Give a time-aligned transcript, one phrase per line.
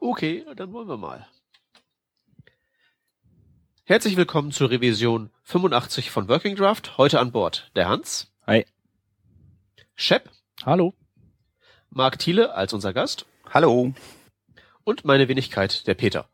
[0.00, 1.26] Okay, dann wollen wir mal.
[3.84, 6.96] Herzlich willkommen zur Revision 85 von Working Draft.
[6.96, 8.32] Heute an Bord der Hans.
[8.46, 8.64] Hi.
[9.94, 10.30] Shep.
[10.64, 10.94] Hallo.
[11.90, 13.26] Marc Thiele als unser Gast.
[13.52, 13.92] Hallo.
[14.84, 16.29] Und meine Wenigkeit, der Peter.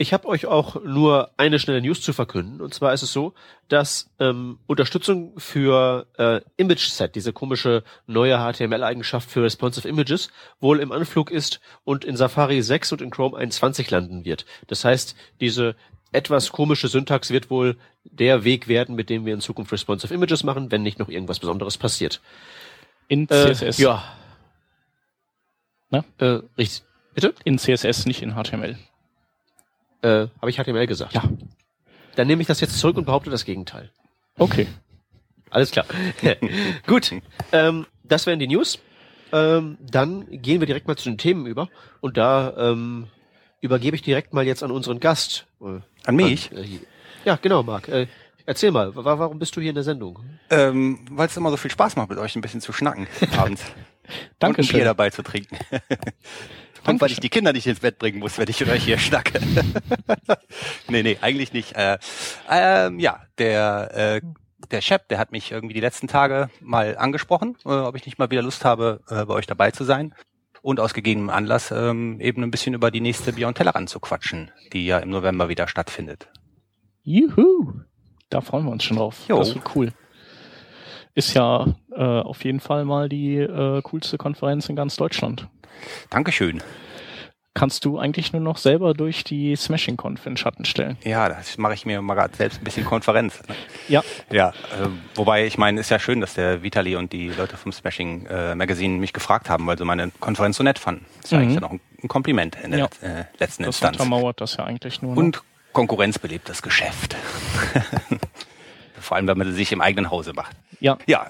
[0.00, 2.62] Ich habe euch auch nur eine schnelle News zu verkünden.
[2.62, 3.34] Und zwar ist es so,
[3.68, 10.80] dass ähm, Unterstützung für äh, Image Set, diese komische neue HTML-Eigenschaft für Responsive Images, wohl
[10.80, 14.46] im Anflug ist und in Safari 6 und in Chrome 21 landen wird.
[14.68, 15.76] Das heißt, diese
[16.12, 20.44] etwas komische Syntax wird wohl der Weg werden, mit dem wir in Zukunft Responsive Images
[20.44, 22.22] machen, wenn nicht noch irgendwas Besonderes passiert.
[23.08, 23.78] In CSS.
[23.78, 24.02] Äh, ja.
[25.90, 26.06] Na?
[26.16, 26.84] Äh, richtig.
[27.12, 27.34] Bitte?
[27.44, 28.78] In CSS, nicht in HTML.
[30.02, 31.14] Äh, Habe ich HTML gesagt?
[31.14, 31.22] Ja.
[32.16, 33.90] Dann nehme ich das jetzt zurück und behaupte das Gegenteil.
[34.38, 34.66] Okay.
[35.50, 35.86] Alles klar.
[36.86, 37.12] Gut.
[37.52, 38.78] Ähm, das wären die News.
[39.32, 41.68] Ähm, dann gehen wir direkt mal zu den Themen über.
[42.00, 43.08] Und da ähm,
[43.60, 45.46] übergebe ich direkt mal jetzt an unseren Gast.
[45.60, 46.50] Äh, An mich?
[46.52, 46.80] äh,
[47.24, 47.88] ja, genau, Marc.
[47.88, 48.06] Äh,
[48.46, 50.18] erzähl mal, wa warum bist du hier in der Sendung?
[50.48, 53.62] Ähm, Weil es immer so viel Spaß macht, mit euch ein bisschen zu schnacken abends.
[54.42, 54.66] Und ein.
[54.66, 55.56] Bier dabei zu trinken.
[56.86, 58.98] Und weil ich die Kinder nicht ins Bett bringen muss, wenn ich mit euch hier
[58.98, 59.40] schnacke.
[60.88, 61.76] nee, nee, eigentlich nicht.
[61.76, 61.98] Äh,
[62.50, 64.20] ähm, ja, der, äh,
[64.70, 68.18] der Chef, der hat mich irgendwie die letzten Tage mal angesprochen, äh, ob ich nicht
[68.18, 70.14] mal wieder Lust habe, äh, bei euch dabei zu sein.
[70.62, 74.50] Und aus gegebenem Anlass ähm, eben ein bisschen über die nächste Beyond Tellerrand zu quatschen,
[74.74, 76.28] die ja im November wieder stattfindet.
[77.02, 77.72] Juhu.
[78.28, 79.16] Da freuen wir uns schon drauf.
[79.26, 79.38] Jo.
[79.38, 79.92] Das wird cool.
[81.14, 85.48] Ist ja äh, auf jeden Fall mal die äh, coolste Konferenz in ganz Deutschland.
[86.10, 86.62] Dankeschön.
[87.52, 90.96] Kannst du eigentlich nur noch selber durch die Smashing Conf in Schatten stellen?
[91.02, 93.42] Ja, das mache ich mir mal gerade selbst ein bisschen Konferenz.
[93.48, 93.56] Ne?
[93.88, 94.02] Ja.
[94.30, 94.86] Ja, äh,
[95.16, 98.54] wobei ich meine, ist ja schön, dass der Vitali und die Leute vom Smashing äh,
[98.54, 101.04] Magazine mich gefragt haben, weil sie meine Konferenz so nett fanden.
[101.24, 101.42] Ist ja Mhm.
[101.42, 102.86] eigentlich ja noch ein, ein Kompliment in der Ja.
[103.02, 103.96] äh, letzten Das Instanz.
[103.96, 105.14] untermauert das ja eigentlich nur.
[105.14, 105.18] ne?
[105.18, 105.42] Und
[105.72, 107.16] Konkurrenz belebt das Geschäft.
[109.00, 110.54] Vor allem, wenn man sie sich im eigenen Hause macht.
[110.78, 110.98] ja.
[111.06, 111.28] Ja,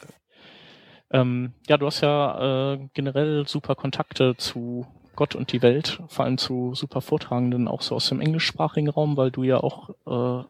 [1.13, 6.25] Ähm, ja, du hast ja äh, generell super Kontakte zu Gott und die Welt, vor
[6.25, 10.45] allem zu super Vortragenden, auch so aus dem englischsprachigen Raum, weil du ja auch, äh,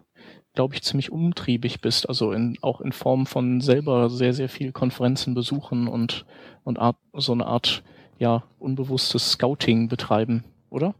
[0.54, 4.72] glaube ich, ziemlich umtriebig bist, also in, auch in Form von selber sehr, sehr viel
[4.72, 6.25] Konferenzen besuchen und,
[6.62, 7.82] und Art, so eine Art,
[8.19, 10.94] ja, unbewusstes Scouting betreiben, oder?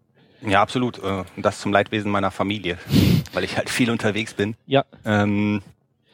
[0.47, 0.99] ja, absolut.
[0.99, 2.79] Äh, Und das zum Leidwesen meiner Familie,
[3.35, 4.57] weil ich halt viel unterwegs bin.
[4.67, 5.61] Ja, Ähm,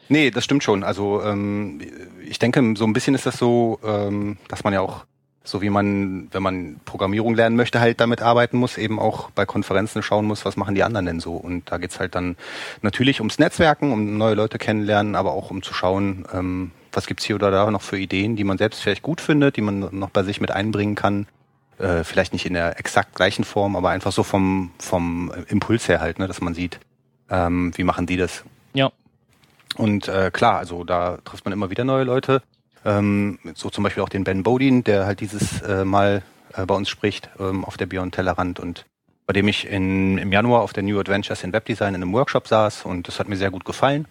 [0.09, 0.83] nee, das stimmt schon.
[0.83, 1.81] Also ähm,
[2.27, 5.05] ich denke, so ein bisschen ist das so, ähm, dass man ja auch,
[5.43, 9.45] so wie man, wenn man Programmierung lernen möchte, halt damit arbeiten muss, eben auch bei
[9.45, 11.35] Konferenzen schauen muss, was machen die anderen denn so.
[11.35, 12.35] Und da geht's halt dann
[12.81, 17.23] natürlich ums Netzwerken, um neue Leute kennenlernen, aber auch um zu schauen, ähm, was gibt's
[17.23, 20.09] hier oder da noch für Ideen, die man selbst vielleicht gut findet, die man noch
[20.09, 21.27] bei sich mit einbringen kann.
[21.79, 26.01] Äh, vielleicht nicht in der exakt gleichen Form, aber einfach so vom, vom Impuls her
[26.01, 26.79] halt, ne, dass man sieht,
[27.29, 28.43] ähm, wie machen die das.
[28.73, 28.91] ja,
[29.77, 32.41] Und äh, klar, also da trifft man immer wieder neue Leute.
[32.85, 36.23] Ähm, so zum Beispiel auch den Ben Bodin, der halt dieses äh, Mal
[36.53, 38.85] äh, bei uns spricht ähm, auf der Beyond Tellerrand und
[39.25, 42.47] bei dem ich in, im Januar auf der New Adventures in Webdesign in einem Workshop
[42.47, 44.07] saß und das hat mir sehr gut gefallen.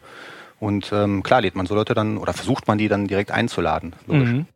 [0.60, 3.94] Und ähm, klar lädt man so Leute dann oder versucht man die dann direkt einzuladen.
[4.06, 4.30] Logisch.
[4.30, 4.46] Mhm.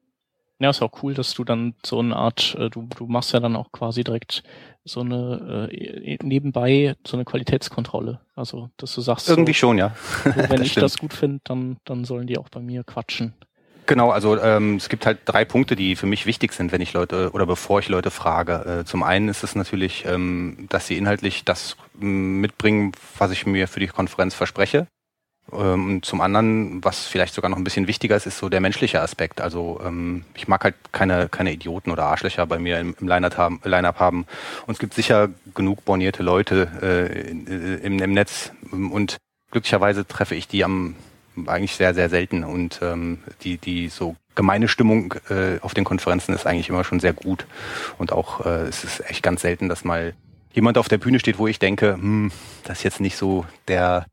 [0.60, 3.40] Ja, ist auch cool, dass du dann so eine Art, äh, du, du machst ja
[3.40, 4.42] dann auch quasi direkt
[4.84, 8.20] so eine äh, nebenbei so eine Qualitätskontrolle.
[8.34, 9.94] Also, dass du sagst, Irgendwie so, schon, ja.
[10.24, 10.84] so, wenn das ich stimmt.
[10.84, 13.34] das gut finde, dann, dann sollen die auch bei mir quatschen.
[13.86, 16.92] Genau, also ähm, es gibt halt drei Punkte, die für mich wichtig sind, wenn ich
[16.92, 18.80] Leute oder bevor ich Leute frage.
[18.80, 23.66] Äh, zum einen ist es natürlich, ähm, dass sie inhaltlich das mitbringen, was ich mir
[23.66, 24.86] für die Konferenz verspreche.
[25.52, 28.60] Ähm, und zum anderen, was vielleicht sogar noch ein bisschen wichtiger ist, ist so der
[28.60, 29.40] menschliche Aspekt.
[29.40, 34.26] Also ähm, ich mag halt keine, keine Idioten oder Arschlöcher bei mir im, Line-Up haben.
[34.66, 38.52] Und es gibt sicher genug bornierte Leute äh, äh, im, Netz.
[38.70, 39.16] Und
[39.50, 40.96] glücklicherweise treffe ich die am
[41.46, 42.44] eigentlich sehr, sehr selten.
[42.44, 47.00] Und ähm, die, die so gemeine Stimmung äh, auf den Konferenzen ist eigentlich immer schon
[47.00, 47.46] sehr gut.
[47.98, 50.14] Und auch es ist echt ganz selten, dass mal
[50.52, 52.32] jemand auf der Bühne steht, wo ich denke, hm,
[52.64, 54.06] das ist jetzt nicht so der,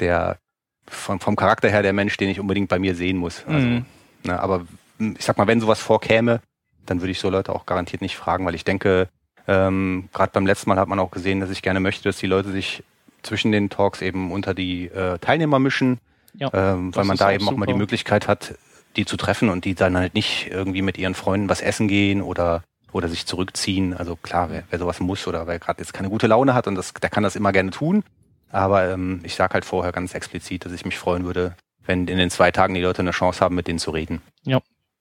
[0.00, 0.38] der
[0.88, 3.44] vom, vom Charakter her der Mensch, den ich unbedingt bei mir sehen muss.
[3.46, 3.84] Also, Mhm.
[4.24, 4.66] ne, aber
[4.98, 6.40] hm, ich sag mal, wenn sowas vorkäme,
[6.86, 9.08] dann würde ich so Leute auch garantiert nicht fragen, weil ich denke,
[9.48, 12.26] ähm, gerade beim letzten Mal hat man auch gesehen, dass ich gerne möchte, dass die
[12.26, 12.82] Leute sich
[13.22, 15.98] zwischen den Talks eben unter die äh, Teilnehmer mischen,
[16.34, 17.78] Ja, ähm, weil man da auch eben auch mal die super.
[17.78, 18.54] Möglichkeit hat,
[18.96, 22.22] die zu treffen und die dann halt nicht irgendwie mit ihren Freunden was essen gehen
[22.22, 22.62] oder
[22.92, 23.94] oder sich zurückziehen.
[23.94, 26.76] Also klar, wer, wer sowas muss oder wer gerade jetzt keine gute Laune hat und
[26.76, 28.04] das, der kann das immer gerne tun.
[28.50, 32.18] Aber ähm, ich sage halt vorher ganz explizit, dass ich mich freuen würde, wenn in
[32.18, 34.22] den zwei Tagen die Leute eine Chance haben, mit denen zu reden.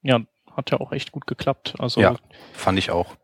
[0.01, 0.21] Ja,
[0.55, 1.75] hat ja auch echt gut geklappt.
[1.79, 2.15] Also Ja.
[2.53, 3.15] Fand ich auch.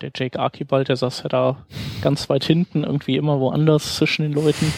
[0.00, 1.64] der Jake Archibald, der saß ja da
[2.00, 4.72] ganz weit hinten, irgendwie immer woanders zwischen den Leuten.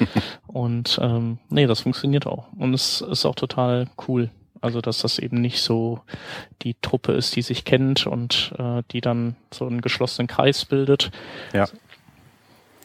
[0.46, 2.50] und ähm, nee, das funktioniert auch.
[2.56, 4.30] Und es ist auch total cool.
[4.62, 6.00] Also, dass das eben nicht so
[6.62, 11.10] die Truppe ist, die sich kennt und äh, die dann so einen geschlossenen Kreis bildet.
[11.54, 11.66] Ja.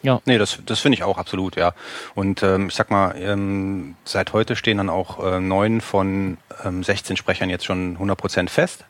[0.06, 0.22] Ja.
[0.24, 1.72] Nee, das, das finde ich auch absolut, ja.
[2.14, 6.84] Und ähm, ich sag mal, ähm, seit heute stehen dann auch äh, neun von ähm,
[6.84, 8.84] 16 Sprechern jetzt schon 100% fest.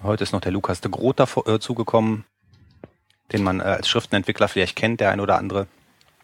[0.00, 2.24] Heute ist noch der Lukas de Groot dazugekommen,
[2.84, 2.86] äh,
[3.32, 5.66] den man äh, als Schriftenentwickler vielleicht kennt, der ein oder andere.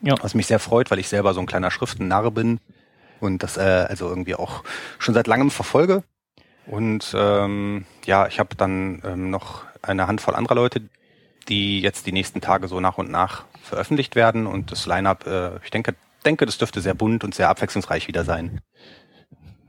[0.01, 0.15] Ja.
[0.23, 2.61] Was mich sehr freut, weil ich selber so ein kleiner Schriftennarr bin
[3.19, 4.63] und das äh, also irgendwie auch
[5.01, 6.05] schon seit langem verfolge.
[6.67, 10.83] Und ähm, ja, ich habe dann ähm, noch eine Handvoll anderer Leute,
[11.49, 14.47] die jetzt die nächsten Tage so nach und nach veröffentlicht werden.
[14.47, 18.25] Und das Line-up, äh, ich denke, denke, das dürfte sehr bunt und sehr abwechslungsreich wieder
[18.25, 18.61] sein.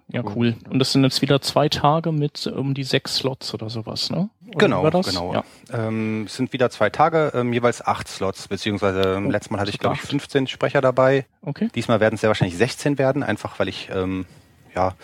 [0.10, 0.56] Ja, cool.
[0.70, 4.30] Und das sind jetzt wieder zwei Tage mit um die sechs Slots oder sowas, ne?
[4.48, 5.34] Oder genau, genau.
[5.34, 5.44] Ja.
[5.74, 9.70] Ähm, es sind wieder zwei Tage, ähm, jeweils acht Slots, beziehungsweise oh, letztes Mal hatte
[9.70, 11.26] ich, glaube ich, 15 Sprecher dabei.
[11.42, 11.68] Okay.
[11.76, 14.26] Diesmal werden es sehr wahrscheinlich 16 werden, einfach weil ich, ähm,
[14.74, 14.96] ja,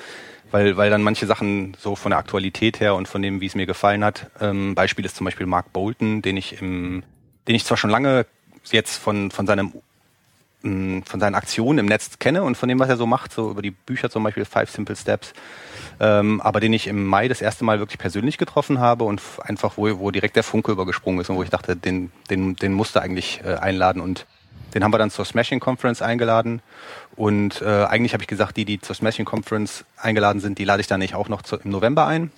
[0.51, 3.55] weil, weil dann manche Sachen so von der Aktualität her und von dem, wie es
[3.55, 4.31] mir gefallen hat.
[4.39, 7.03] Ähm, Beispiel ist zum Beispiel Mark Bolton, den ich im,
[7.49, 8.25] den ich zwar schon lange
[8.71, 9.73] jetzt von, von seinem
[10.63, 13.61] von seinen Aktionen im Netz kenne und von dem, was er so macht, so über
[13.61, 15.33] die Bücher zum Beispiel Five Simple Steps,
[15.99, 19.73] ähm, aber den ich im Mai das erste Mal wirklich persönlich getroffen habe und einfach,
[19.75, 23.01] wo, wo direkt der Funke übergesprungen ist und wo ich dachte, den, den, den musste
[23.01, 24.25] eigentlich äh, einladen und
[24.73, 26.61] den haben wir dann zur Smashing Conference eingeladen
[27.17, 30.79] und äh, eigentlich habe ich gesagt, die, die zur Smashing Conference eingeladen sind, die lade
[30.79, 32.31] ich dann nicht auch noch zu, im November ein.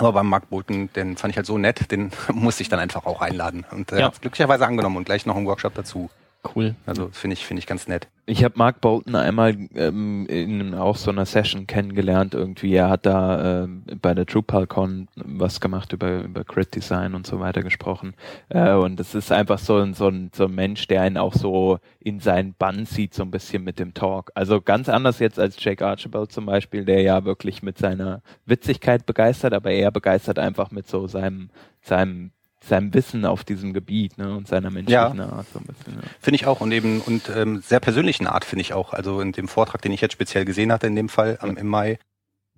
[0.00, 3.06] Aber beim Mark Bolton, den fand ich halt so nett, den musste ich dann einfach
[3.06, 3.64] auch einladen.
[3.70, 4.06] Und er äh, ja.
[4.06, 6.10] hat glücklicherweise angenommen und gleich noch einen Workshop dazu.
[6.42, 6.74] Cool.
[6.86, 8.08] Also finde ich, finde ich ganz nett.
[8.24, 12.74] Ich habe Mark Bolton einmal ähm, in auch so einer Session kennengelernt irgendwie.
[12.74, 13.68] Er hat da äh,
[14.00, 18.14] bei der DrupalCon was gemacht über, über Crit Design und so weiter gesprochen.
[18.48, 21.34] Äh, und es ist einfach so ein, so, ein, so ein Mensch, der einen auch
[21.34, 24.30] so in seinen Bann sieht, so ein bisschen mit dem Talk.
[24.34, 29.04] Also ganz anders jetzt als Jake Archibald zum Beispiel, der ja wirklich mit seiner Witzigkeit
[29.04, 31.50] begeistert, aber er begeistert einfach mit so seinem,
[31.82, 32.30] seinem
[32.62, 35.28] seinem Wissen auf diesem Gebiet ne, und seiner menschlichen ja.
[35.28, 35.46] Art.
[35.52, 36.08] So ein bisschen, ja.
[36.20, 38.92] Finde ich auch und eben und ähm, sehr persönlichen Art finde ich auch.
[38.92, 41.66] Also in dem Vortrag, den ich jetzt speziell gesehen hatte in dem Fall am, im
[41.66, 41.98] Mai,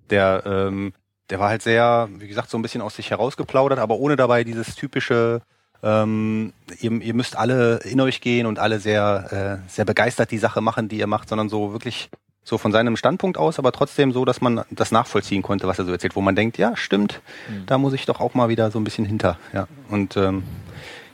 [0.09, 0.93] der ähm,
[1.29, 4.43] der war halt sehr, wie gesagt, so ein bisschen aus sich herausgeplaudert, aber ohne dabei
[4.43, 5.41] dieses typische
[5.83, 10.37] ähm, ihr, ihr müsst alle in euch gehen und alle sehr, äh, sehr begeistert die
[10.37, 12.09] Sache machen, die ihr macht, sondern so wirklich
[12.43, 15.85] so von seinem Standpunkt aus, aber trotzdem so, dass man das nachvollziehen konnte, was er
[15.85, 17.65] so erzählt, wo man denkt, ja, stimmt, mhm.
[17.65, 19.37] da muss ich doch auch mal wieder so ein bisschen hinter.
[19.53, 19.67] Ja.
[19.89, 20.43] Und ähm,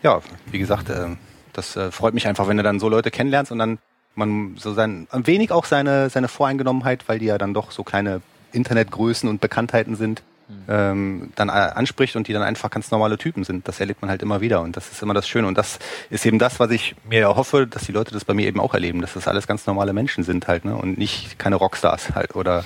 [0.02, 0.22] ja,
[0.52, 1.08] wie gesagt, äh,
[1.54, 3.78] das äh, freut mich einfach, wenn du dann so Leute kennenlernst und dann
[4.16, 7.84] man so sein, ein wenig auch seine, seine Voreingenommenheit, weil die ja dann doch so
[7.84, 8.22] kleine
[8.52, 10.24] Internetgrößen und Bekanntheiten sind,
[10.68, 13.68] ähm, dann äh, anspricht und die dann einfach ganz normale Typen sind.
[13.68, 15.48] Das erlebt man halt immer wieder und das ist immer das Schöne.
[15.48, 15.80] Und das
[16.10, 18.74] ist eben das, was ich mir hoffe, dass die Leute das bei mir eben auch
[18.74, 20.76] erleben, dass das alles ganz normale Menschen sind halt, ne?
[20.76, 22.64] Und nicht keine Rockstars halt oder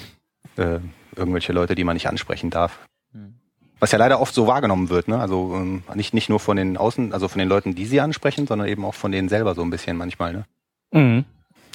[0.58, 0.80] äh,
[1.16, 2.80] irgendwelche Leute, die man nicht ansprechen darf.
[3.14, 3.36] Hm.
[3.80, 5.20] Was ja leider oft so wahrgenommen wird, ne?
[5.20, 8.48] Also ähm, nicht, nicht nur von den Außen, also von den Leuten, die sie ansprechen,
[8.48, 10.46] sondern eben auch von denen selber so ein bisschen manchmal, ne?
[10.92, 11.26] Mhm.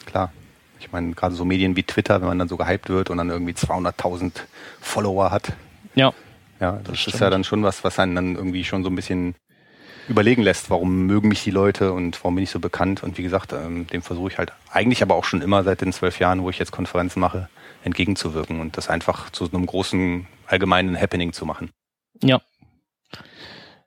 [0.06, 0.32] Klar.
[0.80, 3.30] Ich meine, gerade so Medien wie Twitter, wenn man dann so gehypt wird und dann
[3.30, 4.32] irgendwie 200.000
[4.80, 5.52] Follower hat,
[5.98, 6.14] ja.
[6.60, 8.96] Ja, das, das ist ja dann schon was, was einen dann irgendwie schon so ein
[8.96, 9.34] bisschen
[10.08, 13.02] überlegen lässt, warum mögen mich die Leute und warum bin ich so bekannt.
[13.02, 15.92] Und wie gesagt, ähm, dem versuche ich halt eigentlich aber auch schon immer seit den
[15.92, 17.48] zwölf Jahren, wo ich jetzt Konferenzen mache,
[17.84, 21.70] entgegenzuwirken und das einfach zu einem großen allgemeinen Happening zu machen.
[22.22, 22.40] Ja.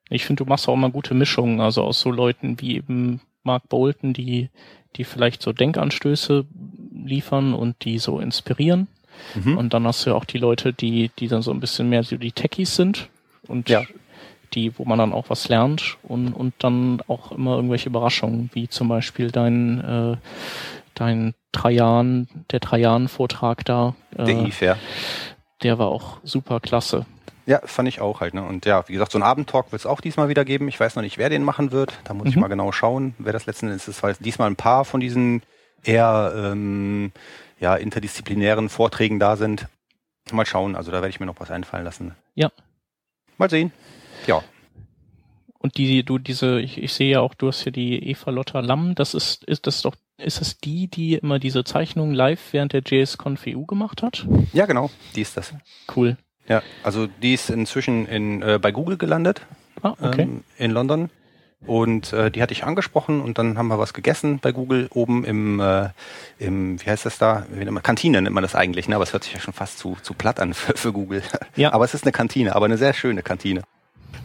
[0.10, 3.68] Ich finde, du machst auch immer gute Mischungen, also aus so Leuten wie eben Mark
[3.70, 4.50] Bolton, die,
[4.96, 6.46] die vielleicht so Denkanstöße
[6.94, 8.88] liefern und die so inspirieren
[9.36, 9.58] Mhm.
[9.58, 12.04] Und dann hast du ja auch die Leute, die, die dann so ein bisschen mehr
[12.04, 13.10] so die Techies sind
[13.48, 13.84] und ja.
[14.54, 18.68] die, wo man dann auch was lernt und, und dann auch immer irgendwelche Überraschungen, wie
[18.68, 20.18] zum Beispiel dein, äh,
[20.96, 23.96] dein Trajan, der Trajan-Vortrag da.
[24.18, 24.78] Äh, der IF, ja.
[25.63, 27.06] Der war auch super klasse.
[27.46, 28.34] Ja, fand ich auch halt.
[28.34, 28.44] Ne?
[28.44, 30.68] Und ja, wie gesagt, so einen Abendtalk wird es auch diesmal wieder geben.
[30.68, 31.94] Ich weiß noch nicht, wer den machen wird.
[32.04, 32.30] Da muss mhm.
[32.30, 34.04] ich mal genau schauen, wer das letzten Endes ist.
[34.04, 35.42] Weil diesmal ein paar von diesen
[35.84, 37.12] eher ähm,
[37.62, 39.68] ja, interdisziplinären Vorträgen da sind.
[40.32, 42.15] Mal schauen, also da werde ich mir noch was einfallen lassen.
[42.36, 42.51] Ja.
[43.38, 43.72] Mal sehen.
[44.27, 44.44] Ja.
[45.60, 48.60] Und die, du, diese, ich, ich sehe ja auch, du hast hier die Eva Lotta
[48.60, 52.74] Lamm, das ist, ist das doch, ist es die, die immer diese Zeichnungen live während
[52.74, 54.27] der JSConf EU gemacht hat?
[54.53, 55.53] Ja, genau, die ist das.
[55.96, 56.18] Cool.
[56.48, 59.41] Ja, also die ist inzwischen in, äh, bei Google gelandet.
[59.84, 60.24] Ah, okay.
[60.24, 61.12] Ähm, in London.
[61.65, 65.24] Und äh, die hatte ich angesprochen und dann haben wir was gegessen bei Google oben
[65.24, 65.89] im, äh,
[66.39, 67.46] im wie heißt das da?
[67.84, 68.96] Kantine nennt man das eigentlich, ne?
[68.96, 71.22] Aber es hört sich ja schon fast zu, zu platt an für, für Google.
[71.56, 71.74] Ja.
[71.74, 73.62] Aber es ist eine Kantine, aber eine sehr schöne Kantine.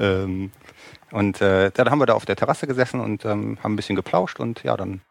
[0.00, 0.50] Ähm,
[1.12, 3.96] Und äh, dann haben wir da auf der Terrasse gesessen und ähm, haben ein bisschen
[3.96, 5.02] geplauscht und ja, dann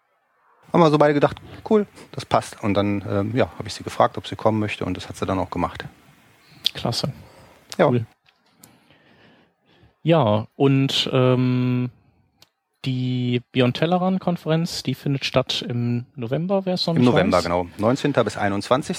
[0.73, 1.37] haben wir so beide gedacht,
[1.69, 2.61] cool, das passt.
[2.61, 5.15] Und dann ähm, ja, habe ich sie gefragt, ob sie kommen möchte und das hat
[5.15, 5.85] sie dann auch gemacht.
[6.73, 7.13] Klasse.
[7.77, 7.87] Ja.
[7.87, 8.05] Cool.
[10.03, 11.89] Ja, und ähm,
[12.85, 17.43] die Beyond Tellerrand-Konferenz, die findet statt im November, wer es noch Im November, weiß.
[17.43, 17.67] genau.
[17.77, 18.13] 19.
[18.13, 18.97] bis 21.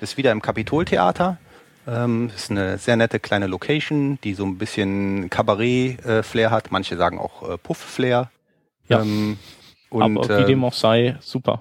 [0.00, 1.38] Ist wieder im Kapitoltheater.
[1.86, 6.70] Ähm, ist eine sehr nette kleine Location, die so ein bisschen Kabarett-Flair hat.
[6.70, 8.30] Manche sagen auch äh, Puff-Flair.
[8.88, 9.02] Ja.
[9.02, 9.38] Ähm,
[9.90, 11.60] und Aber wie äh, dem auch sei, super.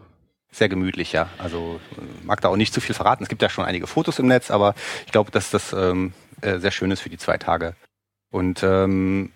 [0.51, 1.27] sehr gemütlich, ja.
[1.37, 3.23] Also äh, mag da auch nicht zu viel verraten.
[3.23, 4.75] Es gibt ja schon einige Fotos im Netz, aber
[5.05, 7.75] ich glaube, dass das ähm, äh, sehr schön ist für die zwei Tage.
[8.31, 9.31] Und ähm,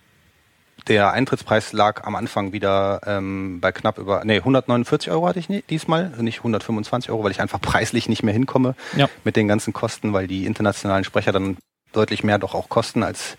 [0.88, 5.50] der Eintrittspreis lag am Anfang wieder ähm, bei knapp über, nee, 149 Euro hatte ich
[5.50, 9.10] nie, diesmal, nicht 125 Euro, weil ich einfach preislich nicht mehr hinkomme Ja.
[9.24, 11.58] mit den ganzen Kosten, weil die internationalen Sprecher dann
[11.94, 13.38] deutlich mehr doch auch kosten als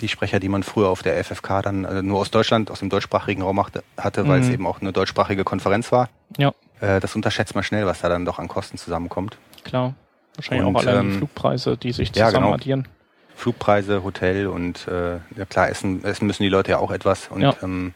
[0.00, 2.90] die Sprecher, die man früher auf der FFK dann äh, nur aus Deutschland, aus dem
[2.90, 4.52] deutschsprachigen Raum machte, hatte, weil es Mhm.
[4.54, 6.08] eben auch eine deutschsprachige Konferenz war.
[6.36, 9.38] Ja, Äh, das unterschätzt man schnell, was da dann doch an Kosten zusammenkommt.
[9.64, 9.94] klar.
[10.34, 12.54] Wahrscheinlich Und, auch die ähm, Flugpreise, die sich ja, zusammen genau.
[12.56, 12.88] addieren.
[13.36, 17.28] Flugpreise, Hotel und äh, ja klar, essen, essen müssen die Leute ja auch etwas.
[17.28, 17.54] Und Ja.
[17.62, 17.94] ähm,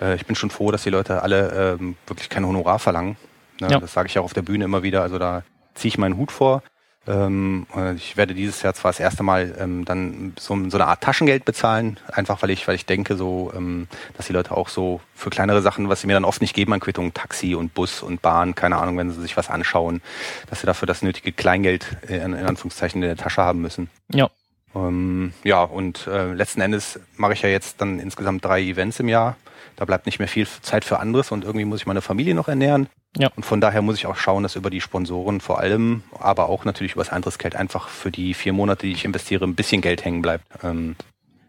[0.00, 3.16] äh, ich bin schon froh, dass die Leute alle ähm, wirklich kein Honorar verlangen.
[3.60, 3.68] Ne?
[3.70, 3.80] Ja.
[3.80, 5.02] Das sage ich auch auf der Bühne immer wieder.
[5.02, 5.42] Also da
[5.74, 6.62] ziehe ich meinen Hut vor.
[7.08, 10.86] Ähm, äh, ich werde dieses Jahr zwar das erste Mal ähm, dann so, so eine
[10.86, 14.68] Art Taschengeld bezahlen, einfach weil ich, weil ich denke, so, ähm, dass die Leute auch
[14.68, 17.72] so für kleinere Sachen, was sie mir dann oft nicht geben an Quittungen, Taxi und
[17.72, 20.02] Bus und Bahn, keine Ahnung, wenn sie sich was anschauen,
[20.50, 23.88] dass sie dafür das nötige Kleingeld äh, in, in Anführungszeichen in der Tasche haben müssen.
[24.12, 24.28] Ja,
[24.74, 29.08] Ähm, ja, und äh, letzten Endes mache ich ja jetzt dann insgesamt drei Events im
[29.08, 29.36] Jahr.
[29.76, 32.48] Da bleibt nicht mehr viel Zeit für anderes und irgendwie muss ich meine Familie noch
[32.48, 32.88] ernähren.
[33.16, 33.30] Ja.
[33.34, 36.64] Und von daher muss ich auch schauen, dass über die Sponsoren vor allem, aber auch
[36.64, 40.04] natürlich über das Eintrittsgeld einfach für die vier Monate, die ich investiere, ein bisschen Geld
[40.04, 40.44] hängen bleibt.
[40.62, 40.94] Ähm,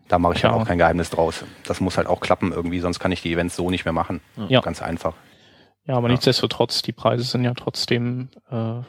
[0.07, 0.53] da mache ich Klar.
[0.53, 1.43] halt auch kein Geheimnis draus.
[1.65, 4.21] Das muss halt auch klappen irgendwie, sonst kann ich die Events so nicht mehr machen.
[4.49, 4.61] Ja.
[4.61, 5.13] Ganz einfach.
[5.85, 6.13] ja, aber Ja.
[6.13, 8.81] nichtsdestotrotz, die Preise sind ja trotzdem äh,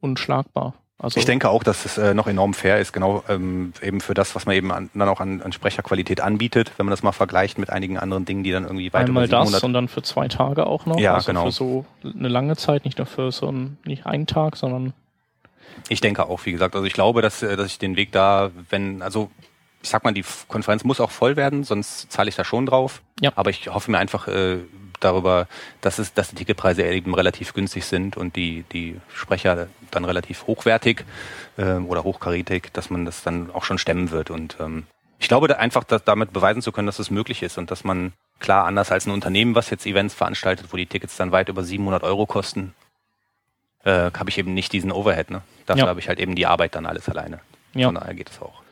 [0.00, 0.74] unschlagbar.
[0.98, 4.14] Also Ich denke auch, dass es äh, noch enorm fair ist, genau ähm, eben für
[4.14, 7.12] das, was man eben an, dann auch an, an Sprecherqualität anbietet, wenn man das mal
[7.12, 10.02] vergleicht mit einigen anderen Dingen, die dann irgendwie weit einmal das 700 und dann für
[10.02, 10.98] zwei Tage auch noch.
[10.98, 11.44] Ja, also genau.
[11.44, 14.94] Für so eine lange Zeit, nicht nur für so ein, nicht einen Tag, sondern
[15.90, 16.74] Ich denke auch, wie gesagt.
[16.74, 19.30] Also ich glaube, dass, äh, dass ich den Weg da, wenn, also
[19.82, 23.02] ich sag mal, die Konferenz muss auch voll werden, sonst zahle ich da schon drauf.
[23.20, 23.32] Ja.
[23.36, 24.58] Aber ich hoffe mir einfach äh,
[25.00, 25.46] darüber,
[25.80, 30.46] dass es, dass die Ticketpreise eben relativ günstig sind und die, die Sprecher dann relativ
[30.46, 31.04] hochwertig
[31.56, 34.30] äh, oder hochkarätig, dass man das dann auch schon stemmen wird.
[34.30, 34.86] Und ähm,
[35.18, 37.84] ich glaube da einfach, dass damit beweisen zu können, dass es möglich ist und dass
[37.84, 41.48] man klar anders als ein Unternehmen, was jetzt Events veranstaltet, wo die Tickets dann weit
[41.48, 42.74] über 700 Euro kosten,
[43.84, 45.30] äh, habe ich eben nicht diesen Overhead.
[45.30, 45.42] Ne?
[45.66, 45.88] Dafür Ja.
[45.88, 47.40] habe ich halt eben die Arbeit dann alles alleine.
[47.74, 47.86] ja.
[47.88, 48.62] Von daher geht es auch.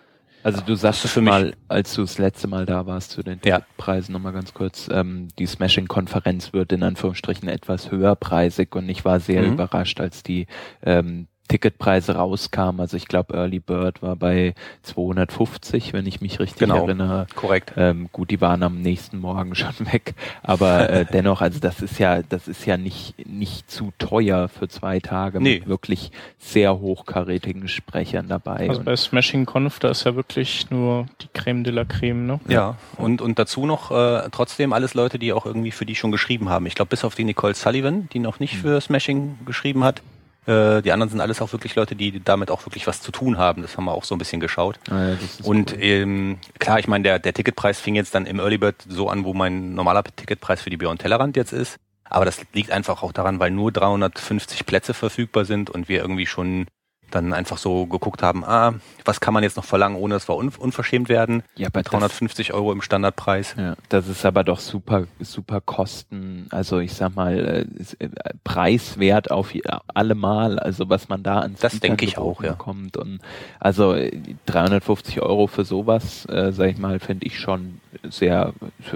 [0.44, 3.58] Also du sagst mich- mal, als du das letzte Mal da warst zu den Ja.
[3.60, 9.20] Ticketpreisen nochmal ganz kurz, ähm, die Smashing-Konferenz wird in Anführungsstrichen etwas höherpreisig und ich war
[9.20, 9.54] sehr Mhm.
[9.54, 10.46] überrascht, als die
[10.82, 12.80] ähm, Ticketpreise rauskamen.
[12.80, 16.84] Also ich glaube, Early Bird war bei 250, wenn ich mich richtig Genau.
[16.84, 17.26] erinnere.
[17.34, 17.72] Korrekt.
[17.76, 21.98] Ähm, gut, die waren am nächsten Morgen schon weg, aber äh, dennoch, also das ist
[21.98, 25.58] ja, das ist ja nicht nicht zu teuer für zwei Tage Nee.
[25.60, 28.68] mit wirklich sehr hochkarätigen Sprechern dabei.
[28.68, 32.40] Also bei Smashing Conf, da ist ja wirklich nur die Creme de la Creme, ne?
[32.48, 36.10] Ja, und, und dazu noch äh, trotzdem alles Leute, die auch irgendwie für die schon
[36.12, 36.66] geschrieben haben.
[36.66, 40.02] Ich glaube, bis auf die Nicole Sullivan, die noch nicht für Smashing geschrieben hat.
[40.46, 43.38] Äh, die anderen sind alles auch wirklich Leute, die damit auch wirklich was zu tun
[43.38, 43.62] haben.
[43.62, 44.78] Das haben wir auch so ein bisschen geschaut.
[44.90, 45.82] Ah ja, Und cool.
[45.82, 49.24] ähm, klar, ich meine, der, der Ticketpreis fing jetzt dann im Early Bird so an,
[49.24, 51.76] wo mein normaler Ticketpreis für die Beyond Tellerrand jetzt ist.
[52.04, 56.26] Aber das liegt einfach auch daran, weil nur 350 Plätze verfügbar sind und wir irgendwie
[56.26, 56.66] schon
[57.14, 60.36] dann einfach so geguckt haben, ah, was kann man jetzt noch verlangen, ohne dass wir
[60.36, 61.42] un unverschämt werden?
[61.56, 63.54] ja, Bei 350 Euro im Standardpreis.
[63.58, 67.66] Ja, das ist aber doch super, super Kosten, also ich sag mal,
[67.98, 68.08] äh, äh,
[68.44, 69.52] preiswert auf
[69.88, 72.52] allemal, also was man da an Das denke ich auch, ja.
[72.52, 73.20] bekommt und
[73.60, 74.10] also äh,
[74.46, 78.52] 350 Euro für sowas, äh, sag ich mal, finde ich schon sehr,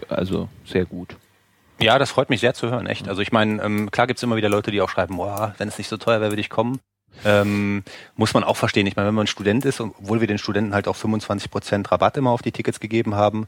[0.09, 1.17] also sehr gut.
[1.81, 3.09] Ja, das freut mich sehr zu hören, echt.
[3.09, 5.79] Also ich meine, ähm, klar gibt's immer wieder Leute, die auch schreiben, boah, wenn es
[5.79, 6.81] nicht so teuer wäre, würde ich kommen.
[7.25, 7.83] Ähm,
[8.17, 8.87] muss man auch verstehen.
[8.87, 12.31] Ich meine, wenn man Student ist, obwohl wir den Studenten halt auch 25% Rabatt immer
[12.31, 13.47] auf die Tickets gegeben haben,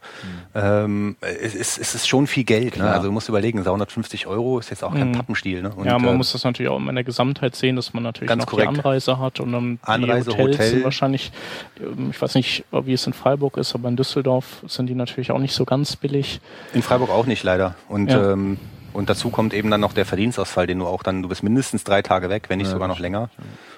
[0.54, 2.76] ähm, es, ist, es ist schon viel Geld.
[2.76, 2.90] Ne?
[2.90, 5.12] Also du musst überlegen, 250 Euro ist jetzt auch kein Mhm.
[5.14, 5.62] Pappenstiel.
[5.62, 5.70] Ne?
[5.74, 8.34] Und, ja, man äh, muss das natürlich auch in der Gesamtheit sehen, dass man natürlich
[8.34, 8.72] noch korrekt.
[8.72, 10.70] die Anreise hat und dann Anreise, die Hotels Hotel.
[10.70, 11.32] sind wahrscheinlich,
[11.80, 15.30] ähm, ich weiß nicht, wie es in Freiburg ist, aber in Düsseldorf sind die natürlich
[15.30, 16.40] auch nicht so ganz billig.
[16.74, 17.74] In Freiburg auch nicht leider.
[17.88, 18.32] Und Ja.
[18.32, 18.58] ähm,
[18.92, 21.84] Und dazu kommt eben dann noch der Verdienstausfall, den du auch dann, du bist mindestens
[21.84, 23.30] drei Tage weg, wenn nicht Ja, sogar noch länger.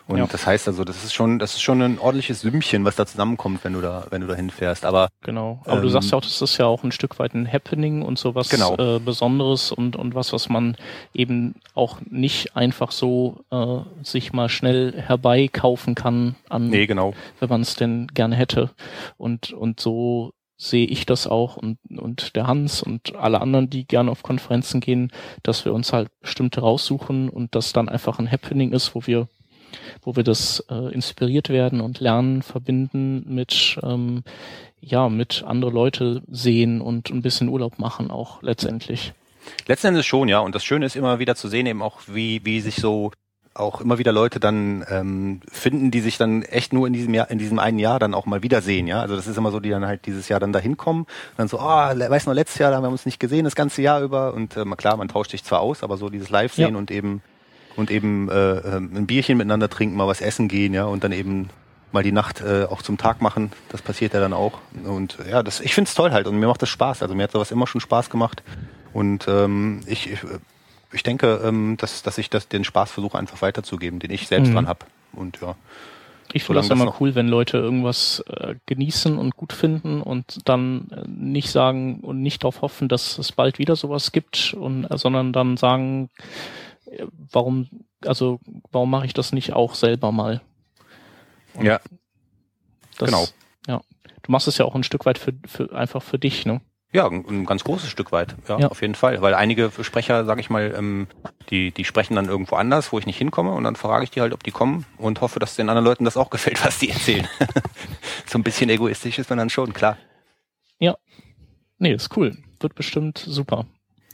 [0.07, 0.26] Und Ja.
[0.26, 3.62] das heißt also, das ist schon, das ist schon ein ordentliches Sümmchen, was da zusammenkommt,
[3.64, 4.85] wenn du da, wenn du da hinfährst.
[4.85, 5.61] Aber Genau.
[5.66, 8.02] Aber du Ähm, sagst ja auch, das ist ja auch ein Stück weit ein Happening
[8.02, 8.76] und sowas Genau.
[8.76, 10.76] äh, Besonderes und, und was, was man
[11.14, 17.14] eben auch nicht einfach so äh, sich mal schnell herbeikaufen kann an nee, genau.
[17.40, 18.71] wenn man es denn gerne hätte.
[19.19, 23.85] Und, und so sehe ich das auch und, und der Hans und alle anderen, die
[23.87, 25.11] gerne auf Konferenzen gehen,
[25.42, 29.28] dass wir uns halt bestimmte raussuchen und das dann einfach ein Happening ist, wo wir
[30.02, 34.23] wo wir das äh, inspiriert werden und lernen, verbinden mit ähm,
[34.81, 39.14] ja mit andere Leute sehen und ein bisschen Urlaub machen auch letztendlich.
[39.66, 40.40] Letzten Endes schon, ja.
[40.40, 43.11] Und das Schöne ist immer wieder zu sehen, eben auch, wie, wie sich so
[43.54, 47.30] auch immer wieder Leute dann ähm, finden, die sich dann echt nur in diesem Jahr,
[47.30, 49.00] in diesem einen Jahr dann auch mal wiedersehen, ja.
[49.00, 51.49] Also das ist immer so, die dann halt dieses Jahr dann da hinkommen und dann
[51.49, 53.54] so, ah, le- weißt du noch, letztes Jahr da haben wir uns nicht gesehen, das
[53.54, 54.32] ganze Jahr über.
[54.35, 56.78] Und äh, klar, man tauscht sich zwar aus, aber so dieses Live-Sehen Ja.
[56.78, 57.23] und eben
[57.76, 61.12] und eben äh, äh, ein Bierchen miteinander trinken, mal was essen gehen, ja, und dann
[61.12, 61.49] eben
[61.90, 63.52] mal die Nacht äh, auch zum Tag machen.
[63.71, 64.59] Das passiert ja dann auch.
[64.85, 67.02] Und ja, das, ich find's toll halt und mir macht das Spaß.
[67.02, 68.42] Also mir hat sowas immer schon Spaß gemacht.
[68.94, 70.21] Und ähm, ich, ich,
[70.93, 74.51] ich denke, ähm, dass, dass ich das, den Spaß versuche einfach weiterzugeben, den ich selbst
[74.51, 74.55] Mhm.
[74.55, 74.87] dran hab.
[75.13, 75.57] Und ja.
[76.35, 80.89] Ich finde das immer cool, wenn Leute irgendwas äh, genießen und gut finden und dann
[80.91, 84.97] äh, nicht sagen und nicht darauf hoffen, dass es bald wieder sowas gibt, und, äh,
[84.97, 86.09] sondern dann sagen,
[86.87, 87.69] äh, warum,
[88.07, 90.41] also warum mache ich das nicht auch selber mal?
[91.55, 91.81] Und Ja,
[92.99, 93.27] Das, genau.
[93.69, 93.83] Ja.
[94.23, 96.63] Du machst es ja auch ein Stück weit für, für einfach für dich, ne?
[96.95, 98.69] Ja, ein, ganz großes Stück weit, ja, Ja.
[98.69, 99.23] auf jeden Fall.
[99.23, 101.07] Weil einige Sprecher, sage ich mal, ähm,
[101.49, 104.21] die, die sprechen dann irgendwo anders, wo ich nicht hinkomme und dann frage ich die
[104.21, 106.91] halt, ob die kommen und hoffe, dass den anderen Leuten das auch gefällt, was die
[106.91, 107.27] erzählen.
[108.27, 109.97] so ein bisschen egoistisch ist man dann schon, klar.
[111.79, 112.37] Nee, ist cool.
[112.61, 113.67] Wird bestimmt super.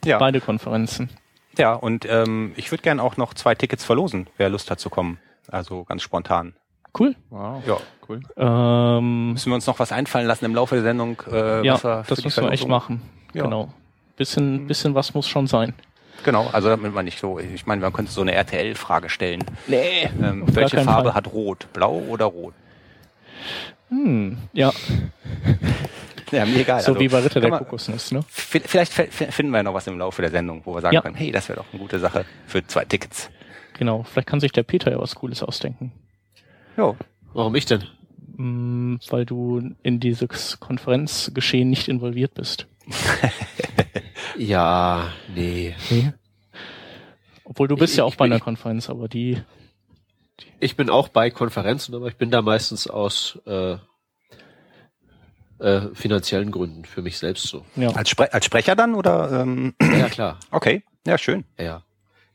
[0.02, 1.10] Ja, Beide Konferenzen.
[1.58, 4.88] ja und ähm, ich würde gern auch noch zwei Tickets verlosen, wer Lust hat zu
[4.88, 5.18] kommen.
[5.48, 6.54] Also ganz spontan.
[6.98, 7.14] Cool.
[7.30, 7.76] Wow, Ja.
[8.08, 8.20] cool.
[8.36, 11.22] Ähm, Müssen wir uns noch was einfallen lassen im Laufe der Sendung?
[11.30, 11.76] Äh, ja,
[12.06, 13.02] das müssen wir echt machen.
[13.34, 13.44] Ja.
[13.44, 13.72] Genau.
[14.16, 15.74] Bisschen, bisschen was muss schon sein.
[16.24, 19.44] Genau, also damit man nicht so, ich meine, man könnte so eine RTL-Frage stellen.
[19.68, 20.10] Nee.
[20.20, 21.14] Ähm, welche Farbe Fall.
[21.14, 21.68] hat Rot?
[21.72, 22.54] Blau oder Rot?
[23.90, 24.72] Hm, ja,
[26.32, 26.80] Ja, mir egal.
[26.82, 28.22] so also, wie bei Ritter der man- Kokosnuss, ne?
[28.28, 31.00] Vielleicht finden wir ja noch was im Laufe der Sendung, wo wir sagen Ja.
[31.00, 33.30] können, hey, das wäre doch eine gute Sache für zwei Tickets.
[33.78, 34.02] Genau.
[34.02, 35.92] Vielleicht kann sich der Peter ja was Cooles ausdenken.
[36.78, 36.96] Jo.
[37.34, 37.82] Warum ich denn?
[38.36, 42.66] Hm, weil du in dieses Konferenzgeschehen nicht involviert bist.
[44.36, 45.74] Ja, nee.
[47.42, 49.42] Obwohl du bist Ich- ja auch bei bin- einer Konferenz, aber die,
[50.60, 53.78] Ich bin auch bei Konferenzen, aber ich bin da meistens aus äh,
[55.58, 57.64] äh, finanziellen Gründen für mich selbst so.
[57.74, 57.88] ja.
[57.90, 59.42] Als, Spre als Sprecher dann oder?
[59.42, 60.38] Ähm, Ja, ja, klar.
[60.52, 61.44] okay, ja schön.
[61.58, 61.82] Ja, ja.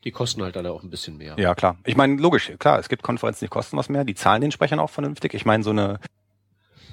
[0.04, 1.34] Die kosten halt alle auch ein bisschen mehr.
[1.38, 1.76] Ja klar.
[1.84, 2.78] Ich meine logisch, klar.
[2.78, 4.04] Es gibt Konferenzen, die kosten was mehr.
[4.04, 5.32] Die zahlen den Sprechern auch vernünftig.
[5.34, 5.98] Ich meine so eine,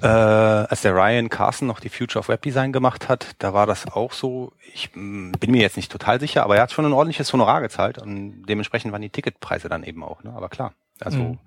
[0.02, 3.66] äh, als der Ryan Carson noch die Future of Web Design gemacht hat, da war
[3.66, 4.52] das auch so.
[4.74, 7.60] Ich mm, bin mir jetzt nicht total sicher, aber er hat schon ein ordentliches Honorar
[7.60, 10.22] gezahlt und dementsprechend waren die Ticketpreise dann eben auch.
[10.24, 10.32] Ne?
[10.34, 11.38] Aber klar, also Mhm.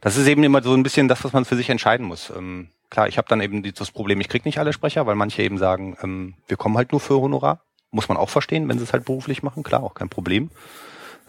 [0.00, 2.30] das ist eben immer so ein bisschen das, was man für sich entscheiden muss.
[2.30, 5.42] Ähm, klar, ich habe dann eben das Problem, ich krieg nicht alle Sprecher, weil manche
[5.42, 7.60] eben sagen, ähm, wir kommen halt nur für Honorar.
[7.90, 10.50] Muss man auch verstehen, wenn sie es halt beruflich machen, klar, auch kein Problem.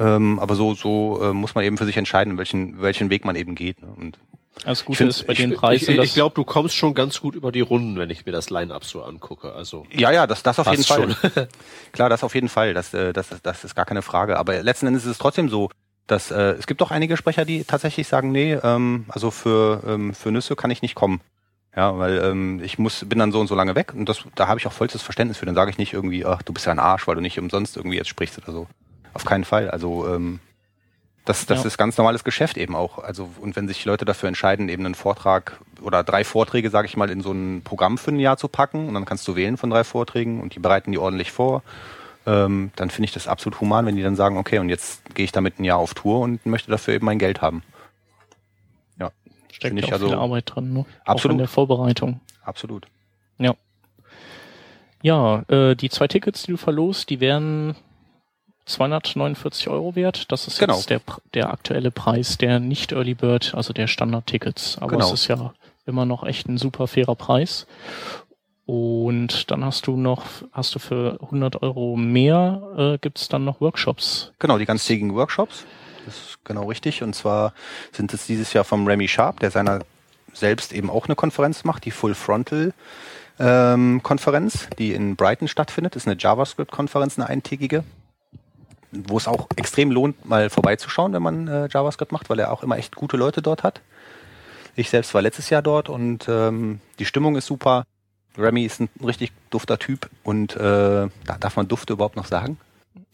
[0.02, 3.36] Ähm, aber so, so äh, muss man eben für sich entscheiden, welchen, welchen Weg man
[3.36, 3.82] eben geht.
[3.82, 3.90] Ne?
[3.96, 4.18] Und
[4.66, 7.22] Das Gute ist bei Ich, den ich, Preisen, ich, ich glaube, du kommst schon ganz
[7.22, 9.54] gut über die Runden, wenn ich mir das Line-Up so angucke.
[9.54, 11.16] Also ja, ja, das, das auf jeden Fall.
[11.92, 12.74] Klar, das auf jeden Fall.
[12.74, 14.38] Das, äh, das, ist- das ist gar keine Frage.
[14.38, 15.70] Aber letzten Endes ist es trotzdem so,
[16.08, 20.14] dass äh, es gibt doch einige Sprecher, die tatsächlich sagen, nee, ähm, also für, ähm,
[20.14, 21.22] für Nüsse kann ich nicht kommen.
[21.76, 24.48] Ja, weil ähm, ich muss, bin dann so und so lange weg und das, da
[24.48, 25.46] habe ich auch vollstes Verständnis für.
[25.46, 27.78] Dann sage ich nicht irgendwie, ach, du bist ja ein Arsch, weil du nicht umsonst
[27.78, 28.68] irgendwie jetzt sprichst oder so.
[29.14, 29.70] Auf keinen Fall.
[29.70, 30.40] Also ähm,
[31.26, 31.68] das, das Ja.
[31.68, 32.98] ist ganz normales Geschäft eben auch.
[33.00, 36.98] Also und wenn sich Leute dafür entscheiden, eben einen Vortrag oder drei Vorträge, sage ich
[36.98, 39.58] mal, in so ein Programm für ein Jahr zu packen und dann kannst du wählen
[39.58, 41.64] von drei Vorträgen und die bereiten die ordentlich vor,
[42.26, 45.26] ähm, dann finde ich das absolut human, wenn die dann sagen, okay, und jetzt gehe
[45.26, 47.64] ich damit ein Jahr auf Tour und möchte dafür eben mein Geld haben.
[49.00, 49.12] Ja,
[49.52, 50.86] steckt ja auch also viel Arbeit dran, ne?
[51.06, 51.34] Auch Absolut.
[51.34, 52.20] in der Vorbereitung.
[52.44, 52.88] absolut.
[55.04, 57.76] Ja, äh, die zwei Tickets, die du verlost, die wären
[58.66, 60.32] 249 Euro wert.
[60.32, 60.76] Das ist Genau.
[60.76, 61.02] jetzt der,
[61.34, 64.78] der aktuelle Preis der nicht Early Bird, also der Standard-Tickets.
[64.80, 65.06] Aber Genau.
[65.08, 65.54] es ist ja
[65.86, 67.66] immer noch echt ein super fairer Preis.
[68.66, 73.60] Und dann hast du noch, hast du für 100 Euro mehr, äh, gibt's dann noch
[73.60, 74.32] Workshops.
[74.40, 75.66] Genau, die ganztägigen Workshops.
[76.06, 77.04] Das ist genau richtig.
[77.04, 77.54] Und zwar
[77.92, 79.80] sind es dieses Jahr vom Remy Sharp, der seiner
[80.34, 82.74] selbst eben auch eine Konferenz macht, die Full Frontal
[83.40, 85.96] ähm, Konferenz, die in Brighton stattfindet.
[85.96, 87.84] Das ist eine JavaScript-Konferenz, eine eintägige.
[88.92, 92.64] Wo es auch extrem lohnt, mal vorbeizuschauen, wenn man äh, JavaScript macht, weil er auch
[92.64, 93.82] immer echt gute Leute dort hat.
[94.76, 97.84] Ich selbst war letztes Jahr dort und ähm, die Stimmung ist super.
[98.38, 102.58] Remy ist ein richtig dufter Typ und äh, da darf man Dufte überhaupt noch sagen.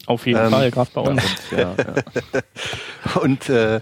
[0.06, 1.22] Auf jeden ähm, Fall, gerade bei uns.
[1.50, 3.20] ja, ja.
[3.20, 3.80] und äh,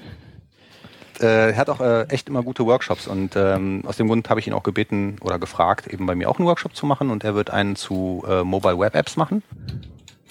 [1.21, 4.41] äh, er hat auch äh, echt immer gute Workshops und ähm, aus dem Grund habe
[4.41, 7.25] ich ihn auch gebeten oder gefragt, eben bei mir auch einen Workshop zu machen und
[7.25, 9.43] er wird einen zu äh, Mobile Web Apps machen.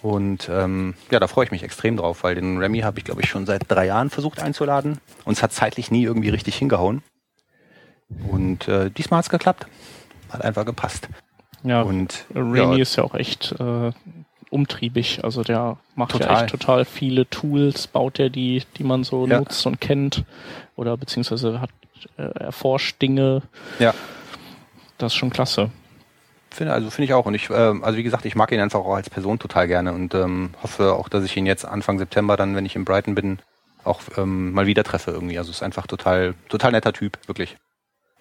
[0.05, 3.23] Und ähm, ja, da freue ich mich extrem drauf, weil den Remy habe ich, glaube
[3.23, 7.01] ich, schon seit drei Jahren versucht einzuladen und es hat zeitlich nie irgendwie richtig hingehauen.
[8.29, 9.65] Und äh, diesmal hat es geklappt.
[10.29, 11.09] Hat einfach gepasst.
[11.63, 13.93] Ja, und Remy ja, ist ja auch echt äh,
[14.51, 15.23] umtriebig.
[15.23, 16.27] Also der macht total.
[16.27, 19.39] ja echt total viele Tools, baut er die, die man so ja.
[19.39, 20.23] nutzt und kennt.
[20.75, 21.71] Oder beziehungsweise hat
[22.17, 23.41] äh, erforscht Dinge.
[23.79, 23.95] Ja.
[24.99, 25.71] Das ist schon klasse.
[26.55, 27.25] Finde, also finde ich auch.
[27.25, 29.91] Und ich, äh, also wie gesagt, ich mag ihn einfach auch als Person total gerne
[29.91, 33.13] und ähm, hoffe auch, dass ich ihn jetzt Anfang September dann, wenn ich in Brighton
[33.13, 33.39] bin,
[33.83, 35.37] auch ähm, mal wieder treffe irgendwie.
[35.37, 37.57] Also ist einfach total, total netter Typ, wirklich.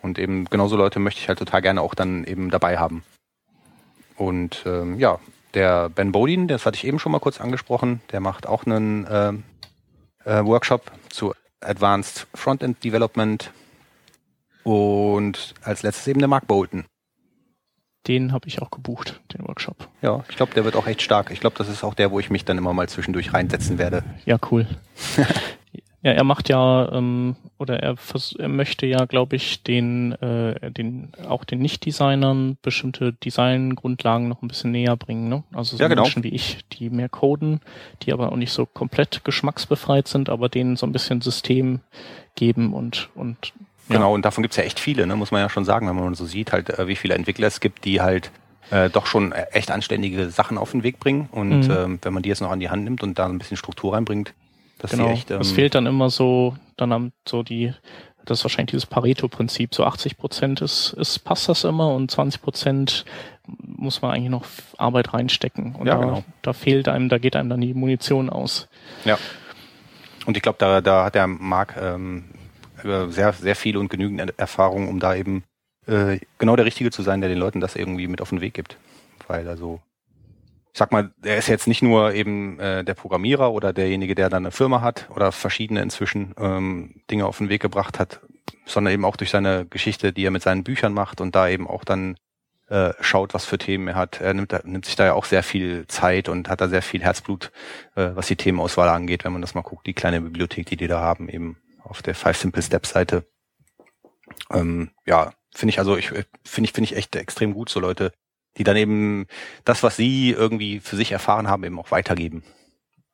[0.02, 3.04] Und eben genauso Leute möchte ich halt total gerne auch dann eben dabei haben.
[4.16, 5.20] Und ähm, ja,
[5.54, 9.06] der Ben Bodin, das hatte ich eben schon mal kurz angesprochen, der macht auch einen
[9.06, 9.32] äh,
[10.24, 13.52] äh, Workshop zu Advanced Frontend Development.
[14.64, 16.84] Und als letztes eben der Mark Bolton.
[18.06, 19.88] Den habe ich auch gebucht, den Workshop.
[20.02, 21.30] Ja, ich glaube, der wird auch echt stark.
[21.30, 24.04] Ich glaube, das ist auch der, wo ich mich dann immer mal zwischendurch reinsetzen werde.
[24.26, 24.66] Ja, cool.
[26.04, 27.96] Ja, er macht ja ähm, oder er,
[28.38, 34.48] er möchte ja, glaube ich, den, äh, den auch den Nicht-Designern bestimmte Designgrundlagen noch ein
[34.48, 35.30] bisschen näher bringen.
[35.30, 35.44] Ne?
[35.54, 36.02] Also so ja, genau.
[36.02, 37.60] Menschen wie ich, die mehr coden,
[38.02, 41.80] die aber auch nicht so komplett geschmacksbefreit sind, aber denen so ein bisschen System
[42.34, 43.54] geben und und
[43.88, 43.96] ja.
[43.96, 46.14] Genau, und davon gibt's ja echt viele, ne, muss man ja schon sagen, wenn man
[46.14, 48.30] so sieht, halt, äh, wie viele Entwickler es gibt, die halt
[48.70, 51.28] äh, doch schon echt anständige Sachen auf den Weg bringen.
[51.32, 51.70] Und mhm.
[51.70, 53.94] ähm, wenn man die jetzt noch an die Hand nimmt und da ein bisschen Struktur
[53.94, 54.32] reinbringt,
[54.78, 55.10] dass genau.
[55.10, 57.72] Echt, ähm, es fehlt dann immer so, dann haben so die,
[58.24, 62.42] das ist wahrscheinlich dieses Pareto-Prinzip, so 80 Prozent ist, ist, passt das immer und 20
[62.42, 63.04] Prozent
[63.46, 64.46] muss man eigentlich noch
[64.78, 65.74] Arbeit reinstecken.
[65.74, 66.24] Und ja, da, genau.
[66.42, 68.68] da fehlt einem, da geht einem dann die Munition aus.
[69.04, 69.18] Ja.
[70.24, 72.24] Und ich glaube, da, da hat der Marc ähm,
[72.84, 75.44] sehr, sehr viel und genügend Erfahrung, um da eben
[75.86, 78.54] äh, genau der Richtige zu sein, der den Leuten das irgendwie mit auf den Weg
[78.54, 78.76] gibt.
[79.26, 79.80] Weil also
[80.74, 84.28] ich sag mal, er ist jetzt nicht nur eben äh, der Programmierer oder derjenige, der
[84.28, 88.20] dann eine Firma hat oder verschiedene inzwischen ähm, Dinge auf den Weg gebracht hat,
[88.66, 91.68] sondern eben auch durch seine Geschichte, die er mit seinen Büchern macht und da eben
[91.68, 92.16] auch dann
[92.68, 94.20] äh, schaut, was für Themen er hat.
[94.20, 97.02] Er nimmt, nimmt sich da ja auch sehr viel Zeit und hat da sehr viel
[97.02, 97.52] Herzblut,
[97.94, 100.88] äh, was die Themenauswahl angeht, wenn man das mal guckt, die kleine Bibliothek, die die
[100.88, 103.26] da haben, eben auf der Five Simple Steps Seite.
[104.50, 108.12] Ähm, ja, finde ich also, ich finde ich finde ich echt extrem gut, so Leute
[108.56, 109.26] die dann eben
[109.64, 112.44] das, was sie irgendwie für sich erfahren haben, eben auch weitergeben.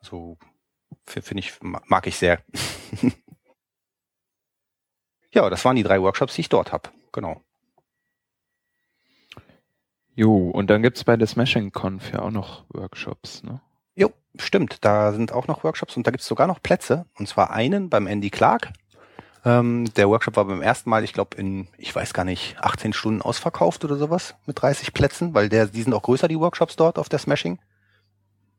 [0.02, 0.38] So
[1.06, 2.42] finde ich, mag ich sehr.
[5.32, 6.90] ja, das waren die drei Workshops, die ich dort habe.
[7.12, 7.42] Genau.
[10.14, 13.62] Jo, und dann gibt's bei der Smashing Conf ja auch noch Workshops, ne?
[13.94, 14.84] Jo, stimmt.
[14.84, 17.06] Da sind auch noch Workshops und da gibt's sogar noch Plätze.
[17.18, 18.72] Und zwar einen beim Andy Clark.
[19.44, 22.92] Ähm, der Workshop war beim ersten Mal, ich glaube, in, ich weiß gar nicht, 18
[22.92, 26.76] Stunden ausverkauft oder sowas mit 30 Plätzen, weil der, die sind auch größer, die Workshops
[26.76, 27.58] dort auf der Smashing.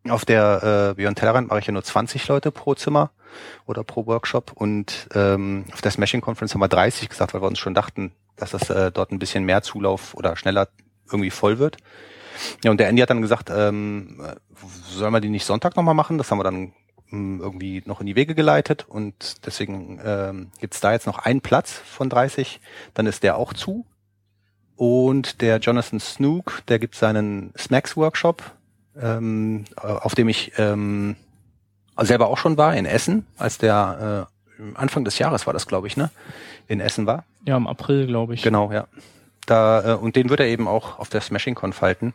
[0.10, 3.12] Auf der äh, Beyond Tellerrand mache ich ja nur 20 Leute pro Zimmer
[3.68, 7.48] oder pro Workshop und ähm, auf der Smashing Conference haben wir 30 gesagt, weil wir
[7.48, 10.70] uns schon dachten, dass das äh, dort ein bisschen mehr Zulauf oder schneller
[11.06, 11.78] irgendwie voll wird.
[12.64, 14.22] Ja, und der Andy hat dann gesagt, ähm,
[14.90, 16.18] sollen wir die nicht Sonntag nochmal machen?
[16.18, 16.74] Das haben wir dann
[17.12, 21.42] irgendwie noch in die Wege geleitet und deswegen ähm, gibt es da jetzt noch einen
[21.42, 22.62] Platz von 30,
[22.94, 23.86] dann ist der auch zu.
[24.78, 28.44] Und der Jonathan Snook, der gibt seinen Smacks-Workshop,
[29.00, 31.18] ähm, auf dem ich ähm,
[32.00, 34.28] selber auch schon war, in Essen, als der
[34.60, 36.10] äh, Anfang des Jahres war das, glaube ich, ne?
[36.68, 37.26] In Essen war.
[37.46, 38.42] Ja, im April, glaube ich.
[38.42, 38.88] Genau, ja.
[39.52, 42.14] Da, äh, und den wird er eben auch auf der Smashing Conf halten.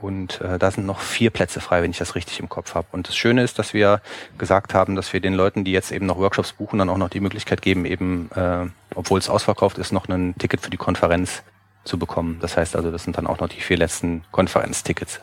[0.00, 2.86] Und äh, da sind noch vier Plätze frei, wenn ich das richtig im Kopf habe.
[2.92, 4.00] Und das Schöne ist, dass wir
[4.38, 7.10] gesagt haben, dass wir den Leuten, die jetzt eben noch Workshops buchen, dann auch noch
[7.10, 11.42] die Möglichkeit geben, eben, äh, obwohl es ausverkauft ist, noch ein Ticket für die Konferenz
[11.84, 12.38] zu bekommen.
[12.40, 15.20] Das heißt also, das sind dann auch noch die vier letzten Konferenztickets.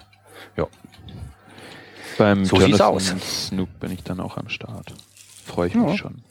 [0.58, 0.68] Ja.
[2.18, 3.16] Beim so sieht's aus.
[3.48, 4.94] Snoop bin ich dann auch am Start.
[5.46, 5.80] Freue ich ja.
[5.80, 6.24] mich schon.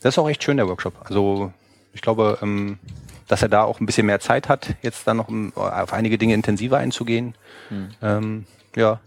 [0.00, 0.94] Das ist auch echt schön, der Workshop.
[1.04, 1.52] Also
[1.94, 2.78] ich glaube, ähm,
[3.28, 6.18] dass er da auch ein bisschen mehr Zeit hat, jetzt dann noch um, auf einige
[6.18, 7.34] Dinge intensiver einzugehen.
[7.68, 7.88] Hm.
[8.02, 9.00] Ähm, ja.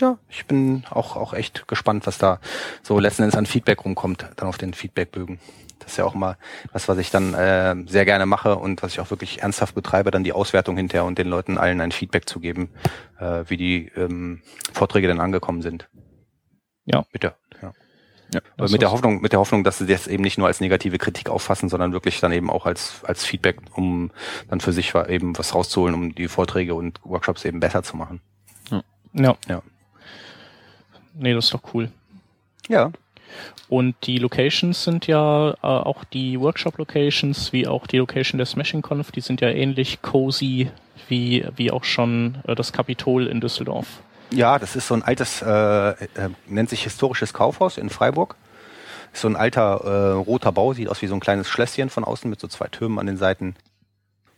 [0.00, 2.38] Ja, ich bin auch, auch echt gespannt, was da
[2.82, 5.40] so letzten Endes an Feedback rumkommt, dann auf den Feedbackbögen.
[5.80, 6.36] Das ist ja auch immer
[6.72, 10.10] was, was ich dann äh, sehr gerne mache und was ich auch wirklich ernsthaft betreibe,
[10.10, 12.70] dann die Auswertung hinterher und den Leuten allen ein Feedback zu geben,
[13.18, 14.42] äh, wie die ähm,
[14.72, 15.88] Vorträge dann angekommen sind.
[16.84, 17.04] Ja.
[17.10, 17.34] Bitte.
[18.32, 18.40] Ja.
[18.40, 20.60] Ja, Das mit der Hoffnung, mit der Hoffnung, dass sie das eben nicht nur als
[20.60, 24.10] negative Kritik auffassen, sondern wirklich dann eben auch als, als Feedback, um
[24.48, 28.20] dann für sich eben was rauszuholen, um die Vorträge und Workshops eben besser zu machen.
[29.14, 29.36] Ja.
[29.48, 29.62] Ja.
[31.14, 31.90] Nee, das ist doch cool.
[32.68, 32.92] Ja.
[33.68, 38.82] Und die Locations sind ja äh, auch die Workshop-Locations, wie auch die Location der Smashing
[38.82, 40.70] Conf, die sind ja ähnlich cozy
[41.08, 44.02] wie, wie auch schon äh, das Kapitol in Düsseldorf.
[44.30, 45.96] Ja, das ist so ein altes, äh, äh,
[46.46, 48.36] nennt sich historisches Kaufhaus in Freiburg.
[49.12, 52.04] Ist so ein alter äh, roter Bau, sieht aus wie so ein kleines Schlösschen von
[52.04, 53.54] außen mit so zwei Türmen an den Seiten.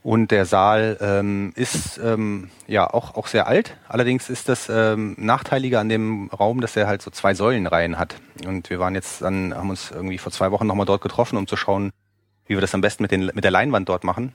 [0.03, 3.77] Und der Saal ähm, ist ähm, ja auch, auch sehr alt.
[3.87, 8.15] Allerdings ist das ähm, Nachteilige an dem Raum, dass er halt so zwei Säulenreihen hat.
[8.47, 11.47] Und wir waren jetzt dann, haben uns irgendwie vor zwei Wochen nochmal dort getroffen, um
[11.47, 11.93] zu schauen,
[12.47, 14.33] wie wir das am besten mit, den, mit der Leinwand dort machen.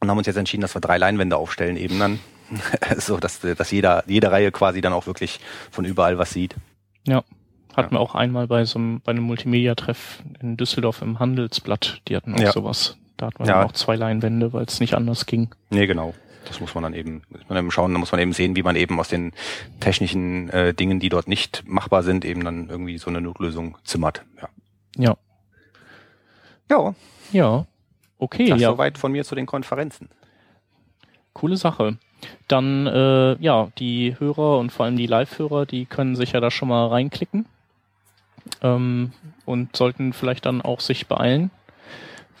[0.00, 2.20] Und haben uns jetzt entschieden, dass wir drei Leinwände aufstellen eben dann.
[2.98, 6.54] so, dass, dass jeder, jede Reihe quasi dann auch wirklich von überall was sieht.
[7.06, 7.22] Ja.
[7.76, 12.02] Hatten wir auch einmal bei so einem, bei einem Multimedia-Treff in Düsseldorf im Handelsblatt.
[12.08, 12.52] Die hatten auch Ja.
[12.52, 12.96] sowas.
[13.16, 13.54] Da hatten wir Ja.
[13.60, 15.54] dann auch zwei Leinwände, weil es nicht anders ging.
[15.70, 16.14] Nee, genau.
[16.46, 18.62] Das muss man dann eben, muss man eben schauen, da muss man eben sehen, wie
[18.64, 19.32] man eben aus den
[19.78, 24.24] technischen äh, Dingen, die dort nicht machbar sind, eben dann irgendwie so eine Notlösung zimmert.
[24.40, 24.48] Ja.
[24.96, 25.16] Ja.
[26.70, 26.94] Ja,
[27.32, 27.66] Ja.
[28.18, 28.70] Okay, das ja.
[28.70, 30.08] soweit von mir zu den Konferenzen.
[31.32, 31.96] Coole Sache.
[32.48, 36.50] Dann, äh, ja, die Hörer und vor allem die Live-Hörer, die können sich ja da
[36.50, 37.46] schon mal reinklicken.
[38.62, 39.12] Ähm,
[39.44, 41.50] und sollten vielleicht dann auch sich beeilen,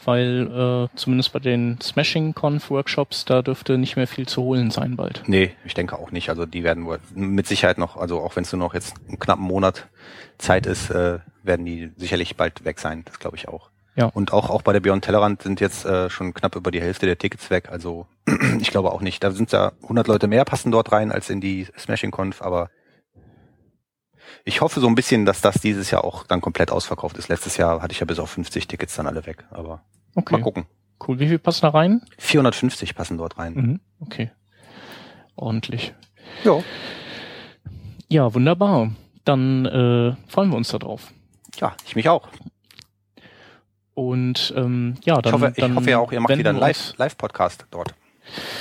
[0.04, 4.70] weil äh, zumindest bei den Smashing Conf Workshops, da dürfte nicht mehr viel zu holen
[4.70, 5.22] sein bald.
[5.26, 6.28] Nee, ich denke auch nicht.
[6.28, 9.18] Also die werden wohl mit Sicherheit noch, also auch wenn es nur noch jetzt einen
[9.18, 9.88] knappen Monat
[10.38, 13.02] Zeit ist, äh, werden die sicherlich bald weg sein.
[13.04, 13.69] Das glaube ich auch.
[13.96, 14.06] Ja.
[14.06, 17.06] Und auch, auch bei der Beyond Tellerrand sind jetzt äh, schon knapp über die Hälfte
[17.06, 17.68] der Tickets weg.
[17.70, 18.06] Also
[18.60, 19.22] ich glaube auch nicht.
[19.24, 22.70] Da sind ja 100 Leute mehr passen dort rein als in die Smashing Conf, aber
[24.44, 27.28] ich hoffe so ein bisschen, dass das dieses Jahr auch dann komplett ausverkauft ist.
[27.28, 29.44] Letztes Jahr hatte ich ja bis auf 50 Tickets dann alle weg.
[29.50, 29.82] Aber
[30.14, 30.66] Okay, mal gucken.
[31.06, 31.18] cool.
[31.18, 32.02] Wie viel passen da rein?
[32.18, 33.54] 450 passen dort rein.
[33.54, 33.80] Mhm.
[34.00, 34.30] Okay.
[35.36, 35.94] Ordentlich.
[36.44, 36.62] Ja.
[38.08, 38.92] Ja, wunderbar.
[39.24, 41.12] Dann äh, freuen wir uns darauf.
[41.56, 42.28] Ja, ich mich auch.
[44.00, 46.58] Und ähm, ja, dann, ich hoffe, ich dann hoffe ja auch, ihr macht wieder einen
[46.58, 47.92] wir Live- Live-Podcast dort.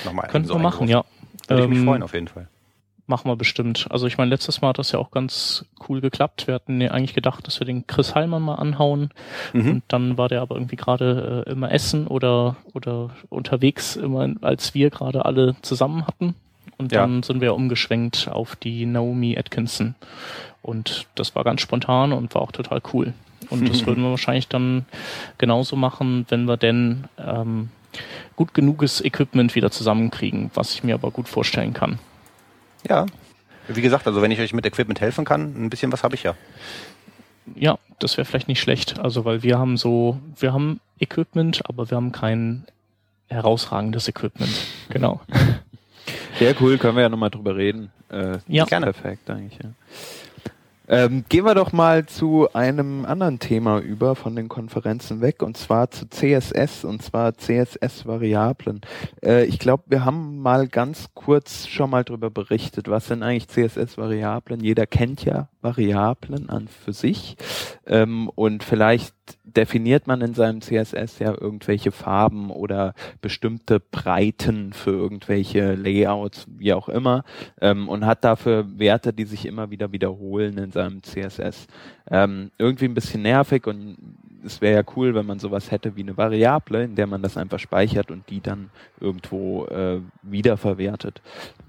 [0.03, 1.09] Nochmal Könnten so wir machen, eingeworfen.
[1.47, 1.49] ja.
[1.55, 2.47] Würde ich mich Ähm, freuen, auf jeden Fall.
[3.07, 3.87] Machen wir bestimmt.
[3.89, 6.45] Also ich meine, letztes Mal hat das ja auch ganz cool geklappt.
[6.47, 9.11] Wir hatten ja eigentlich gedacht, dass wir den Chris Heilmann mal anhauen.
[9.53, 9.69] Mhm.
[9.71, 14.73] Und dann war der aber irgendwie gerade äh, immer essen oder, oder unterwegs, immer als
[14.73, 16.35] wir gerade alle zusammen hatten.
[16.77, 16.99] Und Ja.
[17.01, 19.95] dann sind wir umgeschwenkt auf die Naomi Atkinson.
[20.61, 23.13] Und das war ganz spontan und war auch total cool.
[23.49, 24.85] Und das würden wir wahrscheinlich dann
[25.37, 27.69] genauso machen, wenn wir denn ähm,
[28.35, 31.99] gut genuges Equipment wieder zusammenkriegen, was ich mir aber gut vorstellen kann.
[32.87, 33.05] Ja.
[33.67, 36.23] Wie gesagt, also wenn ich euch mit Equipment helfen kann, ein bisschen was habe ich
[36.23, 36.35] ja.
[37.55, 38.99] Ja, das wäre vielleicht nicht schlecht.
[38.99, 42.65] Also, weil wir haben so, wir haben Equipment, aber wir haben kein
[43.27, 44.51] herausragendes Equipment.
[44.89, 45.21] Genau.
[46.39, 47.91] Sehr cool, können wir ja nochmal drüber reden.
[48.09, 48.63] Äh, Ja.
[48.63, 49.69] ist Perfekt eigentlich, ja.
[50.91, 55.55] Ähm, gehen wir doch mal zu einem anderen Thema über von den Konferenzen weg und
[55.55, 58.81] zwar zu CSS und zwar CSS-Variablen.
[59.23, 62.89] Äh, ich glaube, wir haben mal ganz kurz schon mal drüber berichtet.
[62.89, 64.61] Was sind eigentlich CSS-Variablen?
[64.61, 67.35] Jeder kennt ja Variablen an für sich
[67.85, 74.91] ähm, und vielleicht definiert man in seinem CSS ja irgendwelche Farben oder bestimmte Breiten für
[74.91, 77.23] irgendwelche Layouts, wie auch immer,
[77.61, 81.67] ähm, und hat dafür Werte, die sich immer wieder wiederholen in seinem CSS.
[82.09, 83.97] Ähm, irgendwie ein bisschen nervig und
[84.45, 87.37] es wäre ja cool, wenn man sowas hätte wie eine Variable, in der man das
[87.37, 88.69] einfach speichert und die dann
[88.99, 91.21] irgendwo äh, wiederverwertet.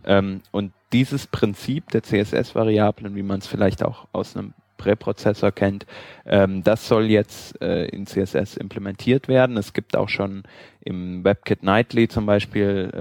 [0.05, 5.87] Ähm, und dieses Prinzip der CSS-Variablen, wie man es vielleicht auch aus einem Präprozessor kennt,
[6.25, 9.57] ähm, das soll jetzt äh, in CSS implementiert werden.
[9.57, 10.45] Es gibt auch schon
[10.81, 12.99] im WebKit Nightly zum Beispiel äh,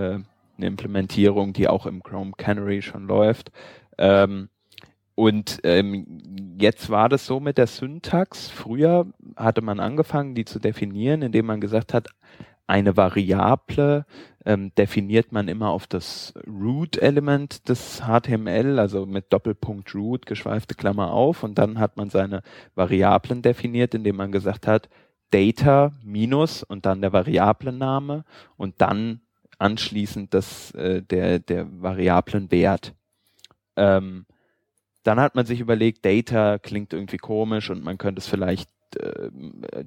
[0.57, 3.51] eine Implementierung, die auch im Chrome Canary schon läuft.
[3.97, 4.49] Ähm,
[5.15, 8.49] und ähm, jetzt war das so mit der Syntax.
[8.49, 12.07] Früher hatte man angefangen, die zu definieren, indem man gesagt hat,
[12.69, 14.05] eine Variable
[14.45, 21.11] ähm, definiert man immer auf das Root-Element des HTML, also mit Doppelpunkt Root, geschweifte Klammer
[21.11, 22.43] auf, und dann hat man seine
[22.75, 24.87] Variablen definiert, indem man gesagt hat,
[25.31, 28.23] Data minus und dann der Variablenname
[28.55, 29.21] und dann
[29.57, 32.93] anschließend das, äh, der, der Variablenwert.
[33.75, 34.25] Ähm,
[35.03, 39.29] dann hat man sich überlegt, Data klingt irgendwie komisch und man könnte es vielleicht äh,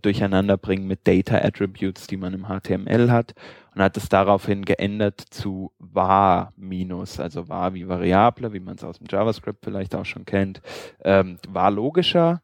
[0.00, 3.34] durcheinander bringen mit Data Attributes, die man im HTML hat
[3.74, 8.84] und hat es daraufhin geändert zu var minus, also var wie Variable, wie man es
[8.84, 10.60] aus dem JavaScript vielleicht auch schon kennt,
[11.02, 12.42] ähm, war logischer.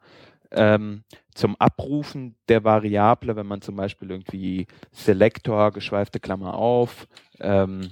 [0.51, 7.07] Ähm, zum Abrufen der Variable, wenn man zum Beispiel irgendwie Selector, geschweifte Klammer auf,
[7.39, 7.91] ähm,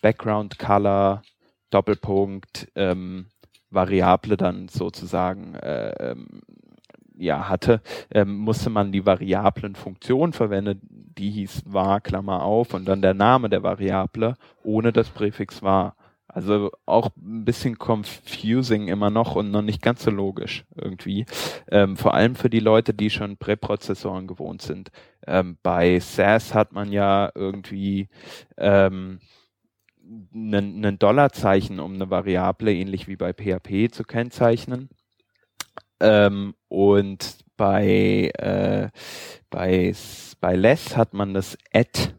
[0.00, 1.22] Background Color,
[1.70, 3.26] Doppelpunkt, ähm,
[3.70, 6.40] Variable dann sozusagen äh, ähm,
[7.18, 10.80] ja hatte, ähm, musste man die Variablenfunktion verwenden,
[11.18, 15.96] die hieß var, Klammer auf und dann der Name der Variable ohne das Präfix var.
[16.28, 21.24] Also auch ein bisschen confusing immer noch und noch nicht ganz so logisch irgendwie.
[21.70, 24.90] Ähm, vor allem für die Leute, die schon Präprozessoren gewohnt sind.
[25.26, 28.08] Ähm, bei SAS hat man ja irgendwie
[28.58, 29.20] ähm,
[30.34, 34.90] ein Dollarzeichen, um eine Variable ähnlich wie bei PHP zu kennzeichnen.
[36.00, 38.88] Ähm, und bei, äh,
[39.50, 39.94] bei,
[40.40, 42.14] bei less hat man das add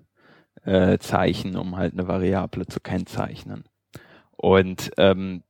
[0.66, 3.64] äh, Zeichen, um halt eine Variable zu kennzeichnen.
[4.36, 5.44] Und ähm,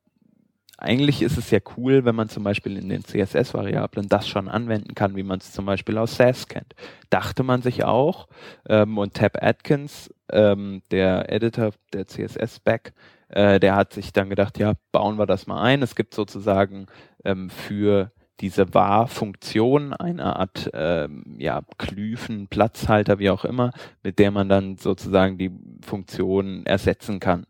[0.77, 4.95] eigentlich ist es ja cool, wenn man zum Beispiel in den CSS-Variablen das schon anwenden
[4.95, 6.73] kann, wie man es zum Beispiel aus SAS kennt.
[7.09, 8.27] Dachte man sich auch.
[8.67, 12.93] Ähm, und Tab Atkins, ähm, der Editor der CSS-Spec,
[13.27, 15.83] äh, der hat sich dann gedacht, ja, bauen wir das mal ein.
[15.83, 16.87] Es gibt sozusagen
[17.25, 23.71] ähm, für diese War-Funktion, eine Art ähm, ja, Klüfen, Platzhalter, wie auch immer,
[24.03, 27.45] mit der man dann sozusagen die Funktion ersetzen kann.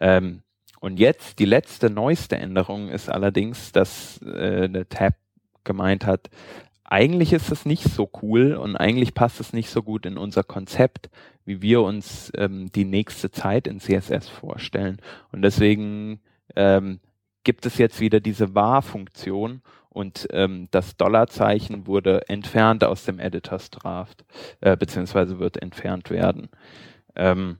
[0.00, 0.42] Ähm,
[0.80, 5.14] und jetzt die letzte, neueste Änderung ist allerdings, dass äh, der Tab
[5.64, 6.28] gemeint hat,
[6.84, 10.42] eigentlich ist es nicht so cool und eigentlich passt es nicht so gut in unser
[10.42, 11.08] Konzept,
[11.44, 15.00] wie wir uns ähm, die nächste Zeit in CSS vorstellen.
[15.30, 16.20] Und deswegen
[16.54, 17.00] ähm,
[17.44, 19.62] gibt es jetzt wieder diese War-Funktion
[19.92, 24.24] und ähm, das Dollarzeichen wurde entfernt aus dem Editors Draft,
[24.60, 26.48] äh, beziehungsweise wird entfernt werden.
[27.14, 27.58] Ähm,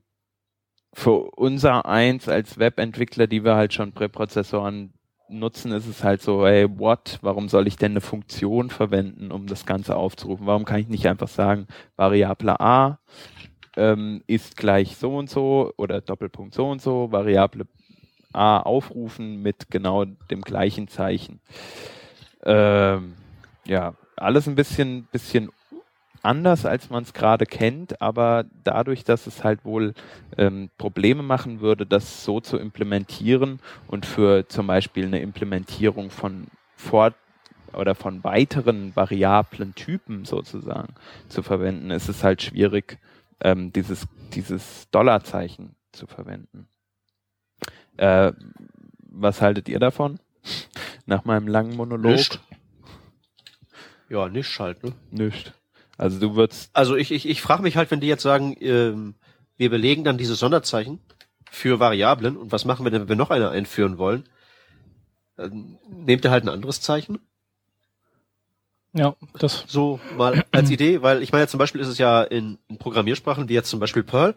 [0.95, 4.93] für unser eins als Webentwickler, die wir halt schon Präprozessoren
[5.29, 7.19] nutzen, ist es halt so, ey, what?
[7.23, 10.47] Warum soll ich denn eine Funktion verwenden, um das Ganze aufzurufen?
[10.47, 11.67] Warum kann ich nicht einfach sagen,
[11.97, 12.99] Variable A
[13.77, 17.67] ähm, ist gleich so und so oder Doppelpunkt so und so, Variable
[18.33, 21.41] A aufrufen mit genau dem gleichen Zeichen.
[22.45, 23.15] Ähm,
[23.65, 25.51] ja, alles ein bisschen, bisschen
[26.23, 29.95] anders, als man es gerade kennt, aber dadurch, dass es halt wohl
[30.39, 36.47] ähm, Probleme machen würde, das so zu implementieren und für zum Beispiel eine Implementierung von
[36.77, 37.15] Fort
[37.73, 40.95] oder von weiteren variablen Typen sozusagen
[41.29, 42.99] zu verwenden, ist es halt schwierig,
[43.41, 46.69] ähm, dieses, dieses Dollarzeichen zu verwenden.
[47.97, 48.33] Äh,
[48.99, 50.19] was haltet ihr davon?
[51.07, 52.13] Nach meinem langen Monolog?
[52.13, 52.41] Nicht.
[54.09, 54.93] Ja, nicht halt, ne?
[55.11, 55.55] Nicht.
[55.97, 56.71] Also du würdest.
[56.73, 59.15] Also ich, ich, ich frage mich halt, wenn die jetzt sagen, ähm,
[59.57, 61.01] wir belegen dann diese Sonderzeichen
[61.51, 64.29] für Variablen und was machen wir denn, wenn wir noch eine einführen wollen?
[65.37, 67.19] Dann nehmt ihr halt ein anderes Zeichen?
[68.95, 69.65] Ja, das.
[69.67, 73.49] So mal als Idee, weil ich meine, zum Beispiel ist es ja in, in Programmiersprachen,
[73.49, 74.35] wie jetzt zum Beispiel Perl,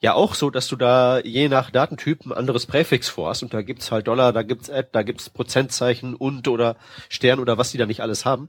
[0.00, 3.52] ja auch so, dass du da je nach Datentyp ein anderes Präfix vor hast und
[3.52, 6.76] da gibt's halt Dollar, da gibt's Add, da gibt's Prozentzeichen und oder
[7.08, 8.48] Stern oder was die da nicht alles haben.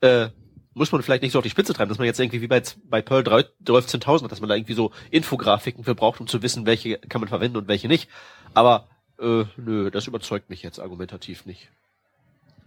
[0.00, 0.28] Äh,
[0.74, 2.62] muss man vielleicht nicht so auf die Spitze treiben, dass man jetzt irgendwie wie bei,
[2.84, 6.66] bei Perl 13.000 hat, dass man da irgendwie so Infografiken für braucht, um zu wissen,
[6.66, 8.10] welche kann man verwenden und welche nicht.
[8.52, 8.86] Aber
[9.18, 11.70] äh, nö, das überzeugt mich jetzt argumentativ nicht.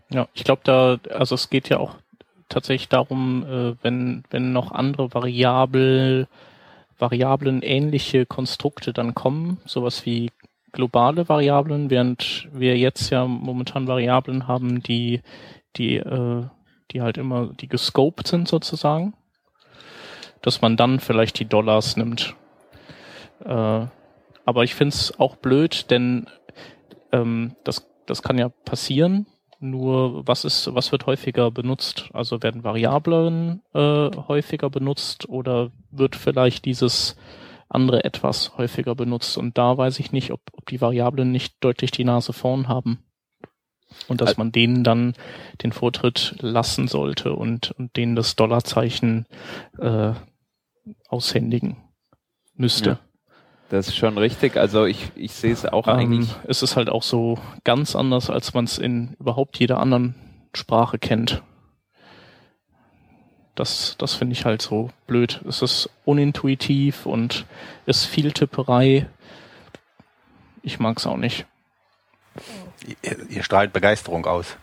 [0.09, 1.97] Ja, ich glaube da, also es geht ja auch
[2.49, 6.27] tatsächlich darum, äh, wenn, wenn noch andere Variabel,
[6.99, 10.31] Variablen ähnliche Konstrukte dann kommen, sowas wie
[10.71, 15.21] globale Variablen, während wir jetzt ja momentan Variablen haben, die,
[15.75, 16.45] die äh,
[16.91, 19.13] die halt immer, die gescoped sind sozusagen,
[20.41, 22.35] dass man dann vielleicht die Dollars nimmt.
[23.43, 23.85] Äh,
[24.45, 26.27] aber ich find's auch blöd, denn
[27.11, 29.27] ähm, das, das kann ja passieren.
[29.59, 32.09] Nur was ist, was wird häufiger benutzt?
[32.13, 37.17] Also werden Variablen äh, häufiger benutzt oder wird vielleicht dieses
[37.67, 39.37] andere etwas häufiger benutzt?
[39.37, 42.99] Und da weiß ich nicht, ob, ob die Variablen nicht deutlich die Nase vorn haben
[44.07, 45.13] und dass man denen dann
[45.63, 49.25] den Vortritt lassen sollte und, und denen das Dollarzeichen
[49.77, 50.13] äh,
[51.07, 51.77] aushändigen
[52.55, 52.89] müsste.
[52.91, 52.99] Ja,
[53.69, 54.57] das ist schon richtig.
[54.57, 56.29] Also ich, ich sehe es auch ähm, eigentlich.
[56.47, 60.15] Es ist halt auch so ganz anders, als man es in überhaupt jeder anderen
[60.53, 61.41] Sprache kennt.
[63.55, 65.41] Das, das finde ich halt so blöd.
[65.47, 67.45] Es ist unintuitiv und
[67.85, 69.07] ist viel Tipperei.
[70.63, 71.45] Ich mag es auch nicht.
[73.03, 74.55] Ihr, ihr strahlt Begeisterung aus.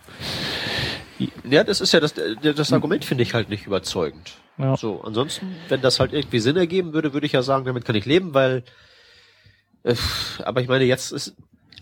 [1.45, 4.35] Ja, das ist ja das, das Argument finde ich halt nicht überzeugend.
[4.59, 4.77] Ja.
[4.77, 7.95] So, ansonsten, wenn das halt irgendwie Sinn ergeben würde, würde ich ja sagen, damit kann
[7.95, 8.65] ich leben, weil,
[10.45, 11.37] aber ich meine, jetzt ist,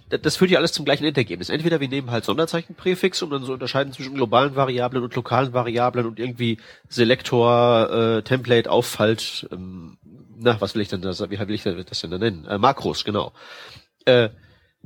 [0.08, 1.48] das führt ja alles zum gleichen Endergebnis.
[1.48, 6.06] Entweder wir nehmen halt Sonderzeichenpräfix, um dann so unterscheiden zwischen globalen Variablen und lokalen Variablen
[6.06, 9.96] und irgendwie Selektor, äh, Template, Auffalt, ähm,
[10.36, 12.44] na, was will ich denn da, wie will ich das denn da nennen?
[12.46, 13.32] Äh, Makros, genau.
[14.04, 14.28] Äh,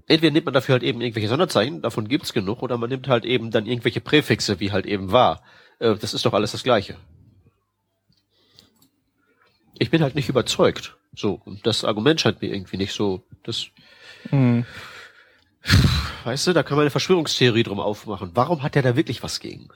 [0.07, 3.25] entweder nimmt man dafür halt eben irgendwelche Sonderzeichen, davon gibt's genug, oder man nimmt halt
[3.25, 5.43] eben dann irgendwelche Präfixe, wie halt eben war.
[5.79, 6.97] Äh, das ist doch alles das Gleiche.
[9.79, 10.97] Ich bin halt nicht überzeugt.
[11.15, 13.67] So, und das Argument scheint mir irgendwie nicht so, das,
[14.31, 14.65] Hm.
[16.25, 18.31] weißt du, da kann man eine Verschwörungstheorie drum aufmachen.
[18.35, 19.69] Warum hat er da wirklich was gegen?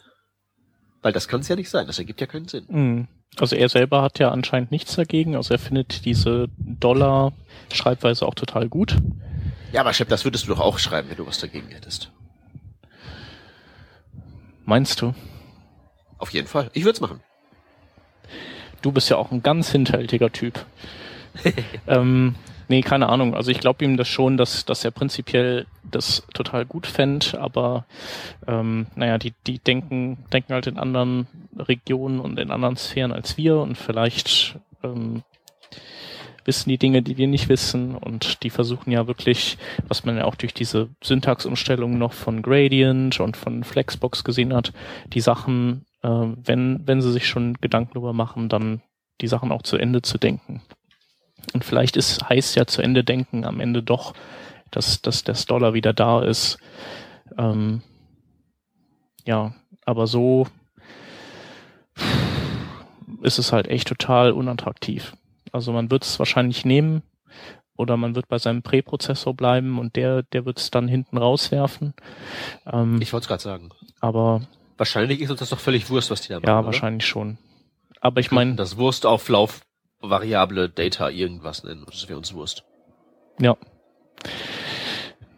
[1.01, 2.67] Weil das kann es ja nicht sein, das ergibt ja keinen Sinn.
[2.69, 3.09] Hm.
[3.39, 5.37] Also er selber hat ja anscheinend nichts dagegen.
[5.37, 8.97] Also er findet diese Dollar-Schreibweise auch total gut.
[9.73, 12.11] Ja, aber Chef, das würdest du doch auch schreiben, wenn du was dagegen hättest.
[14.65, 15.15] Meinst du?
[16.19, 16.71] Auf jeden Fall.
[16.75, 17.21] Ich würde es machen.
[18.83, 20.65] Du bist ja auch ein ganz hinterhältiger Typ.
[21.87, 22.35] ähm,
[22.69, 23.35] nee, keine Ahnung.
[23.35, 27.85] Also ich glaube ihm das schon, dass, dass er prinzipiell das total gut fände, aber
[28.47, 31.27] ähm, naja, die, die denken, denken halt in anderen
[31.57, 35.23] Regionen und in anderen Sphären als wir und vielleicht ähm,
[36.45, 40.25] wissen die Dinge, die wir nicht wissen und die versuchen ja wirklich, was man ja
[40.25, 44.73] auch durch diese Syntaxumstellung noch von Gradient und von Flexbox gesehen hat,
[45.13, 48.83] die Sachen, äh, wenn, wenn sie sich schon Gedanken darüber machen, dann
[49.21, 50.63] die Sachen auch zu Ende zu denken.
[51.55, 54.15] Und vielleicht ist, heißt ja zu Ende denken am Ende doch,
[54.71, 56.59] dass, dass das Dollar wieder da ist.
[57.37, 57.83] Ähm,
[59.25, 60.47] ja, aber so
[63.23, 65.15] ist es halt echt total unattraktiv.
[65.53, 67.03] Also man wird es wahrscheinlich nehmen
[67.77, 71.95] oder man wird bei seinem Präprozessor bleiben und der, der wird es dann hinten rauswerfen.
[72.67, 73.71] Ähm, Ich wollte es gerade sagen.
[74.01, 74.43] aber
[74.77, 76.47] Wahrscheinlich ist uns das doch völlig Wurst, was die da machen.
[76.47, 76.67] ja, oder?
[76.67, 77.39] wahrscheinlich schon.
[78.01, 79.61] Aber ich meine, Das Wurstauflauf,
[80.01, 81.85] Variable, Data, irgendwas nennen.
[81.87, 82.65] Das wäre uns Wurst.
[83.39, 83.57] Ja.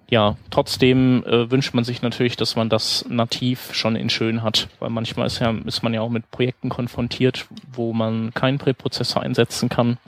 [0.09, 4.69] Ja, trotzdem äh, wünscht man sich natürlich, dass man das nativ schon in schön hat,
[4.79, 9.23] weil manchmal ist ja ist man ja auch mit Projekten konfrontiert, wo man keinen Präprozessor
[9.23, 9.99] einsetzen kann,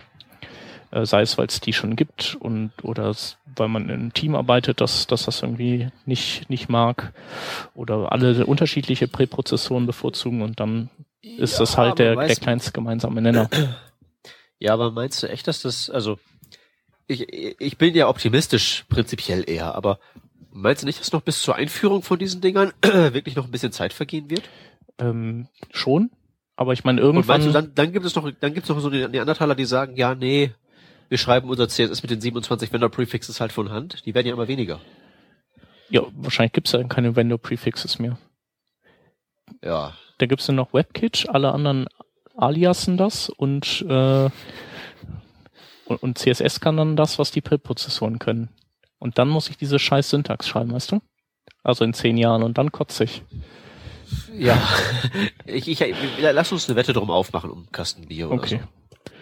[0.93, 3.15] sei es weil es die schon gibt und oder
[3.57, 7.13] weil man in einem Team arbeitet, dass dass das irgendwie nicht nicht mag
[7.75, 10.91] oder alle unterschiedliche Präprozessoren bevorzugen und dann
[11.23, 13.49] ist das halt der der kleinste gemeinsame Nenner.
[14.59, 16.19] Ja, aber meinst du echt, dass das, also,
[17.07, 17.31] ich,
[17.61, 19.99] ich bin ja optimistisch prinzipiell eher, aber
[20.51, 23.73] meinst du nicht, dass noch bis zur Einführung von diesen Dingern wirklich noch ein bisschen
[23.73, 24.43] Zeit vergehen wird?
[24.99, 26.11] Ähm, schon,
[26.57, 28.71] aber ich meine Und irgendwann meinst du, dann, dann gibt es noch, dann gibt es
[28.71, 30.53] noch so die Neandertaler, die sagen, ja, nee,
[31.09, 34.05] wir schreiben unser CSS mit den 27 Vendor-Prefixes halt von Hand.
[34.07, 34.81] Die werden ja immer weniger.
[35.89, 38.19] Ja, wahrscheinlich gibt's ja keine Vendor-Prefixes mehr.
[39.63, 39.95] Ja.
[40.19, 41.87] Da gibt's dann noch WebKit, alle anderen
[42.37, 44.31] aliasen das und, äh,
[45.87, 48.51] und, und CSS kann dann das, was die Präprozessoren können.
[48.99, 51.01] Und dann muss ich diese scheiß Syntax schreiben, weißt du?
[51.63, 53.23] Also in zehn Jahren und dann kotze ich.
[54.33, 54.61] Ja.
[55.47, 58.61] ich, ich, lass uns eine Wette drum aufmachen um einen Kasten Bier oder Okay.
[58.63, 59.13] so.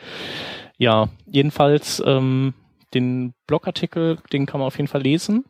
[0.76, 2.54] Ja, jedenfalls ähm,
[2.94, 5.44] den Blogartikel, den kann man auf jeden Fall lesen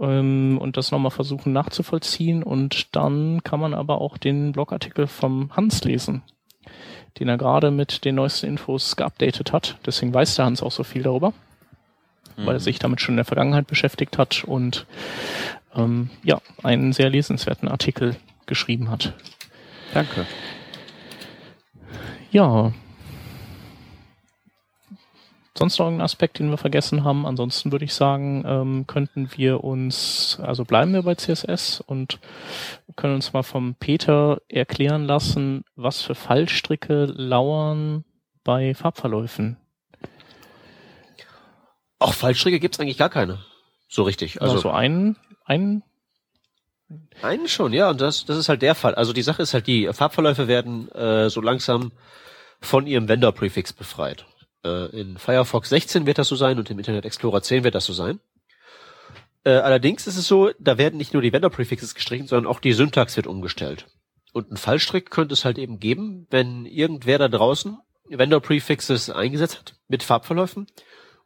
[0.00, 2.42] ähm, und das nochmal versuchen nachzuvollziehen.
[2.42, 6.22] Und dann kann man aber auch den Blogartikel vom Hans lesen,
[7.18, 9.78] den er gerade mit den neuesten Infos geupdatet hat.
[9.86, 11.32] Deswegen weiß der Hans auch so viel darüber,
[12.36, 14.86] weil er sich damit schon in der Vergangenheit beschäftigt hat und
[15.74, 18.16] ähm, ja, einen sehr lesenswerten Artikel
[18.46, 19.14] geschrieben hat.
[19.94, 20.26] Danke.
[22.30, 22.72] Ja.
[25.60, 27.26] Sonst noch irgendein Aspekt, den wir vergessen haben?
[27.26, 32.18] Ansonsten würde ich sagen, ähm, könnten wir uns, also bleiben wir bei CSS und
[32.96, 38.06] können uns mal vom Peter erklären lassen, was für Fallstricke lauern
[38.42, 39.58] bei Farbverläufen.
[41.98, 43.40] Auch Fallstricke gibt's eigentlich gar keine.
[43.86, 44.40] So richtig.
[44.40, 45.82] Also, Also so einen, einen,
[47.20, 47.90] einen schon, ja.
[47.90, 48.94] Und das, das ist halt der Fall.
[48.94, 51.92] Also die Sache ist halt die, Farbverläufe werden äh, so langsam
[52.62, 54.24] von ihrem Vendor-Prefix befreit.
[54.64, 57.86] Äh, in Firefox 16 wird das so sein und im Internet Explorer 10 wird das
[57.86, 58.20] so sein.
[59.44, 62.72] Äh, allerdings ist es so, da werden nicht nur die Vendor-Prefixes gestrichen, sondern auch die
[62.72, 63.86] Syntax wird umgestellt.
[64.32, 69.74] Und ein Fallstrick könnte es halt eben geben, wenn irgendwer da draußen Vendor-Prefixes eingesetzt hat
[69.88, 70.66] mit Farbverläufen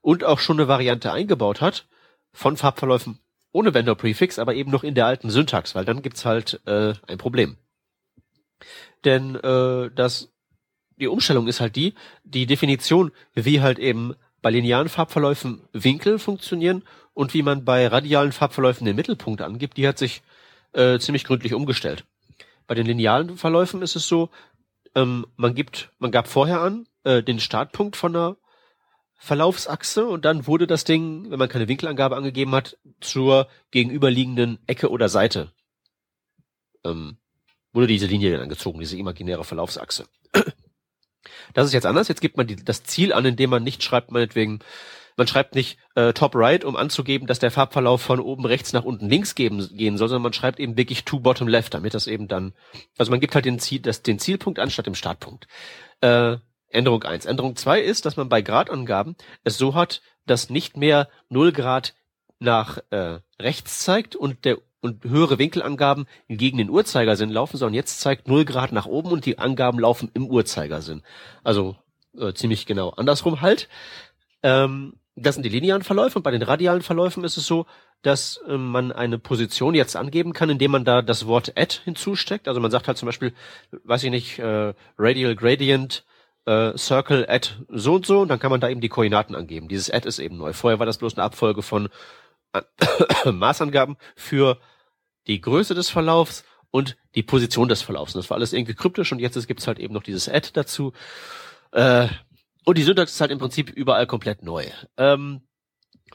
[0.01, 1.89] und auch schon eine Variante eingebaut hat
[2.33, 3.19] von Farbverläufen
[3.53, 7.19] ohne Vendor-Prefix, aber eben noch in der alten Syntax, weil dann gibt's halt äh, ein
[7.19, 7.57] Problem.
[9.05, 10.34] Denn äh, das
[10.97, 16.83] die Umstellung ist halt die, die Definition, wie halt eben bei linearen Farbverläufen Winkel funktionieren
[17.15, 20.23] und wie man bei radialen Farbverläufen den Mittelpunkt angibt, die hat sich
[20.73, 22.05] äh, ziemlich gründlich umgestellt.
[22.67, 24.31] bei den linealen Verläufen ist es so,
[24.95, 28.37] ähm, man gibt, man gab vorher an äh, den Startpunkt von der
[29.17, 34.91] Verlaufsachse und dann wurde das Ding, wenn man keine Winkelangabe angegeben hat, zur gegenüberliegenden Ecke
[34.91, 35.53] oder Seite.
[36.85, 37.17] Ähm,
[37.73, 40.07] wurde diese Linie dann angezogen, diese imaginäre Verlaufsachse.
[41.53, 42.09] Das ist jetzt anders.
[42.09, 44.61] Jetzt gibt man die, das Ziel an, indem man nicht schreibt, meinetwegen,
[45.17, 48.85] man schreibt nicht äh, top right, um anzugeben, dass der Farbverlauf von oben rechts nach
[48.85, 52.07] unten links geben, gehen soll, sondern man schreibt eben wirklich to bottom left, damit das
[52.07, 52.53] eben dann,
[52.99, 55.47] also man gibt halt den, Ziel, das, den Zielpunkt an statt dem Startpunkt.
[56.01, 56.39] Äh,
[56.69, 57.25] Änderung eins.
[57.25, 61.95] Änderung zwei ist, dass man bei Gradangaben es so hat, dass nicht mehr 0 Grad
[62.41, 68.01] nach äh, rechts zeigt und der und höhere Winkelangaben gegen den Uhrzeigersinn laufen, sondern jetzt
[68.01, 71.03] zeigt 0 Grad nach oben und die Angaben laufen im Uhrzeigersinn.
[71.43, 71.77] Also
[72.19, 73.71] äh, ziemlich genau andersrum halt.
[74.43, 77.65] Ähm, das sind die linearen Verläufe und bei den radialen Verläufen ist es so,
[78.03, 82.47] dass äh, man eine Position jetzt angeben kann, indem man da das Wort add hinzusteckt.
[82.47, 83.33] Also man sagt halt zum Beispiel,
[83.85, 86.05] weiß ich nicht, äh, Radial Gradient
[86.45, 89.69] äh, Circle add so und so und dann kann man da eben die Koordinaten angeben.
[89.69, 90.53] Dieses add ist eben neu.
[90.53, 91.89] Vorher war das bloß eine Abfolge von
[92.53, 92.61] äh,
[93.33, 94.59] Maßangaben für
[95.27, 98.15] die Größe des Verlaufs und die Position des Verlaufs.
[98.15, 100.93] Und das war alles irgendwie kryptisch und jetzt gibt's halt eben noch dieses Add dazu.
[101.73, 102.09] Äh,
[102.65, 104.67] und die Syntax ist halt im Prinzip überall komplett neu.
[104.97, 105.43] Ähm,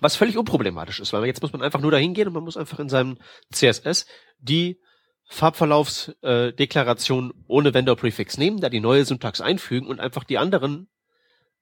[0.02, 2.58] was völlig unproblematisch ist, weil jetzt muss man einfach nur dahin gehen und man muss
[2.58, 3.18] einfach in seinem
[3.52, 4.06] CSS
[4.40, 4.80] die
[5.26, 10.90] Farbverlaufsdeklaration äh, ohne Vendor Prefix nehmen, da die neue Syntax einfügen und einfach die anderen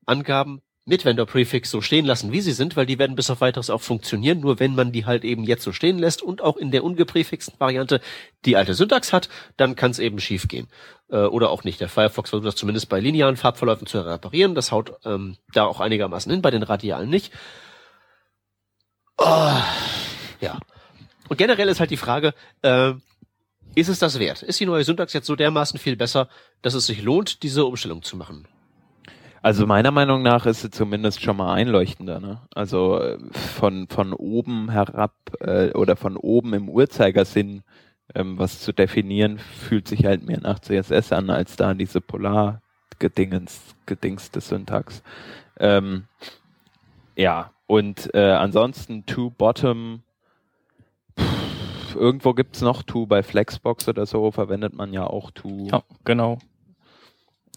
[0.05, 3.41] Angaben mit Vendor Prefix so stehen lassen, wie sie sind, weil die werden bis auf
[3.41, 6.55] weiteres auch funktionieren, nur wenn man die halt eben jetzt so stehen lässt und auch
[6.55, 7.99] in der ungeprefixten Variante
[8.45, 9.27] die alte Syntax hat,
[9.57, 10.67] dann kann es eben schief gehen.
[11.09, 11.81] Äh, oder auch nicht.
[11.81, 14.55] Der Firefox versucht das zumindest bei linearen Farbverläufen zu reparieren.
[14.55, 17.33] Das haut ähm, da auch einigermaßen hin, bei den radialen nicht.
[19.17, 19.61] Oh,
[20.39, 20.57] ja.
[21.27, 22.93] Und generell ist halt die Frage, äh,
[23.75, 24.41] ist es das wert?
[24.41, 26.29] Ist die neue Syntax jetzt so dermaßen viel besser,
[26.61, 28.47] dass es sich lohnt, diese Umstellung zu machen?
[29.41, 32.19] Also meiner Meinung nach ist sie zumindest schon mal einleuchtender.
[32.19, 32.41] Ne?
[32.53, 37.63] Also von, von oben herab äh, oder von oben im Uhrzeigersinn
[38.15, 42.61] ähm, was zu definieren, fühlt sich halt mehr nach CSS an, als da diese polar
[42.99, 45.03] gedingens, gedingste Syntax.
[45.59, 46.05] Ähm,
[47.15, 50.03] ja, und äh, ansonsten to bottom
[51.95, 55.67] irgendwo gibt's noch to bei Flexbox oder so, verwendet man ja auch to.
[55.71, 56.37] Ja, genau.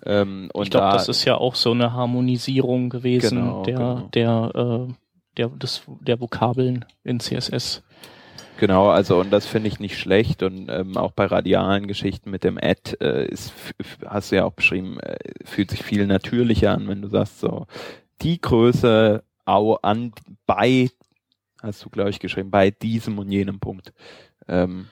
[0.05, 4.09] Ähm, ich glaube, da, das ist ja auch so eine Harmonisierung gewesen Genau, der, genau.
[4.14, 4.92] der, äh,
[5.36, 7.82] der, des, der Vokabeln in CSS.
[8.59, 12.44] Genau, also und das finde ich nicht schlecht und ähm, auch bei radialen Geschichten mit
[12.44, 13.55] dem Ad äh, ist,
[14.07, 17.66] hast du ja auch beschrieben, äh, fühlt sich viel natürlicher an, wenn du sagst so
[18.20, 20.12] die Größe au an
[20.46, 20.90] bei
[21.62, 23.94] hast du glaube ich geschrieben bei diesem und jenem Punkt.
[24.46, 24.88] Ähm,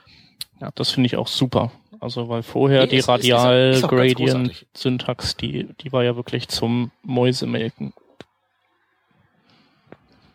[0.61, 1.71] Ja, das finde ich auch super.
[2.01, 6.91] Also weil vorher Nee, die ist- ist auch Radial-Gradient-Syntax, die, die war ja wirklich zum
[7.03, 7.93] Mäusemelken.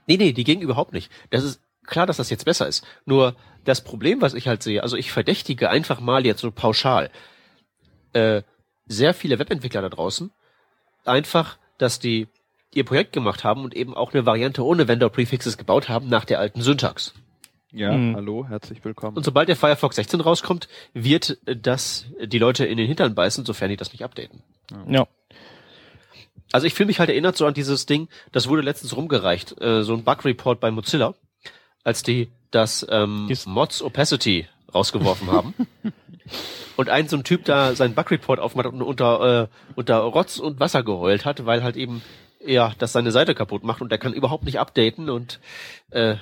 [0.07, 1.11] Nee, nee, die ging überhaupt nicht.
[1.29, 2.85] Das ist klar, dass das jetzt besser ist.
[3.05, 7.09] Nur das Problem, was ich halt sehe, also ich verdächtige einfach mal jetzt so pauschal
[8.11, 8.41] äh,
[8.85, 10.31] sehr viele Webentwickler da draußen
[11.05, 12.27] einfach, dass die
[12.73, 16.25] ihr Projekt gemacht haben und eben auch eine Variante ohne Vendor Prefixes gebaut haben nach
[16.25, 17.13] der alten Syntax.
[17.73, 18.15] Ja, Hm.
[18.15, 19.17] hallo, herzlich willkommen.
[19.17, 23.69] Und sobald der Firefox 16 rauskommt, wird das die Leute in den Hintern beißen, sofern
[23.69, 24.41] die das nicht updaten.
[24.87, 25.07] Ja,
[26.51, 29.83] Also ich fühle mich halt erinnert so an dieses Ding, das wurde letztens rumgereicht, äh,
[29.83, 31.15] so ein Bug-Report bei Mozilla,
[31.83, 35.53] als die das ähm, Mods Opacity rausgeworfen haben.
[36.77, 40.39] Und ein so ein Typ da seinen Bug-Report aufgemacht hat und unter, äh, unter Rotz
[40.39, 42.01] und Wasser geheult hat, weil halt eben
[42.43, 45.39] ja, das seine Seite kaputt macht und der kann überhaupt nicht updaten und
[45.91, 46.15] äh,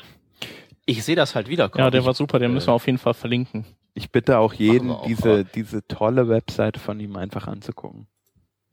[0.86, 1.72] ich sehe das halt wieder.
[1.76, 3.66] ja, der Ich- war super, den müssen wir auf jeden Fall verlinken.
[3.94, 8.08] Ich bitte auch jeden, auch, diese, diese tolle Webseite von ihm einfach anzugucken.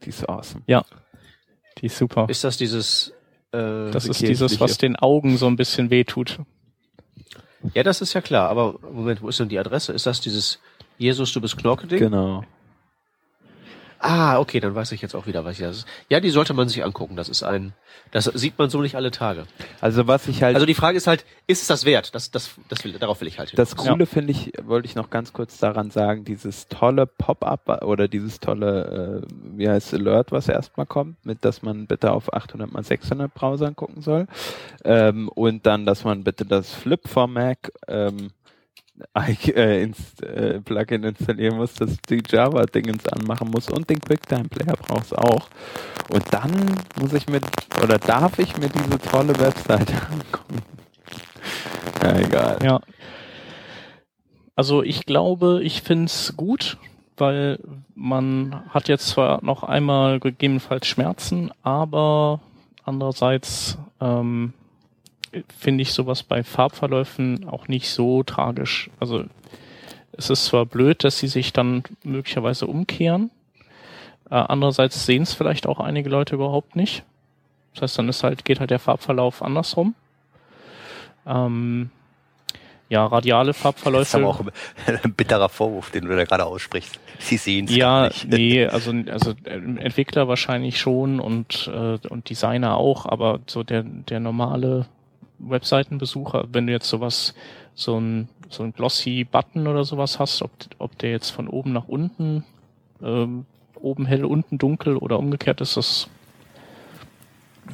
[0.05, 0.63] Die ist awesome.
[1.79, 2.27] Die ist super.
[2.29, 3.13] Ist das dieses
[3.53, 6.39] äh, Das ist dieses, was den Augen so ein bisschen wehtut.
[7.75, 9.93] Ja, das ist ja klar, aber Moment, wo ist denn die Adresse?
[9.93, 10.61] Ist das dieses
[10.99, 11.99] Jesus, du bist Knorke-Ding?
[11.99, 12.45] Genau.
[14.01, 15.87] Ah, okay, dann weiß ich jetzt auch wieder, was das ist.
[16.09, 17.17] Ja, die sollte man sich angucken.
[17.17, 17.73] Das ist ein,
[18.13, 19.47] das sieht man so nicht alle Tage.
[19.81, 22.15] Also was ich halt Also die Frage ist halt, ist es das wert?
[22.15, 23.57] Das, das, das will, darauf will ich halt hin.
[23.57, 28.07] Das Coole finde ich, wollte ich noch ganz kurz daran sagen, dieses tolle Pop-up oder
[28.07, 32.73] dieses tolle, äh, wie heißt Alert, was erstmal kommt, mit, dass man bitte auf 800
[32.73, 34.27] mal 600 Browsern gucken soll
[34.85, 38.31] ähm, und dann, dass man bitte das Flip for Mac ähm,
[39.15, 45.17] äh, inst, äh, Plugin installieren muss, dass die Java-Dingens anmachen muss und den QuickTime-Player brauchst
[45.17, 45.49] auch.
[46.11, 46.53] Und dann
[47.01, 47.41] muss ich mir,
[47.83, 50.63] oder darf ich mir diese tolle Webseite angucken?
[52.03, 52.59] Ja, egal.
[52.63, 52.81] Ja.
[54.57, 56.79] Also ich glaube, ich find's gut,
[57.17, 57.61] weil
[57.95, 62.41] man hat jetzt zwar noch einmal gegebenenfalls Schmerzen, aber
[62.85, 64.53] andererseits ähm,
[65.57, 68.91] finde ich sowas bei Farbverläufen auch nicht so tragisch.
[69.01, 69.24] Also
[70.12, 73.31] es ist zwar blöd, dass sie sich dann möglicherweise umkehren,
[74.31, 77.05] äh, andererseits sehen es vielleicht auch einige Leute überhaupt nicht.
[77.74, 79.95] Das heißt, dann ist halt, geht halt der Farbverlauf andersrum.
[81.26, 81.91] Ähm,
[82.91, 84.01] ja, radiale Farbverläufe.
[84.01, 84.41] Das ist aber auch
[85.05, 86.99] ein bitterer Vorwurf, den du da gerade aussprichst.
[87.18, 88.24] Sie sehen es ja, nicht.
[88.24, 93.83] Ja, nee, also, also Entwickler wahrscheinlich schon und, äh, und Designer auch, aber so der,
[93.83, 94.87] der normale
[95.39, 97.34] Webseitenbesucher, wenn du jetzt sowas,
[97.74, 101.72] so ein, so ein glossy Button oder sowas hast, ob, ob der jetzt von oben
[101.72, 102.45] nach unten,
[103.03, 106.09] ähm, oben hell, unten dunkel oder umgekehrt ist, das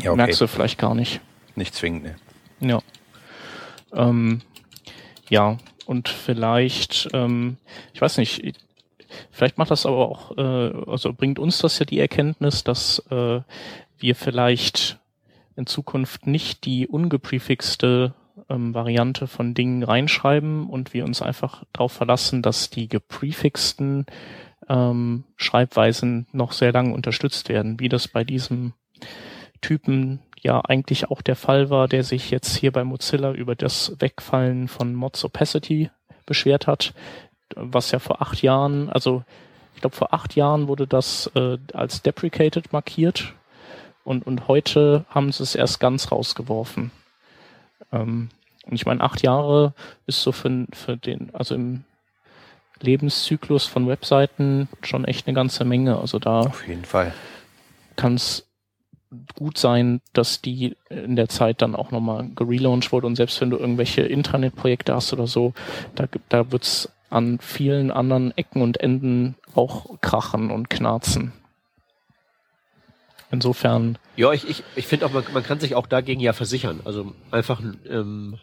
[0.00, 0.16] ja, okay.
[0.16, 1.20] merkst du vielleicht gar nicht.
[1.56, 2.16] Nicht zwingend, ne?
[2.60, 2.80] Ja.
[3.92, 4.40] Ähm,
[5.30, 5.56] ja,
[5.86, 7.56] und vielleicht, ähm,
[7.92, 8.58] ich weiß nicht,
[9.30, 13.40] vielleicht macht das aber auch, äh, also bringt uns das ja die Erkenntnis, dass äh,
[13.98, 14.98] wir vielleicht
[15.56, 18.14] in Zukunft nicht die ungeprefixte
[18.48, 24.06] ähm, Variante von Dingen reinschreiben und wir uns einfach darauf verlassen, dass die geprefixten
[24.68, 28.72] ähm, Schreibweisen noch sehr lange unterstützt werden, wie das bei diesem
[29.60, 33.96] Typen ja eigentlich auch der Fall war, der sich jetzt hier bei Mozilla über das
[33.98, 35.90] Wegfallen von Mods Opacity
[36.26, 36.94] beschwert hat,
[37.54, 39.24] was ja vor acht Jahren, also
[39.74, 43.34] ich glaube vor acht Jahren wurde das äh, als deprecated markiert
[44.04, 46.90] und, und heute haben sie es erst ganz rausgeworfen.
[47.92, 48.30] Ähm,
[48.66, 49.74] und ich meine, acht Jahre
[50.06, 51.84] ist so für, für den, also im
[52.80, 55.98] Lebenszyklus von Webseiten schon echt eine ganze Menge.
[55.98, 57.12] Also da auf jeden Fall
[57.96, 58.48] kann es
[59.36, 63.50] gut sein, dass die in der Zeit dann auch nochmal gelauncht wurde und selbst wenn
[63.50, 65.54] du irgendwelche Intranet-Projekte hast oder so,
[65.94, 71.32] da, da wird's an vielen anderen Ecken und Enden auch krachen und knarzen.
[73.34, 73.98] Insofern.
[74.16, 76.80] Ja, ich, ich, ich finde auch, man, man kann sich auch dagegen ja versichern.
[76.84, 78.38] Also einfach ähm,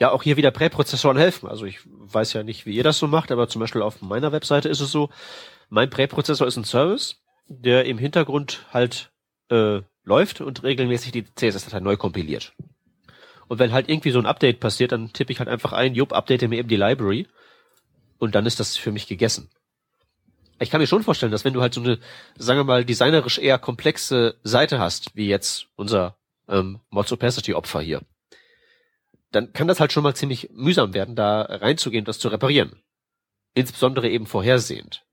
[0.00, 1.48] ja auch hier wieder Präprozessoren helfen.
[1.48, 4.32] Also ich weiß ja nicht, wie ihr das so macht, aber zum Beispiel auf meiner
[4.32, 5.10] Webseite ist es so,
[5.68, 9.12] mein Präprozessor ist ein Service, der im Hintergrund halt
[9.50, 12.52] äh, läuft und regelmäßig die CSS-Datei neu kompiliert.
[13.46, 16.12] Und wenn halt irgendwie so ein Update passiert, dann tippe ich halt einfach ein, Jupp,
[16.12, 17.26] update mir eben die Library
[18.18, 19.50] und dann ist das für mich gegessen.
[20.60, 21.98] Ich kann mir schon vorstellen, dass wenn du halt so eine,
[22.36, 26.16] sagen wir mal, designerisch eher komplexe Seite hast, wie jetzt unser
[26.48, 28.02] ähm, Mods Opacity Opfer hier,
[29.32, 32.82] dann kann das halt schon mal ziemlich mühsam werden, da reinzugehen, das zu reparieren.
[33.54, 35.04] Insbesondere eben vorhersehend.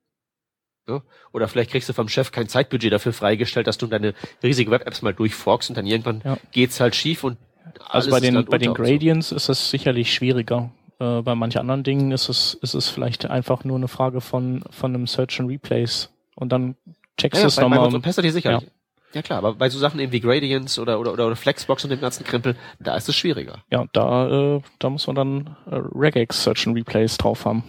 [0.88, 1.02] Ja?
[1.32, 5.02] Oder vielleicht kriegst du vom Chef kein Zeitbudget dafür freigestellt, dass du deine riesige Web-Apps
[5.02, 6.38] mal durchforkst und dann irgendwann ja.
[6.52, 7.38] geht's halt schief und
[7.86, 9.36] also bei den bei den Gradients so.
[9.36, 10.72] ist es sicherlich schwieriger.
[11.00, 14.64] Äh, bei manchen anderen Dingen ist es ist es vielleicht einfach nur eine Frage von
[14.72, 16.76] von einem Search and Replace und dann
[17.18, 17.90] checkst ja, du es nochmal.
[18.00, 18.44] Bei so sicherlich.
[18.64, 18.72] Ja.
[19.14, 22.02] Ja klar, aber bei so Sachen eben wie Gradients oder, oder, oder Flexbox und dem
[22.02, 23.64] ganzen Krempel, da ist es schwieriger.
[23.72, 27.64] Ja, da, äh, da muss man dann äh, Regex Search and Replace drauf haben.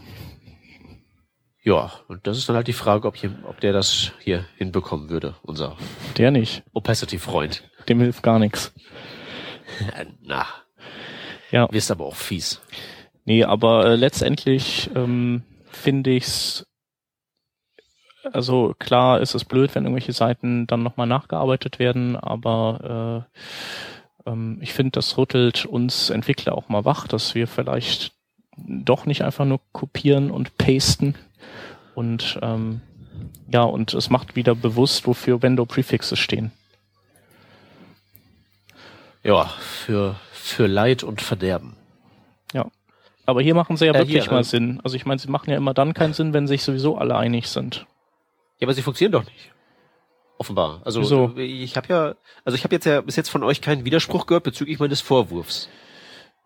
[1.62, 5.10] Ja, und das ist dann halt die Frage, ob, hier, ob der das hier hinbekommen
[5.10, 5.76] würde, unser
[6.16, 6.64] der nicht.
[6.72, 7.62] Opacity-Freund.
[7.88, 8.72] Dem hilft gar nichts.
[10.22, 10.46] Na.
[11.50, 11.68] Ja.
[11.70, 12.60] Wirst aber auch fies.
[13.28, 16.64] Nee, aber äh, letztendlich ähm, finde ich's
[18.32, 23.26] also klar ist es blöd, wenn irgendwelche Seiten dann nochmal nachgearbeitet werden, aber
[24.24, 28.12] äh, ähm, ich finde, das rüttelt uns Entwickler auch mal wach, dass wir vielleicht
[28.56, 31.14] doch nicht einfach nur kopieren und pasten,
[31.94, 32.80] und ähm,
[33.52, 36.50] ja, und es macht wieder bewusst, wofür Vendor-Prefixes stehen.
[39.22, 41.77] Ja, für, für Leid und Verderben.
[43.28, 43.32] Ja.
[43.32, 44.80] Aber hier machen sie ja äh, wirklich hier, mal äh, Sinn.
[44.82, 47.48] Also ich meine, sie machen ja immer dann keinen Sinn, wenn sich sowieso alle einig
[47.48, 47.86] sind.
[48.58, 49.52] Ja, aber sie funktionieren doch nicht.
[50.38, 50.80] Offenbar.
[50.84, 51.36] Also Wieso?
[51.36, 52.14] ich habe ja,
[52.44, 55.68] also ich habe jetzt ja bis jetzt von euch keinen Widerspruch gehört bezüglich meines Vorwurfs.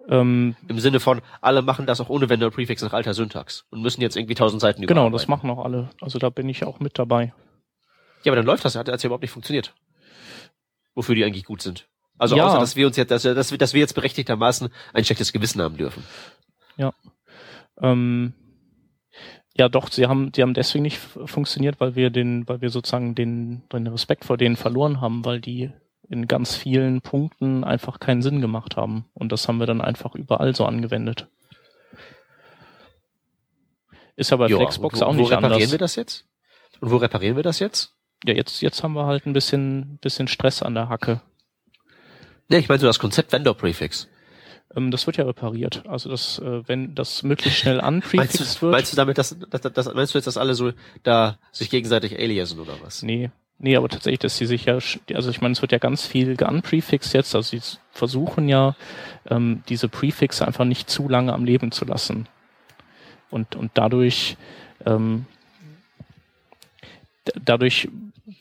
[0.08, 3.82] Ähm, Im Sinne von, alle machen das auch ohne Vendor Prefix nach alter Syntax und
[3.82, 5.90] müssen jetzt irgendwie tausend Seiten Genau, das machen auch alle.
[6.00, 7.32] Also da bin ich auch mit dabei.
[8.24, 9.74] Ja, aber dann läuft das, hat das ja überhaupt nicht funktioniert.
[10.94, 11.86] Wofür die eigentlich gut sind.
[12.18, 12.46] Also ja.
[12.46, 15.60] außer, dass wir uns jetzt, dass, dass, wir, dass wir jetzt berechtigtermaßen ein schlechtes Gewissen
[15.60, 16.04] haben dürfen.
[16.76, 16.92] Ja.
[17.80, 18.34] Ähm,
[19.54, 23.14] ja, doch, sie haben, die haben deswegen nicht funktioniert, weil wir den, weil wir sozusagen
[23.14, 25.70] den, den Respekt vor denen verloren haben, weil die
[26.08, 29.06] in ganz vielen Punkten einfach keinen Sinn gemacht haben.
[29.14, 31.28] Und das haben wir dann einfach überall so angewendet.
[34.16, 35.42] Ist ja bei jo, Flexbox wo, auch nicht anders.
[35.42, 36.26] Wo reparieren wir das jetzt?
[36.80, 37.94] Und wo reparieren wir das jetzt?
[38.24, 41.20] Ja, jetzt, jetzt haben wir halt ein bisschen, bisschen Stress an der Hacke.
[42.48, 44.08] Ne, ich meine so das Konzept Vendor Prefix.
[44.76, 45.82] Ähm, das wird ja repariert.
[45.86, 47.80] Also das, äh, wenn das möglichst schnell
[48.60, 48.72] du, wird.
[48.72, 52.18] meinst du damit, dass, dass, dass, meinst du jetzt, dass alle so da sich gegenseitig
[52.18, 53.02] aliasen oder was?
[53.02, 54.78] Nee, nee, aber tatsächlich, dass sie sich ja,
[55.14, 58.76] also ich meine, es wird ja ganz viel geunprefixed jetzt, also sie versuchen ja,
[59.28, 62.28] ähm, diese Prefixe einfach nicht zu lange am Leben zu lassen.
[63.30, 64.36] Und, und dadurch,
[64.84, 65.26] ähm,
[67.42, 67.88] dadurch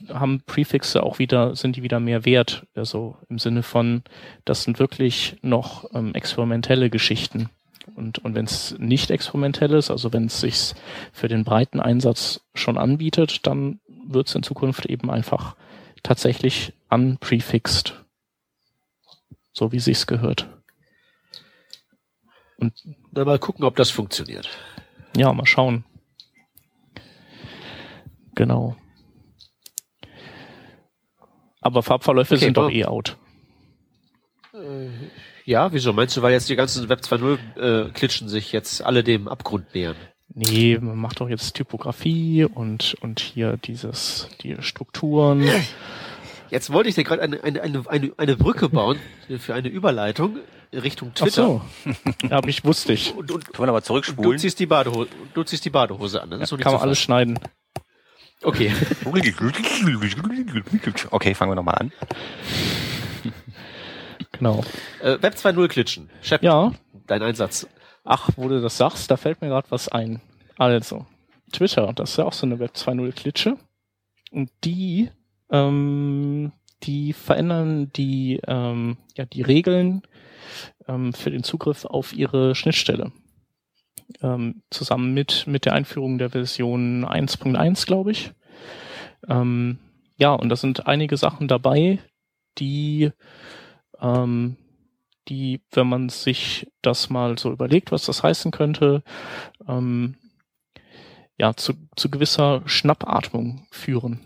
[0.10, 4.04] haben Prefixe auch wieder, sind die wieder mehr wert, also im Sinne von,
[4.46, 7.50] das sind wirklich noch ähm, experimentelle Geschichten.
[7.96, 10.74] Und, und wenn es nicht experimentell ist, also wenn es sich
[11.12, 15.56] für den breiten Einsatz schon anbietet, dann wird es in Zukunft eben einfach
[16.04, 17.96] tatsächlich unprefixed.
[19.54, 20.48] So wie sich's gehört.
[22.58, 22.74] Und
[23.12, 24.50] Na, mal gucken, ob das funktioniert.
[25.18, 25.84] ja, mal schauen.
[28.36, 28.78] Genau.
[31.62, 33.18] Aber Farbverläufe Okay, sind doch aber- eh out.
[35.46, 35.94] Ja, wieso?
[35.94, 39.74] Meinst du, weil jetzt die ganzen Web 2.0 äh, Klitschen sich jetzt alle dem Abgrund
[39.74, 39.96] nähern?
[40.34, 45.48] Nee, man macht doch jetzt Typografie und, und hier dieses, die Strukturen.
[46.50, 48.98] Jetzt wollte ich dir gerade eine, eine, eine, eine, eine Brücke bauen
[49.40, 50.38] für eine Überleitung
[50.74, 51.44] Richtung Ach Twitter.
[51.44, 51.62] so.
[52.30, 53.14] Ja, aber ich wusste ich.
[53.14, 54.40] Und, und, Können wir nochmal und du zurückspulen?
[54.40, 56.30] ziehst die Badehose, du ziehst die Badehose an.
[56.30, 57.40] Das nicht Kann so man alles schneiden.
[58.44, 58.74] Okay.
[61.12, 61.92] Okay, fangen wir nochmal an.
[64.32, 64.64] Genau.
[65.02, 66.10] Äh, Web 2.0 Klitschen.
[66.22, 66.72] Shep, Ja,
[67.06, 67.68] dein Einsatz.
[68.04, 70.22] Ach, wo du das sagst, da fällt mir gerade was ein.
[70.58, 71.06] Also,
[71.52, 73.58] Twitter, das ist ja auch so eine Web 2.0 Klitsche.
[74.32, 75.12] Und die,
[75.52, 76.52] ähm,
[76.84, 80.02] die verändern die, ähm, ja, die Regeln
[80.88, 83.12] ähm, für den Zugriff auf ihre Schnittstelle.
[84.22, 88.32] Ähm, zusammen mit, mit der Einführung der Version 1.1, glaube ich.
[89.28, 89.80] Ähm,
[90.18, 92.00] ja, und da sind einige Sachen dabei,
[92.58, 93.12] die
[94.02, 94.58] ähm,
[95.30, 99.04] die, wenn man sich das mal so überlegt, was das heißen könnte,
[99.68, 100.16] ähm,
[101.38, 104.20] ja, zu, zu gewisser Schnappatmung führen.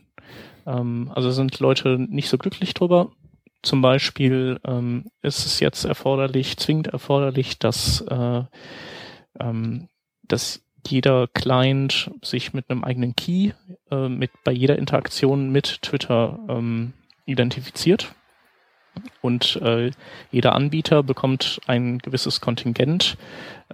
[0.66, 3.12] Ähm, also sind Leute nicht so glücklich drüber.
[3.62, 8.44] Zum Beispiel ähm, ist es jetzt erforderlich, zwingend erforderlich, dass, äh,
[9.40, 9.90] ähm,
[10.24, 13.52] dass jeder Client sich mit einem eigenen Key
[13.90, 16.94] äh, mit bei jeder Interaktion mit Twitter ähm,
[17.26, 18.14] identifiziert
[19.22, 19.92] und äh,
[20.32, 23.18] jeder Anbieter bekommt ein gewisses Kontingent,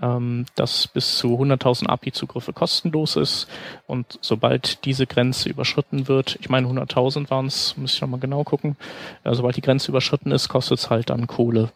[0.01, 3.47] ähm, das bis zu 100.000 API-Zugriffe kostenlos ist.
[3.87, 8.43] Und sobald diese Grenze überschritten wird, ich meine 100.000 waren es, muss ich nochmal genau
[8.43, 8.77] gucken,
[9.23, 11.71] äh, sobald die Grenze überschritten ist, kostet es halt dann Kohle.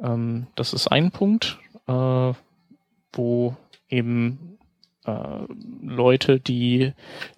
[0.00, 2.32] Ähm, das ist ein Punkt, äh,
[3.12, 3.56] wo
[3.88, 4.58] eben
[5.04, 5.46] äh,
[5.82, 6.92] Leute, die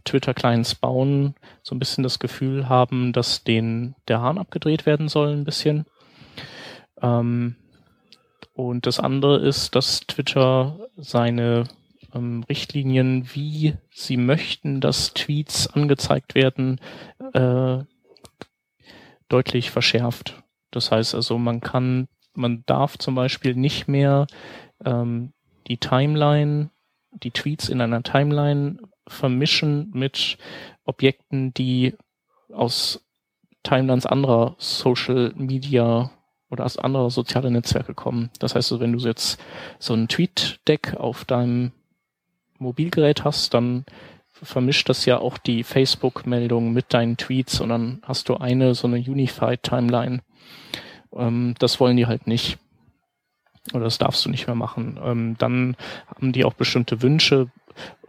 [0.05, 5.33] Twitter-Clients bauen, so ein bisschen das Gefühl haben, dass denen der Hahn abgedreht werden soll,
[5.33, 5.87] ein bisschen.
[7.01, 7.57] Ähm,
[8.55, 11.65] und das andere ist, dass Twitter seine
[12.15, 16.81] ähm, Richtlinien, wie sie möchten, dass Tweets angezeigt werden,
[17.33, 17.79] äh,
[19.29, 20.43] deutlich verschärft.
[20.71, 24.27] Das heißt also, man kann, man darf zum Beispiel nicht mehr
[24.85, 25.33] ähm,
[25.71, 26.71] die Timeline,
[27.13, 30.37] die Tweets in einer Timeline vermischen mit
[30.85, 31.95] Objekten, die
[32.53, 33.07] aus
[33.63, 36.11] Timelines anderer Social Media
[36.51, 38.31] oder aus anderer soziale Netzwerke kommen.
[38.41, 39.41] Das heißt, wenn du jetzt
[39.79, 41.71] so ein Tweet-Deck auf deinem
[42.59, 43.85] Mobilgerät hast, dann
[44.27, 48.89] vermischt das ja auch die Facebook-Meldung mit deinen Tweets und dann hast du eine so
[48.89, 50.23] eine Unified Timeline.
[51.15, 52.59] Ähm, das wollen die halt nicht.
[53.73, 54.99] Oder das darfst du nicht mehr machen.
[55.03, 55.77] Ähm, dann
[56.09, 57.49] haben die auch bestimmte Wünsche,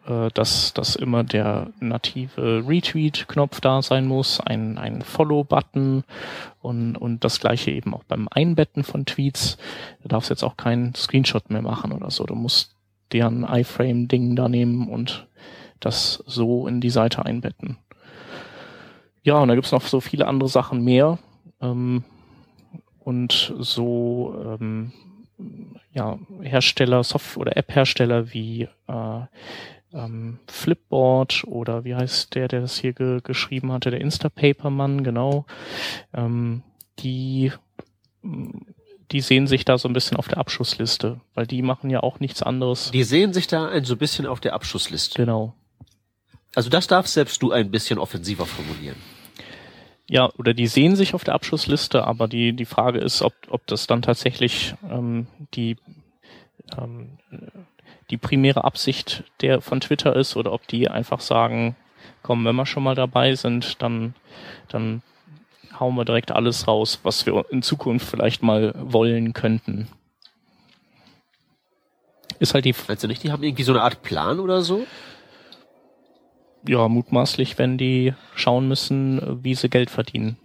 [0.08, 6.04] äh, dass, dass immer der native Retweet-Knopf da sein muss, ein, ein Follow-Button
[6.62, 9.58] und, und das gleiche eben auch beim Einbetten von Tweets.
[10.02, 12.26] Du darfst jetzt auch keinen Screenshot mehr machen oder so.
[12.26, 12.76] Du musst
[13.12, 15.28] deren iFrame-Ding da nehmen und
[15.80, 17.78] das so in die Seite einbetten.
[19.24, 21.20] Ja, und da gibt's noch so viele andere Sachen mehr.
[21.62, 22.04] Ähm,
[23.04, 24.94] und so ähm,
[25.94, 29.22] ja, Hersteller, Software oder App-Hersteller wie äh,
[29.94, 35.46] ähm, Flipboard oder wie heißt der, der das hier ge geschrieben hatte, der Instapaper-Mann, genau.
[36.14, 36.64] Ähm,
[37.00, 37.52] die,
[39.12, 42.20] die sehen sich da so ein bisschen auf der Abschussliste, weil die machen ja auch
[42.20, 42.92] nichts anderes.
[42.92, 45.16] Die sehen sich da ein so bisschen auf der Abschussliste.
[45.18, 45.56] Genau.
[46.56, 48.98] Also das darfst selbst du ein bisschen offensiver formulieren.
[50.12, 53.66] Ja, oder die sehen sich auf der Abschussliste, aber die, die Frage ist, ob, ob
[53.68, 55.78] das dann tatsächlich ähm, die,
[56.78, 57.18] ähm,
[58.10, 61.78] die primäre Absicht der von Twitter ist oder ob die einfach sagen,
[62.24, 64.14] komm, wenn wir schon mal dabei sind, dann,
[64.68, 65.02] dann
[65.80, 69.88] hauen wir direkt alles raus, was wir in Zukunft vielleicht mal wollen könnten.
[72.40, 74.86] Ist halt die, Meinst du nicht, die haben irgendwie so eine Art Plan oder so?
[76.68, 80.38] Ja, mutmaßlich, wenn die schauen müssen, wie sie Geld verdienen.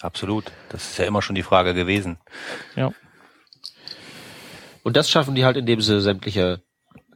[0.00, 0.50] Absolut.
[0.68, 2.18] Das ist ja immer schon die Frage gewesen.
[2.76, 2.92] Ja.
[4.82, 6.60] Und das schaffen die halt, indem sie sämtliche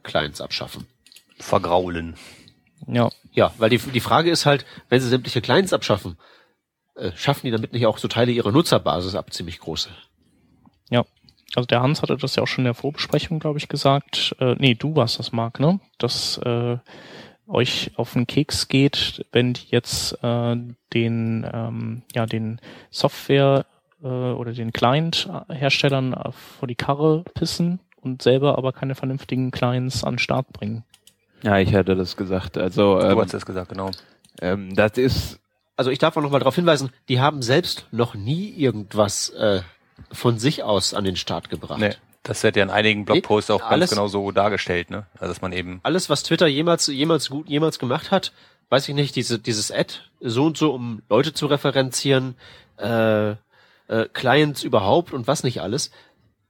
[0.03, 0.87] Clients abschaffen.
[1.37, 2.15] Vergraulen.
[2.87, 3.09] Ja.
[3.33, 6.17] Ja, weil die, die Frage ist halt, wenn sie sämtliche Clients abschaffen,
[6.95, 9.89] äh, schaffen die damit nicht auch so Teile ihrer Nutzerbasis ab, ziemlich große?
[10.89, 11.05] Ja.
[11.55, 14.35] Also der Hans hatte das ja auch schon in der Vorbesprechung, glaube ich, gesagt.
[14.39, 15.79] Äh, nee, du warst das, Marc, ne?
[15.97, 16.77] Dass äh,
[17.47, 20.55] euch auf den Keks geht, wenn die jetzt äh,
[20.93, 22.59] den, ähm, ja, den
[22.91, 23.65] Software
[24.03, 30.03] äh, oder den Client-Herstellern äh, vor die Karre pissen und selber aber keine vernünftigen Clients
[30.03, 30.83] an den Start bringen.
[31.43, 32.57] Ja, ich hatte das gesagt.
[32.57, 33.91] Also Du ähm, hast das gesagt, genau.
[34.41, 35.39] ähm, das ist
[35.75, 39.61] Also ich darf auch noch mal darauf hinweisen, die haben selbst noch nie irgendwas äh,
[40.11, 41.79] von sich aus an den Start gebracht.
[41.79, 41.95] Nee,
[42.27, 45.05] das wird ja in einigen Blogposts auch alles- ganz genau so dargestellt, ne?
[45.15, 48.33] Also dass man eben Alles, was Twitter jemals, jemals gut, jemals gemacht hat,
[48.69, 52.35] weiß ich nicht, diese, dieses Ad, so und so, um Leute zu referenzieren,
[52.77, 53.35] äh, äh,
[54.13, 55.91] Clients überhaupt und was nicht alles,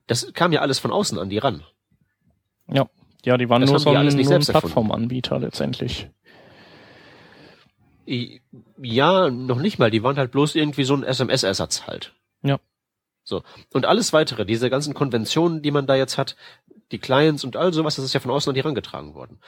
[0.07, 1.63] das kam ja alles von außen an die ran.
[2.71, 2.88] Ja.
[3.25, 4.41] Ja, die waren Das nur so die ein, nur ein.
[4.41, 6.09] Plattformanbieter letztendlich.
[8.82, 12.13] Ja, noch nicht mal, die waren halt bloß irgendwie so ein SMS-Ersatz halt.
[12.41, 12.57] Ja.
[13.28, 13.43] So.
[13.73, 16.38] Und alles weitere, diese ganzen Konventionen, die man da jetzt hat,
[16.93, 19.39] die Clients und all sowas, das ist ja von außen an die rangetragen worden.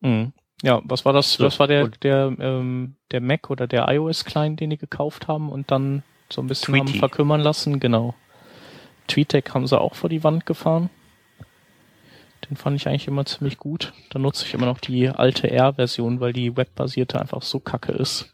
[0.00, 0.32] Mhm.
[0.62, 1.34] Ja, was war das?
[1.34, 5.52] So, das war der, der, ähm, der Mac oder der iOS-Client, den die gekauft haben
[5.52, 7.00] und dann so ein bisschen haben Tweety.
[7.00, 8.14] verkümmern lassen, genau.
[9.08, 10.88] TweetDeck haben sie auch vor die Wand gefahren.
[12.48, 13.92] Den fand ich eigentlich immer ziemlich gut.
[14.08, 18.33] Da nutze ich immer noch die alte R-Version, weil die webbasierte einfach so kacke ist.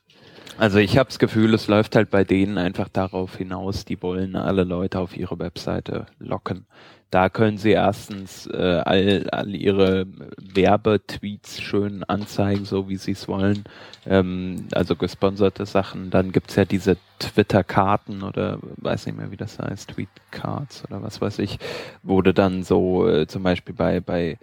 [0.59, 4.37] Also ich habe das Gefühl, es läuft halt bei denen einfach darauf hinaus, die wollen
[4.37, 6.67] alle Leute auf ihre Webseite locken.
[7.11, 10.07] Da können sie erstens äh, all, all ihre
[10.39, 13.65] Werbetweets schön anzeigen, so wie sie es wollen.
[14.07, 16.11] Ähm, also gesponserte Sachen.
[16.11, 21.21] Dann gibt's ja diese Twitter-Karten oder weiß nicht mehr, wie das heißt, Tweet-Cards oder was
[21.21, 21.59] weiß ich,
[22.03, 24.39] wurde dann so äh, zum Beispiel bei, bei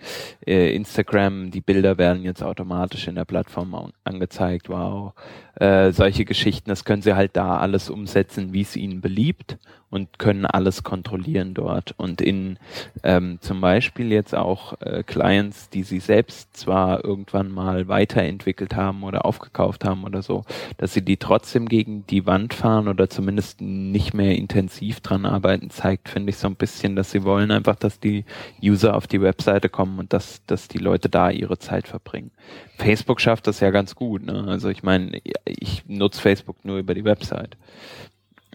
[0.45, 5.13] äh, Instagram, die Bilder werden jetzt automatisch in der Plattform angezeigt, wow.
[5.55, 9.57] Äh, solche Geschichten, das können sie halt da alles umsetzen, wie es ihnen beliebt
[9.89, 11.93] und können alles kontrollieren dort.
[11.97, 12.59] Und in
[13.03, 19.03] ähm, zum Beispiel jetzt auch äh, Clients, die sie selbst zwar irgendwann mal weiterentwickelt haben
[19.03, 20.43] oder aufgekauft haben oder so,
[20.77, 25.69] dass sie die trotzdem gegen die Wand fahren oder zumindest nicht mehr intensiv dran arbeiten,
[25.69, 28.25] zeigt, finde ich, so ein bisschen, dass sie wollen einfach, dass die
[28.61, 32.31] User auf die Webseite kommen und dass, dass die Leute da ihre Zeit verbringen.
[32.77, 34.25] Facebook schafft das ja ganz gut.
[34.25, 34.45] Ne?
[34.47, 37.57] Also ich meine, ich nutze Facebook nur über die Website.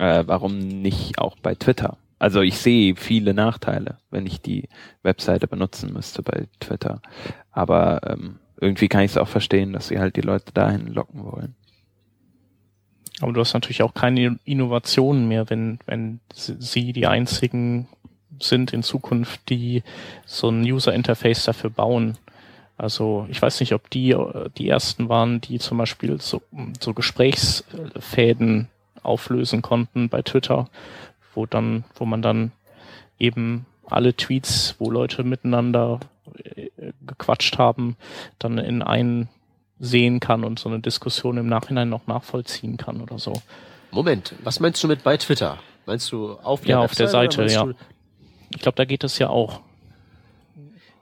[0.03, 1.97] Äh, warum nicht auch bei Twitter?
[2.19, 4.69] Also ich sehe viele Nachteile, wenn ich die
[5.05, 7.01] Webseite benutzen müsste bei Twitter.
[7.53, 11.23] Aber ähm, irgendwie kann ich es auch verstehen, dass sie halt die Leute dahin locken
[11.23, 11.55] wollen.
[13.21, 17.87] Aber du hast natürlich auch keine Innovationen mehr, wenn, wenn sie die einzigen
[18.41, 19.85] sind in Zukunft, die
[20.27, 22.19] so ein User-Interface dafür bauen.
[22.77, 24.17] Also ich weiß nicht, ob die
[24.59, 26.43] die ersten waren, die zum Beispiel so,
[26.81, 28.69] so Gesprächsfäden
[29.03, 30.69] auflösen konnten bei Twitter,
[31.35, 32.53] wo dann, wo man dann
[33.19, 36.01] eben alle Tweets, wo Leute miteinander
[36.45, 36.71] äh,
[37.07, 37.97] gequatscht haben,
[38.39, 39.29] dann in einen
[39.79, 43.43] sehen kann und so eine Diskussion im Nachhinein noch nachvollziehen kann oder so.
[43.91, 45.59] Moment, was meinst du mit bei Twitter?
[45.87, 47.69] Meinst du auf der Ja, auf der Seite, ja.
[48.55, 49.61] Ich glaube, da geht es ja auch.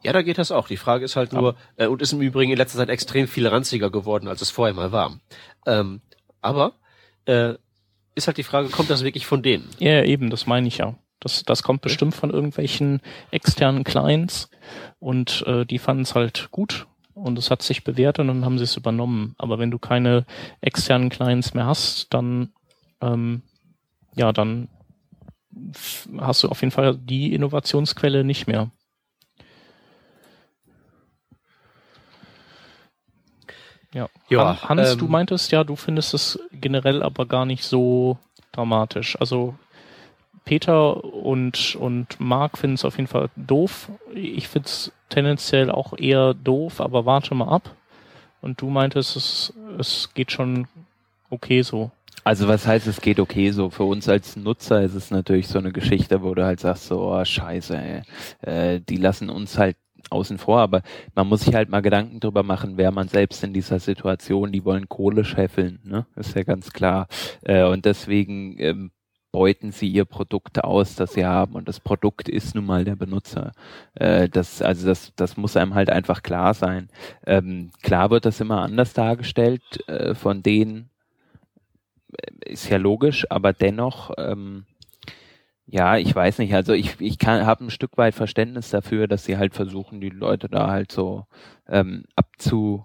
[0.03, 0.67] Ja, da geht das auch.
[0.67, 3.47] Die Frage ist halt nur, äh, und ist im Übrigen in letzter Zeit extrem viel
[3.47, 5.19] ranziger geworden, als es vorher mal war.
[5.67, 6.01] Ähm,
[6.41, 6.73] aber
[7.27, 7.55] äh,
[8.21, 9.69] ist halt die Frage, kommt das wirklich von denen?
[9.79, 10.95] Ja, eben, das meine ich ja.
[11.21, 13.01] Das, das kommt bestimmt von irgendwelchen
[13.31, 14.49] externen Clients
[14.99, 18.57] und äh, die fanden es halt gut und es hat sich bewährt und dann haben
[18.57, 19.35] sie es übernommen.
[19.37, 20.25] Aber wenn du keine
[20.63, 22.53] externen Clients mehr hast, dann
[23.03, 23.43] ähm,
[24.15, 24.69] ja, dann
[26.19, 28.71] hast du auf jeden Fall die Innovationsquelle nicht mehr.
[33.93, 34.09] Ja.
[34.29, 38.19] Ja, Han- Hans, ähm, du meintest ja, du findest es generell aber gar nicht so
[38.53, 39.17] dramatisch.
[39.21, 39.55] Also
[40.45, 43.91] Peter und, und Marc finden es auf jeden Fall doof.
[44.15, 47.75] Ich finde es tendenziell auch eher doof, aber warte mal ab.
[48.41, 50.67] Und du meintest, es, es geht schon
[51.29, 51.91] okay so.
[52.25, 53.71] Also was heißt, es geht okay so?
[53.71, 57.13] Für uns als Nutzer ist es natürlich so eine Geschichte, wo du halt sagst, so,
[57.13, 58.03] oh, scheiße, ey.
[58.43, 59.77] Äh, die lassen uns halt
[60.11, 60.83] außen vor, aber
[61.15, 64.65] man muss sich halt mal Gedanken drüber machen, wer man selbst in dieser Situation, die
[64.65, 66.07] wollen Kohle scheffeln, ne?
[66.17, 67.07] Ist ja ganz klar.
[67.43, 68.91] Äh, und deswegen ähm,
[69.33, 72.97] beuten sie ihr Produkt aus, das sie haben und das Produkt ist nun mal der
[72.97, 73.53] Benutzer.
[73.95, 76.89] Äh, das, also das, das muss einem halt einfach klar sein.
[77.27, 80.91] Ähm, klar wird das immer anders dargestellt äh, von denen,
[82.13, 84.67] äh, ist ja logisch, aber dennoch, ähm,
[85.73, 89.39] ja, ich weiß nicht, also ich, ich habe ein Stück weit Verständnis dafür, dass sie
[89.39, 91.27] halt versuchen, die Leute da halt so
[91.69, 92.85] ähm, abzu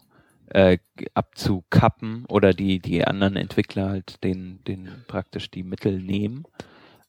[0.49, 0.77] äh,
[1.15, 6.45] abzukappen oder die, die anderen Entwickler halt den, den praktisch die Mittel nehmen,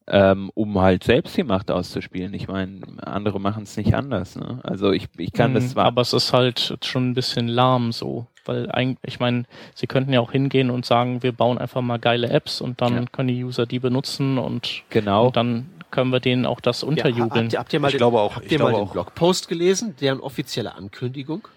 [0.08, 2.32] ähm, um halt selbst die Macht auszuspielen.
[2.34, 4.36] Ich meine, andere machen es nicht anders.
[4.36, 4.60] Ne?
[4.62, 5.86] Also ich, ich kann mhm, das zwar.
[5.86, 8.26] Aber es ist halt schon ein bisschen lahm so.
[8.44, 9.44] Weil eigentlich, ich meine,
[9.74, 12.94] sie könnten ja auch hingehen und sagen, wir bauen einfach mal geile Apps und dann
[12.94, 13.04] ja.
[13.10, 15.26] können die User die benutzen und, genau.
[15.26, 17.28] und dann können wir denen auch das unterjubeln.
[17.30, 19.48] Ja, habt, ihr, habt ihr mal, ich den, glaube auch, habt ihr mal den Blogpost
[19.48, 21.48] gelesen, deren offizielle Ankündigung?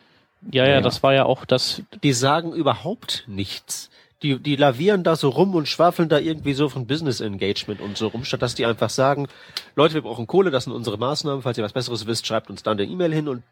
[0.51, 1.83] Ja, ja, ja, das war ja auch das.
[2.01, 3.89] Die sagen überhaupt nichts.
[4.21, 7.97] Die, die lavieren da so rum und schwafeln da irgendwie so von Business Engagement und
[7.97, 9.27] so rum, statt dass die einfach sagen,
[9.75, 12.61] Leute, wir brauchen Kohle, das sind unsere Maßnahmen, falls ihr was Besseres wisst, schreibt uns
[12.61, 13.43] dann eine E-Mail hin und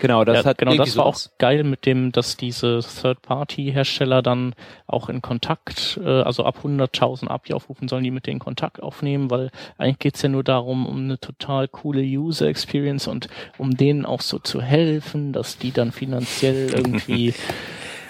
[0.00, 4.54] Genau, das ja, hat genau das war auch geil mit dem, dass diese Third-Party-Hersteller dann
[4.86, 9.30] auch in Kontakt, äh, also ab 100.000 API aufrufen sollen, die mit denen Kontakt aufnehmen,
[9.30, 13.28] weil eigentlich geht's ja nur darum, um eine total coole User-Experience und
[13.58, 17.34] um denen auch so zu helfen, dass die dann finanziell irgendwie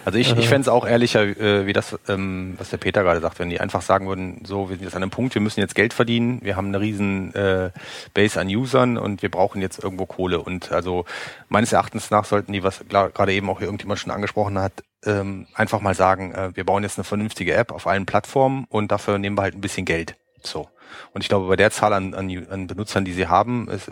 [0.04, 3.20] Also ich, ich fände es auch ehrlicher, äh, wie das, ähm, was der Peter gerade
[3.20, 5.60] sagt, wenn die einfach sagen würden, so, wir sind jetzt an einem Punkt, wir müssen
[5.60, 7.70] jetzt Geld verdienen, wir haben eine riesen äh,
[8.14, 10.40] Base an Usern und wir brauchen jetzt irgendwo Kohle.
[10.40, 11.04] Und also
[11.48, 14.72] meines Erachtens nach sollten die, was gerade eben auch irgendjemand schon angesprochen hat,
[15.04, 18.90] ähm, einfach mal sagen, äh, wir bauen jetzt eine vernünftige App auf allen Plattformen und
[18.90, 20.16] dafür nehmen wir halt ein bisschen Geld.
[20.42, 20.68] So.
[21.12, 23.90] Und ich glaube, bei der Zahl an, an, an Benutzern, die sie haben, ist,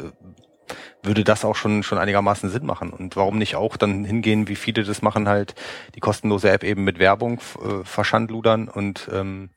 [1.02, 2.90] würde das auch schon, schon einigermaßen Sinn machen.
[2.90, 5.54] Und warum nicht auch dann hingehen, wie viele das machen, halt
[5.94, 9.50] die kostenlose App eben mit Werbung äh, verschandludern und ähm,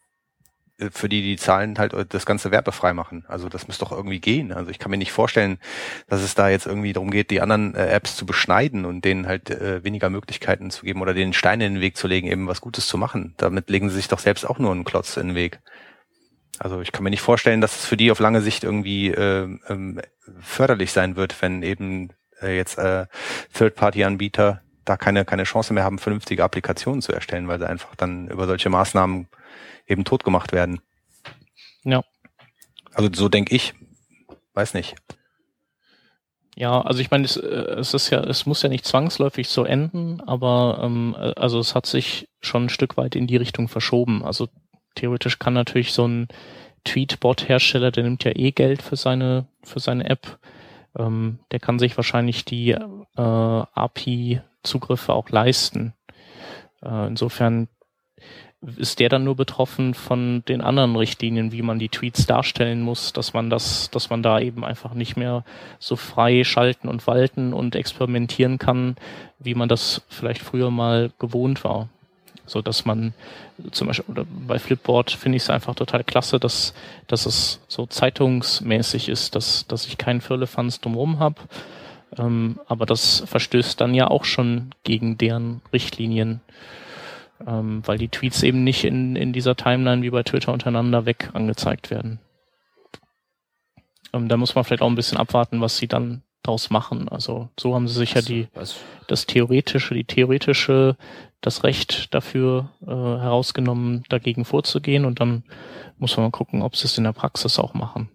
[0.91, 3.25] für die die Zahlen halt das ganze werbefrei machen.
[3.27, 4.53] Also das muss doch irgendwie gehen.
[4.53, 5.59] Also ich kann mir nicht vorstellen,
[6.07, 9.27] dass es da jetzt irgendwie darum geht, die anderen äh, Apps zu beschneiden und denen
[9.27, 12.47] halt äh, weniger Möglichkeiten zu geben oder den Steine in den Weg zu legen, eben
[12.47, 13.33] was Gutes zu machen.
[13.37, 15.59] Damit legen sie sich doch selbst auch nur einen Klotz in den Weg.
[16.59, 19.47] Also ich kann mir nicht vorstellen, dass es für die auf lange Sicht irgendwie äh,
[19.69, 20.01] ähm,
[20.41, 22.09] förderlich sein wird, wenn eben
[22.41, 23.07] äh, jetzt äh,
[23.53, 28.27] Third-Party-Anbieter da keine, keine Chance mehr haben, vernünftige Applikationen zu erstellen, weil sie einfach dann
[28.27, 29.27] über solche Maßnahmen
[29.87, 30.81] eben tot gemacht werden.
[31.83, 32.03] Ja.
[32.93, 33.73] Also so denke ich.
[34.53, 34.95] Weiß nicht.
[36.55, 39.63] Ja, also ich meine, es, äh, es ist ja, es muss ja nicht zwangsläufig so
[39.63, 43.69] enden, aber ähm, äh, also es hat sich schon ein Stück weit in die Richtung
[43.69, 44.25] verschoben.
[44.25, 44.49] Also
[44.95, 46.27] theoretisch kann natürlich so ein
[46.83, 50.39] Tweetbot-Hersteller, der nimmt ja eh Geld für seine, für seine App,
[50.97, 52.77] ähm, der kann sich wahrscheinlich die äh,
[53.15, 55.93] API-Zugriffe auch leisten.
[56.81, 57.67] Äh, insofern
[58.75, 63.13] ist der dann nur betroffen von den anderen Richtlinien, wie man die Tweets darstellen muss,
[63.13, 65.45] dass man das, dass man da eben einfach nicht mehr
[65.79, 68.97] so frei schalten und walten und experimentieren kann,
[69.37, 71.87] wie man das vielleicht früher mal gewohnt war
[72.49, 73.13] so dass man
[73.71, 76.73] zum Beispiel oder bei Flipboard finde ich es einfach total klasse, dass,
[77.07, 81.35] dass es so zeitungsmäßig ist, dass, dass ich keinen Firlefanz drumherum habe.
[82.17, 86.41] Ähm, aber das verstößt dann ja auch schon gegen deren Richtlinien,
[87.45, 91.29] ähm, weil die Tweets eben nicht in, in dieser Timeline wie bei Twitter untereinander weg
[91.33, 92.19] angezeigt werden.
[94.11, 97.09] Ähm, da muss man vielleicht auch ein bisschen abwarten, was sie dann draus machen.
[97.09, 98.47] Also so haben sie sich ja die
[99.07, 100.95] das theoretische, die theoretische
[101.41, 105.43] das Recht dafür äh, herausgenommen, dagegen vorzugehen und dann
[105.97, 108.09] muss man mal gucken, ob sie es in der Praxis auch machen.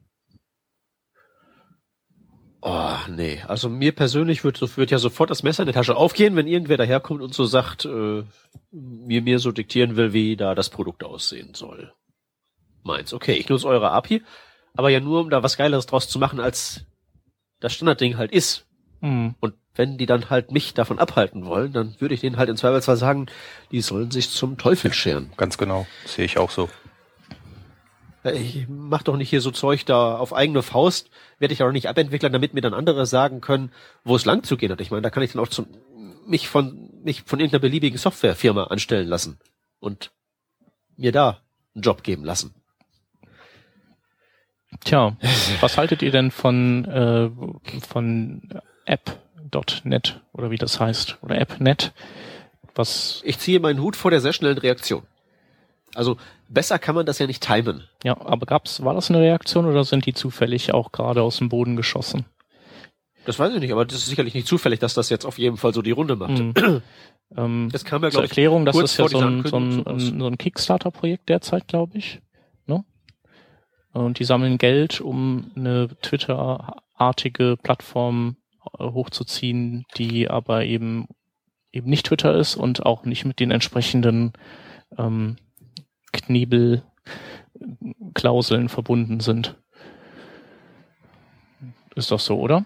[2.66, 3.42] Oh, nee.
[3.46, 6.78] Also mir persönlich wird, wird ja sofort das Messer in der Tasche aufgehen, wenn irgendwer
[6.78, 8.24] daherkommt und so sagt, äh,
[8.70, 11.92] mir mir so diktieren will, wie da das Produkt aussehen soll.
[12.82, 13.12] Meins.
[13.12, 14.22] Okay, ich nutze eure API,
[14.74, 16.86] aber ja nur, um da was Geileres draus zu machen, als
[17.60, 18.66] das Standardding halt ist.
[19.04, 19.34] Mhm.
[19.38, 22.56] Und wenn die dann halt mich davon abhalten wollen, dann würde ich denen halt im
[22.56, 23.26] Zweifelsfall sagen,
[23.70, 25.30] die sollen sich zum Teufel scheren.
[25.36, 26.70] Ganz genau, sehe ich auch so.
[28.24, 31.90] Ich mach doch nicht hier so Zeug da auf eigene Faust, werde ich auch nicht
[31.90, 33.70] abentwickeln, damit mir dann andere sagen können,
[34.04, 34.80] wo es lang zu gehen hat.
[34.80, 35.66] Ich meine, da kann ich dann auch zum,
[36.26, 39.38] mich von mich von irgendeiner beliebigen Softwarefirma anstellen lassen
[39.78, 40.12] und
[40.96, 41.42] mir da
[41.74, 42.54] einen Job geben lassen.
[44.82, 45.18] Tja,
[45.60, 47.30] was haltet ihr denn von äh,
[47.86, 48.48] von
[48.86, 51.92] App.net oder wie das heißt oder AppNet.
[52.74, 55.02] Was ich ziehe meinen Hut vor der sehr schnellen Reaktion.
[55.94, 56.16] Also
[56.48, 57.84] besser kann man das ja nicht timen.
[58.02, 61.48] Ja, aber gab's war das eine Reaktion oder sind die zufällig auch gerade aus dem
[61.48, 62.24] Boden geschossen?
[63.26, 65.56] Das weiß ich nicht, aber das ist sicherlich nicht zufällig, dass das jetzt auf jeden
[65.56, 66.38] Fall so die Runde macht.
[66.38, 66.82] Mhm.
[67.36, 70.38] Ähm, Das kam ja, zur Erklärung, das ist ja so ein, so ein, so ein
[70.38, 72.20] Kickstarter-Projekt derzeit, glaube ich.
[72.66, 72.84] Ne?
[73.92, 78.36] Und die sammeln Geld, um eine Twitter-artige Plattform
[78.78, 81.08] hochzuziehen, die aber eben
[81.72, 84.32] eben nicht Twitter ist und auch nicht mit den entsprechenden
[84.96, 85.36] ähm,
[86.12, 89.56] Knebel-Klauseln verbunden sind.
[91.96, 92.64] Ist doch so, oder?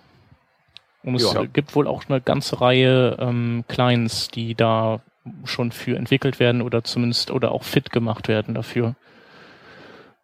[1.03, 1.45] Und es Ja.
[1.45, 5.01] gibt wohl auch eine ganze Reihe ähm, Clients, die da
[5.45, 8.95] schon für entwickelt werden oder zumindest oder auch fit gemacht werden dafür.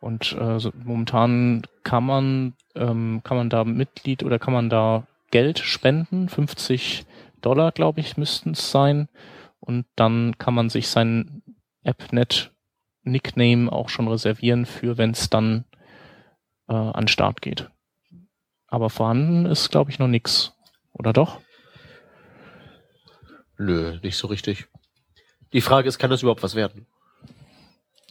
[0.01, 5.07] Und äh, so, momentan kann man ähm, kann man da Mitglied oder kann man da
[5.35, 7.07] Geld spenden, 50
[7.41, 9.09] Dollar glaube ich müssten es sein,
[9.59, 11.43] und dann kann man sich sein
[11.83, 12.53] AppNet
[13.03, 15.65] Nickname auch schon reservieren für, wenn es dann
[16.69, 17.69] äh, an Start geht.
[18.69, 20.53] Aber vorhanden ist glaube ich noch nix,
[20.93, 21.41] oder doch?
[23.59, 24.69] Nö, nicht so richtig.
[25.53, 26.87] Die Frage ist, kann das überhaupt was werden?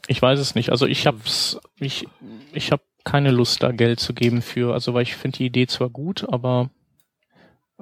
[0.07, 0.71] Ich weiß es nicht.
[0.71, 2.05] Also ich hab's, ich,
[2.51, 5.67] ich habe keine Lust, da Geld zu geben für, also weil ich finde die Idee
[5.67, 6.69] zwar gut, aber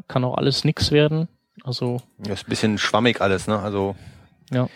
[0.07, 1.27] kann auch alles nix werden.
[1.63, 3.59] Also Ja, ist ein bisschen schwammig alles, ne?
[3.59, 3.95] Also
[4.51, 4.67] Ja.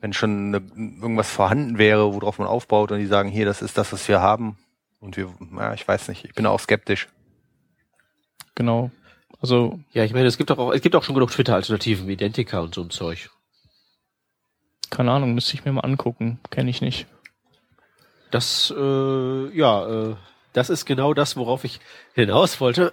[0.00, 3.78] wenn schon ne, irgendwas vorhanden wäre, worauf man aufbaut und die sagen, hier, das ist
[3.78, 4.58] das, was wir haben.
[5.00, 7.08] Und wir, ja, ich weiß nicht, ich bin auch skeptisch.
[8.54, 8.90] genau.
[9.40, 12.60] Also Ja, ich meine, es gibt doch auch, es gibt auch schon genug Twitter-Alternativen, Identica
[12.60, 13.28] und so ein Zeug.
[14.90, 16.38] keine Ahnung, müsste ich mir mal angucken.
[16.50, 17.06] Kenne ich nicht.
[18.30, 20.16] Das, äh, ja, äh,
[20.52, 21.80] das ist genau das, worauf ich
[22.14, 22.92] hinaus wollte.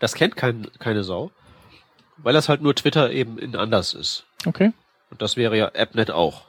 [0.00, 1.30] Das kennt kein, keine Sau,
[2.16, 4.26] weil das halt nur Twitter eben in anders ist.
[4.44, 4.72] Okay.
[5.10, 6.46] Und das wäre ja AppNet auch.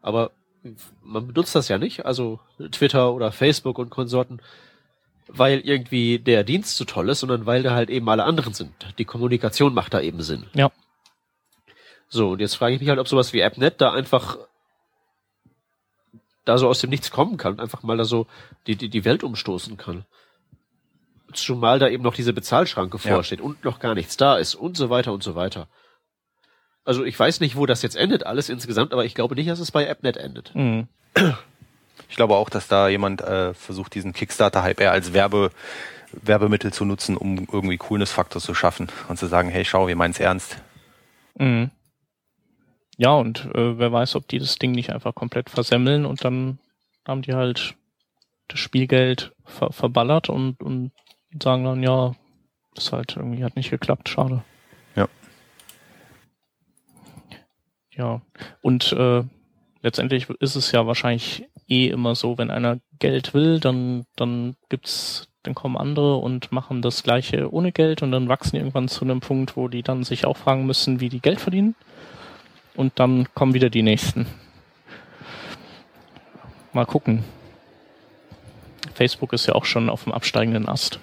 [0.00, 0.30] Aber
[1.02, 2.38] man benutzt das ja nicht, also
[2.70, 4.40] Twitter oder Facebook und Konsorten,
[5.26, 8.72] weil irgendwie der Dienst so toll ist, sondern weil da halt eben alle anderen sind.
[8.98, 10.46] Die Kommunikation macht da eben Sinn.
[10.54, 10.70] Ja.
[12.08, 14.38] So, und jetzt frage ich mich halt, ob sowas wie AppNet da einfach
[16.44, 18.26] da so aus dem Nichts kommen kann, einfach mal da so
[18.66, 20.04] die, die, die Welt umstoßen kann.
[21.32, 23.14] Zumal da eben noch diese Bezahlschranke Ja.
[23.14, 25.68] vorsteht und noch gar nichts da ist und so weiter und so weiter.
[26.84, 29.60] Also ich weiß nicht, wo das jetzt endet, alles insgesamt, aber ich glaube nicht, dass
[29.60, 30.52] es bei AppNet endet.
[30.54, 30.88] Mhm.
[32.08, 35.50] Ich glaube auch, dass da jemand äh, versucht, diesen Kickstarter-Hype eher als Werbe,
[36.12, 40.18] Werbemittel zu nutzen, um irgendwie Coolness-Faktor zu schaffen und zu sagen, hey, schau, wir meinen's
[40.20, 40.56] ernst.
[41.38, 41.70] Mhm.
[42.96, 46.58] Ja, und äh, wer weiß, ob die das Ding nicht einfach komplett versemmeln und dann
[47.06, 47.74] haben die halt
[48.48, 50.92] das Spielgeld ver verballert und, und
[51.40, 52.14] sagen dann, ja,
[52.74, 54.42] das halt irgendwie hat nicht geklappt, schade.
[54.96, 55.08] Ja.
[57.90, 58.22] Ja,
[58.62, 59.24] und äh,
[59.82, 65.28] letztendlich ist es ja wahrscheinlich eh immer so, wenn einer Geld will, dann, dann gibt's,
[65.42, 69.04] dann kommen andere und machen das Gleiche ohne Geld und dann wachsen die irgendwann zu
[69.04, 71.74] einem Punkt, wo die dann sich auch fragen müssen, wie die Geld verdienen.
[72.74, 74.26] Und dann kommen wieder die nächsten.
[76.72, 77.22] Mal gucken.
[78.94, 81.00] Facebook ist ja auch schon auf dem absteigenden Ast.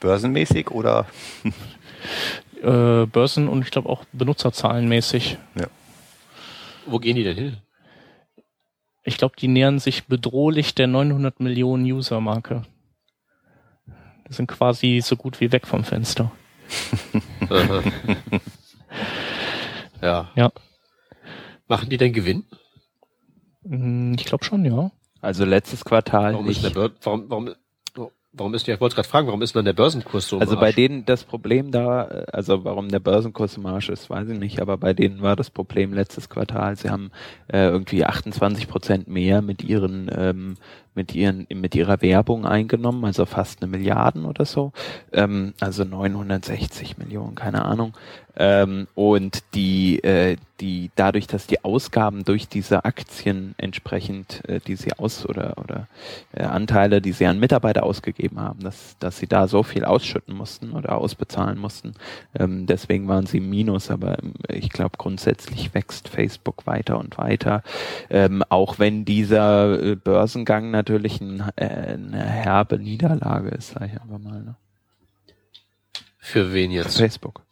[0.00, 1.06] Börsenmäßig oder?
[2.62, 5.38] Äh, Börsen und ich glaube auch Benutzerzahlenmäßig.
[6.86, 7.56] Wo gehen die denn hin?
[9.04, 12.62] Ich glaube, die nähern sich bedrohlich der 900 Millionen User-Marke.
[14.28, 16.32] Die sind quasi so gut wie weg vom Fenster.
[20.02, 20.30] Ja.
[20.34, 20.52] Ja.
[21.68, 22.44] Machen die denn Gewinn?
[23.64, 24.90] Hm, Ich glaube schon, ja.
[25.20, 26.64] Also letztes Quartal Warum ist nicht.
[26.76, 27.50] der Bör warum, warum,
[28.36, 30.38] warum ist ich wollte gerade fragen, warum ist denn der Börsenkurs so?
[30.38, 34.28] Also bei denen das Problem da, äh, also warum der Börsenkurs im Arsch ist, weiß
[34.28, 37.10] ich nicht, aber bei denen war das Problem letztes Quartal, sie haben
[37.48, 40.56] äh, irgendwie 28 Prozent mehr mit ihren ähm,
[40.96, 44.72] mit ihren mit ihrer Werbung eingenommen, also fast eine Milliarden oder so,
[45.12, 47.94] ähm, also 960 Millionen, keine Ahnung.
[48.38, 54.76] Ähm, und die äh, die dadurch, dass die Ausgaben durch diese Aktien entsprechend, äh, die
[54.76, 55.86] sie aus oder oder
[56.32, 60.36] äh, Anteile, die sie an Mitarbeiter ausgegeben haben, dass dass sie da so viel ausschütten
[60.36, 61.94] mussten oder ausbezahlen mussten.
[62.38, 67.62] Ähm, deswegen waren sie Minus, aber ähm, ich glaube grundsätzlich wächst Facebook weiter und weiter,
[68.10, 74.00] ähm, auch wenn dieser äh, Börsengang natürlich ein, äh, eine herbe Niederlage ist, sage ich
[74.00, 74.42] einfach mal.
[74.42, 74.56] Ne?
[76.18, 76.98] Für wen Für jetzt?
[76.98, 77.42] Facebook.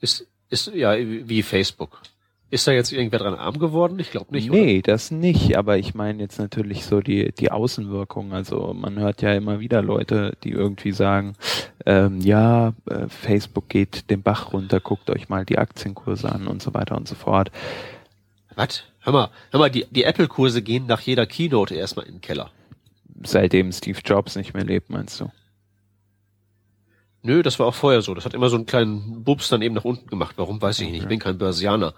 [0.00, 2.02] Ist, ist, ja, wie Facebook.
[2.50, 3.98] Ist da jetzt irgendwer dran arm geworden?
[3.98, 8.32] Ich glaube nicht, nee, das nicht, aber ich meine jetzt natürlich so die, die Außenwirkung.
[8.32, 11.34] Also man hört ja immer wieder Leute, die irgendwie sagen,
[11.84, 16.62] ähm, ja, äh, Facebook geht den Bach runter, guckt euch mal die Aktienkurse an und
[16.62, 17.50] so weiter und so fort.
[17.50, 17.58] oder?
[18.56, 18.84] Was?
[19.04, 22.50] Hör mal, hör mal, die, die Apple-Kurse gehen nach jeder Keynote erstmal in den Keller.
[23.22, 25.30] Seitdem Steve Jobs nicht mehr lebt, meinst du?
[27.20, 28.14] Nö, das war auch vorher so.
[28.14, 30.34] Das hat immer so einen kleinen Bubs dann eben nach unten gemacht.
[30.38, 31.02] Warum weiß ich nicht.
[31.02, 31.94] Ich bin kein Börsianer.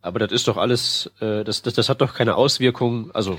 [0.00, 3.12] Aber das ist doch alles, äh, das, das, das hat doch keine Auswirkung.
[3.12, 3.38] Also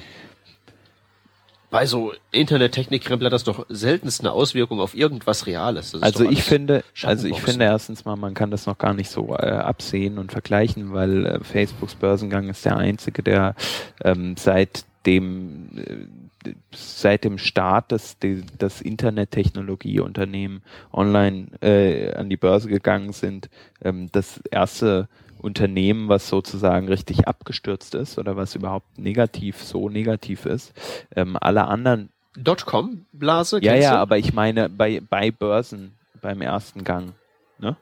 [1.74, 5.96] bei so Internettechnik-Krempel hat das doch seltenst eine Auswirkung auf irgendwas Reales.
[6.04, 9.34] Also ich finde, also ich finde erstens mal, man kann das noch gar nicht so
[9.34, 13.56] äh, absehen und vergleichen, weil äh, Facebooks Börsengang ist der einzige, der
[14.04, 22.70] ähm, seit dem äh, seit dem Start des, des Internettechnologieunternehmen online äh, an die Börse
[22.70, 23.50] gegangen sind,
[23.84, 25.08] ähm, das erste
[25.44, 30.74] Unternehmen, was sozusagen richtig abgestürzt ist oder was überhaupt negativ, so negativ ist.
[31.16, 32.10] Ähm, alle anderen.
[32.38, 33.60] Dotcom-Blase?
[33.62, 33.98] Ja, ja, du?
[34.00, 37.14] aber ich meine bei, bei Börsen beim ersten Gang.
[37.60, 37.76] Ne?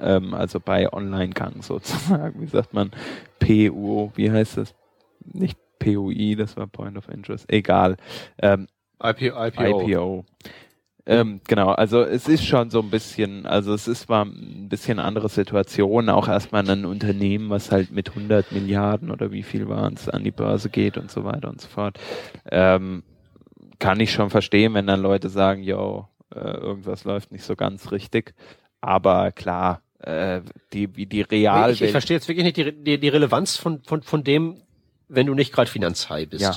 [0.00, 2.40] Ähm, also bei Online-Gang sozusagen.
[2.40, 2.90] Wie sagt man?
[3.38, 4.74] PUO, wie heißt das?
[5.24, 7.44] Nicht PUI, das war Point of Interest.
[7.52, 7.96] Egal.
[8.38, 8.68] Ähm,
[9.02, 9.44] IPO.
[9.46, 10.24] IPO.
[11.04, 15.00] Ähm, genau, also es ist schon so ein bisschen, also es ist mal ein bisschen
[15.00, 19.94] andere Situation, auch erstmal ein Unternehmen, was halt mit 100 Milliarden oder wie viel waren
[19.94, 21.98] es an die Börse geht und so weiter und so fort.
[22.50, 23.02] Ähm,
[23.80, 27.90] kann ich schon verstehen, wenn dann Leute sagen, yo, äh, irgendwas läuft nicht so ganz
[27.90, 28.32] richtig.
[28.80, 30.40] Aber klar, äh,
[30.72, 31.72] die, wie die Real.
[31.72, 34.62] Ich, ich verstehe jetzt wirklich nicht die, die, die Relevanz von, von, von dem,
[35.08, 36.42] wenn du nicht gerade Finanzhai bist.
[36.42, 36.56] Ja.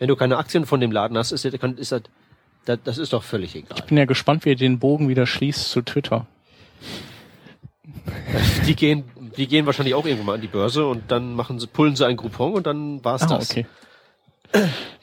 [0.00, 2.02] Wenn du keine Aktien von dem Laden hast, ist, ist, ist das
[2.64, 3.78] das, das ist doch völlig egal.
[3.78, 6.26] Ich bin ja gespannt, wie ihr den Bogen wieder schließt zu Twitter.
[8.66, 9.04] die gehen,
[9.36, 12.06] die gehen wahrscheinlich auch irgendwann mal an die Börse und dann machen sie, pullen sie
[12.06, 13.50] ein Groupon und dann war's ah, das.
[13.50, 13.66] Okay.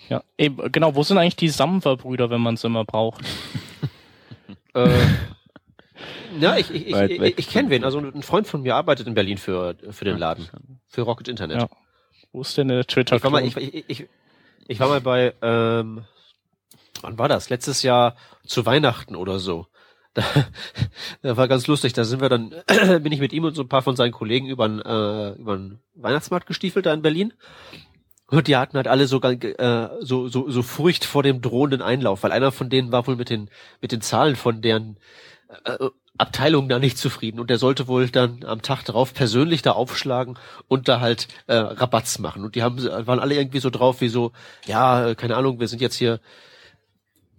[0.10, 0.96] Ja, eben, genau.
[0.96, 3.24] Wo sind eigentlich die Samwer-Brüder, wenn man sie immer braucht?
[4.74, 4.90] äh,
[6.40, 7.84] ja, ich, ich, ich, ich, ich kenne wen.
[7.84, 10.48] Also ein Freund von mir arbeitet in Berlin für, für den Laden,
[10.88, 11.62] für Rocket Internet.
[11.62, 11.70] Ja.
[12.32, 14.08] Wo ist denn der twitter ich war mal, ich, ich, ich,
[14.68, 16.04] ich war mal bei ähm,
[17.02, 17.50] wann war das?
[17.50, 18.16] Letztes Jahr
[18.46, 19.68] zu Weihnachten oder so.
[20.16, 20.24] Da,
[21.22, 21.94] da war ganz lustig.
[21.94, 22.50] Da sind wir dann,
[23.04, 25.60] bin ich mit ihm und so ein paar von seinen Kollegen über den, äh, über
[25.94, 27.32] Weihnachtsmarkt gestiefelt da in Berlin.
[28.26, 32.24] Und die hatten halt alle so, äh, so, so, so Furcht vor dem drohenden Einlauf,
[32.24, 33.50] weil einer von denen war wohl mit den,
[33.82, 34.98] mit den Zahlen von deren
[35.64, 39.72] äh, Abteilung da nicht zufrieden und der sollte wohl dann am Tag darauf persönlich da
[39.72, 42.44] aufschlagen und da halt äh, Rabatz machen.
[42.44, 44.34] Und die haben waren alle irgendwie so drauf wie so,
[44.66, 46.20] ja, keine Ahnung, wir sind jetzt hier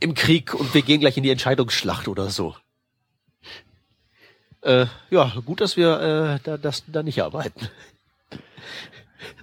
[0.01, 2.57] im Krieg und wir gehen gleich in die Entscheidungsschlacht oder so.
[4.63, 7.69] Äh, ja, gut, dass wir äh, da, das, da nicht arbeiten.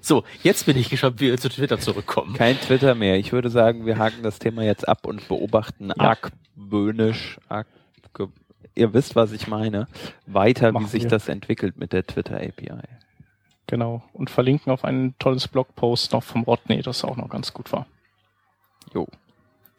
[0.01, 2.34] So, jetzt bin ich gespannt, wie wir zu Twitter zurückkommen.
[2.34, 3.17] Kein Twitter mehr.
[3.17, 5.95] Ich würde sagen, wir haken das Thema jetzt ab und beobachten ja.
[5.97, 7.67] argwöhnisch, arg,
[8.73, 9.88] ihr wisst, was ich meine,
[10.25, 11.09] weiter, Machen wie sich wir.
[11.09, 12.71] das entwickelt mit der Twitter API.
[13.67, 14.03] Genau.
[14.13, 17.85] Und verlinken auf ein tolles Blogpost noch vom Rodney, das auch noch ganz gut war.
[18.93, 19.07] Jo.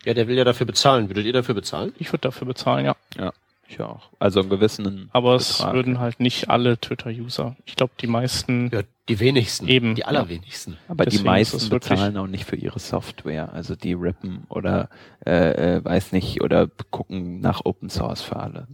[0.08, 1.10] Ja, der will ja dafür bezahlen.
[1.10, 1.92] Würdet ihr dafür bezahlen?
[1.98, 2.96] Ich würde dafür bezahlen, ja.
[3.18, 3.30] Ja,
[3.68, 4.08] ich auch.
[4.18, 5.10] Also einen gewissen.
[5.12, 7.56] Aber es würden halt nicht alle Twitter-User.
[7.66, 8.70] Ich glaube, die meisten.
[8.72, 8.80] Ja,
[9.10, 9.68] die wenigsten.
[9.68, 9.96] Eben.
[9.96, 10.72] Die allerwenigsten.
[10.72, 10.78] Ja.
[10.88, 13.52] Aber Deswegen die meisten bezahlen auch nicht für ihre Software.
[13.52, 14.88] Also die rippen oder
[15.26, 18.66] äh, äh, weiß nicht oder gucken nach Open Source für alle.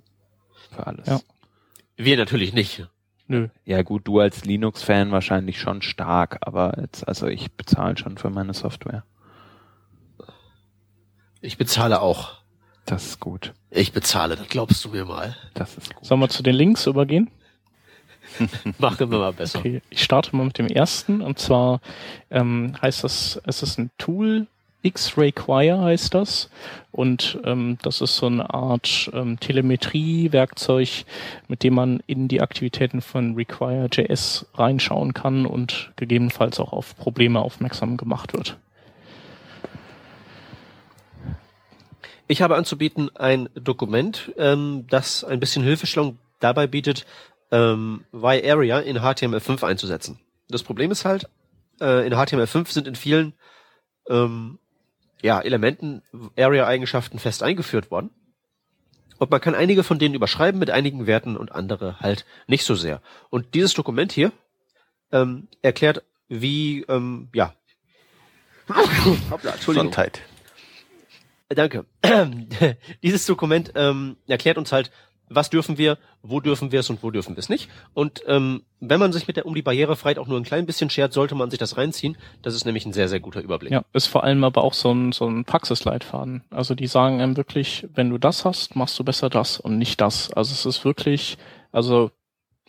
[0.70, 1.08] Für alles.
[1.08, 1.18] Ja.
[1.96, 2.86] Wir natürlich nicht.
[3.26, 3.48] Nö.
[3.64, 8.30] Ja gut, du als Linux-Fan wahrscheinlich schon stark, aber jetzt, also ich bezahle schon für
[8.30, 9.02] meine Software.
[11.44, 12.32] Ich bezahle auch.
[12.86, 13.52] Das ist gut.
[13.70, 15.36] Ich bezahle, das glaubst du mir mal.
[15.52, 16.04] Das ist gut.
[16.04, 17.30] Sollen wir zu den Links übergehen?
[18.78, 19.58] Machen wir mal besser.
[19.58, 21.80] Okay, ich starte mal mit dem ersten und zwar
[22.30, 24.46] ähm, heißt das, es ist ein Tool,
[24.82, 26.48] X-Require heißt das
[26.92, 31.04] und ähm, das ist so eine Art ähm, Telemetrie-Werkzeug,
[31.46, 37.40] mit dem man in die Aktivitäten von Require.js reinschauen kann und gegebenenfalls auch auf Probleme
[37.40, 38.56] aufmerksam gemacht wird.
[42.26, 47.06] Ich habe anzubieten ein Dokument, ähm, das ein bisschen Hilfestellung dabei bietet,
[47.50, 50.18] ähm, Y-Area in HTML5 einzusetzen.
[50.48, 51.28] Das Problem ist halt,
[51.80, 53.34] äh, in HTML5 sind in vielen
[54.08, 54.58] ähm,
[55.22, 56.02] ja, Elementen
[56.36, 58.10] Area-Eigenschaften fest eingeführt worden.
[59.18, 62.74] Und man kann einige von denen überschreiben mit einigen Werten und andere halt nicht so
[62.74, 63.00] sehr.
[63.30, 64.32] Und dieses Dokument hier
[65.12, 67.54] ähm, erklärt, wie, ähm, ja.
[69.30, 69.90] Hoppla, Entschuldigung.
[69.90, 70.22] Gesundheit.
[71.54, 71.86] Danke.
[73.02, 74.90] Dieses Dokument ähm, erklärt uns halt,
[75.28, 77.68] was dürfen wir, wo dürfen wir es und wo dürfen wir es nicht.
[77.94, 80.90] Und ähm, wenn man sich mit der um die Barrierefreiheit auch nur ein klein bisschen
[80.90, 82.16] schert, sollte man sich das reinziehen.
[82.42, 83.72] Das ist nämlich ein sehr, sehr guter Überblick.
[83.72, 86.44] Ja, ist vor allem aber auch so ein, so ein Praxisleitfaden.
[86.50, 90.00] Also die sagen einem wirklich, wenn du das hast, machst du besser das und nicht
[90.00, 90.32] das.
[90.32, 91.38] Also es ist wirklich,
[91.72, 92.10] also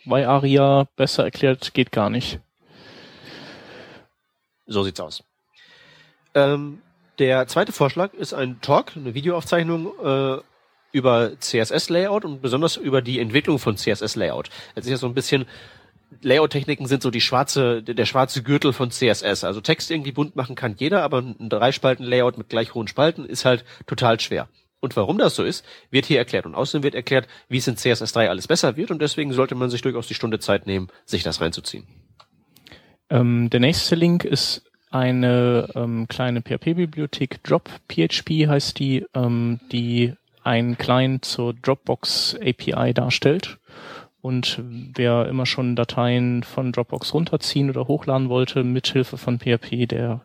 [0.04, 2.40] bei Aria besser erklärt geht gar nicht.
[4.66, 5.22] So sieht's aus.
[6.34, 6.80] Ähm,
[7.18, 10.38] der zweite Vorschlag ist ein Talk, eine Videoaufzeichnung äh,
[10.92, 14.50] über CSS-Layout und besonders über die Entwicklung von CSS-Layout.
[14.74, 15.46] Es ist ja so ein bisschen
[16.22, 19.44] Layout-Techniken sind so die schwarze, der schwarze Gürtel von CSS.
[19.44, 23.44] Also Text irgendwie bunt machen kann jeder, aber ein Dreispalten-Layout mit gleich hohen Spalten ist
[23.44, 24.48] halt total schwer.
[24.80, 26.46] Und warum das so ist, wird hier erklärt.
[26.46, 28.90] Und außerdem wird erklärt, wie es in CSS3 alles besser wird.
[28.90, 31.86] Und deswegen sollte man sich durchaus die Stunde Zeit nehmen, sich das reinzuziehen.
[33.08, 34.65] Ähm, der nächste Link ist
[34.96, 43.58] eine ähm, kleine PHP-Bibliothek, Drop.php heißt die, ähm, die ein Client zur Dropbox API darstellt.
[44.20, 50.22] Und wer immer schon Dateien von Dropbox runterziehen oder hochladen wollte, mithilfe von PHP, der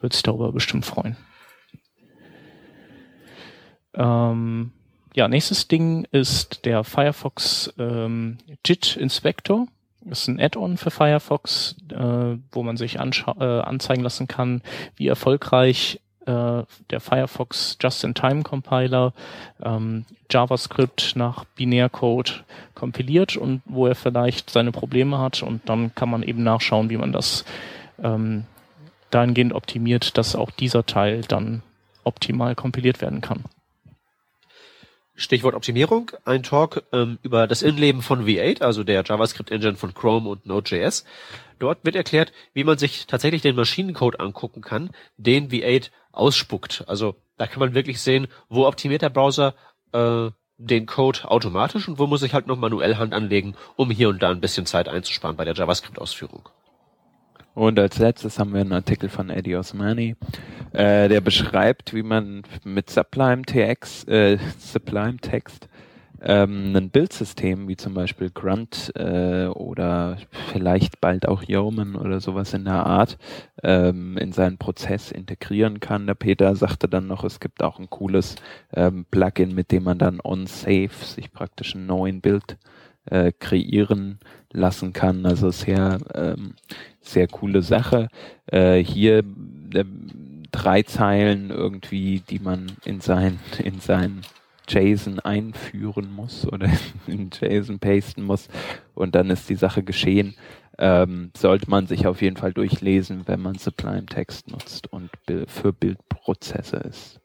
[0.00, 1.16] wird sich darüber bestimmt freuen.
[3.94, 4.72] Ähm,
[5.14, 9.66] ja, nächstes Ding ist der Firefox ähm, JIT Inspector.
[10.10, 14.62] Ist ein Add-on für Firefox, äh, wo man sich äh, anzeigen lassen kann,
[14.96, 19.12] wie erfolgreich äh, der Firefox Just-in-Time-Compiler
[19.62, 26.10] ähm, JavaScript nach Binärcode kompiliert und wo er vielleicht seine Probleme hat und dann kann
[26.10, 27.44] man eben nachschauen, wie man das
[28.02, 28.44] ähm,
[29.10, 31.62] dahingehend optimiert, dass auch dieser Teil dann
[32.04, 33.44] optimal kompiliert werden kann.
[35.14, 40.28] Stichwort Optimierung, ein Talk ähm, über das Innenleben von V8, also der JavaScript-Engine von Chrome
[40.28, 41.04] und Node.js.
[41.58, 46.84] Dort wird erklärt, wie man sich tatsächlich den Maschinencode angucken kann, den V8 ausspuckt.
[46.86, 49.54] Also da kann man wirklich sehen, wo optimiert der Browser
[49.92, 54.08] äh, den Code automatisch und wo muss ich halt noch manuell Hand anlegen, um hier
[54.08, 56.48] und da ein bisschen Zeit einzusparen bei der JavaScript-Ausführung.
[57.54, 60.16] Und als letztes haben wir einen Artikel von Eddie Osmani,
[60.72, 65.68] äh, der beschreibt, wie man mit Sublime TX, äh, Sublime Text
[66.24, 70.18] ähm, ein Bildsystem wie zum Beispiel Grunt äh, oder
[70.52, 73.18] vielleicht bald auch Yeoman oder sowas in der Art
[73.62, 76.06] ähm, in seinen Prozess integrieren kann.
[76.06, 78.36] Der Peter sagte dann noch, es gibt auch ein cooles
[78.72, 82.56] ähm, Plugin, mit dem man dann on Safe sich praktisch einen neuen Bild
[83.06, 84.18] äh, kreieren
[84.52, 85.26] lassen kann.
[85.26, 86.54] Also sehr ähm,
[87.00, 88.08] sehr coole Sache.
[88.46, 89.18] Äh, hier
[89.74, 89.84] äh,
[90.50, 94.22] drei Zeilen irgendwie, die man in sein in sein
[94.68, 96.68] JSON einführen muss oder
[97.06, 98.48] in JSON pasten muss
[98.94, 100.34] und dann ist die Sache geschehen.
[100.78, 105.10] Ähm, sollte man sich auf jeden Fall durchlesen, wenn man Sublime Text nutzt und
[105.46, 107.21] für Bildprozesse ist.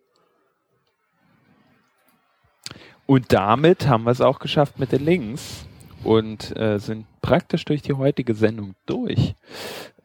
[3.08, 5.66] Und damit haben wir es auch geschafft mit den Links
[6.04, 9.34] und äh, sind praktisch durch die heutige Sendung durch.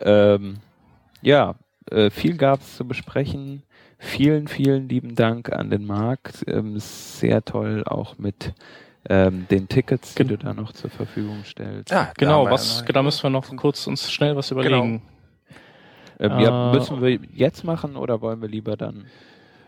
[0.01, 0.59] Ähm,
[1.21, 1.57] ja,
[1.91, 3.65] äh, viel gab es zu besprechen.
[3.99, 6.45] Vielen, vielen lieben Dank an den Markt.
[6.47, 8.55] Ähm, sehr toll auch mit
[9.09, 11.91] ähm, den Tickets, die du da noch zur Verfügung stellst.
[11.91, 15.03] Ja, genau, was, da müssen wir noch kurz uns schnell was überlegen.
[16.19, 16.39] Genau.
[16.39, 19.07] Äh, ja, müssen wir jetzt machen oder wollen wir lieber dann?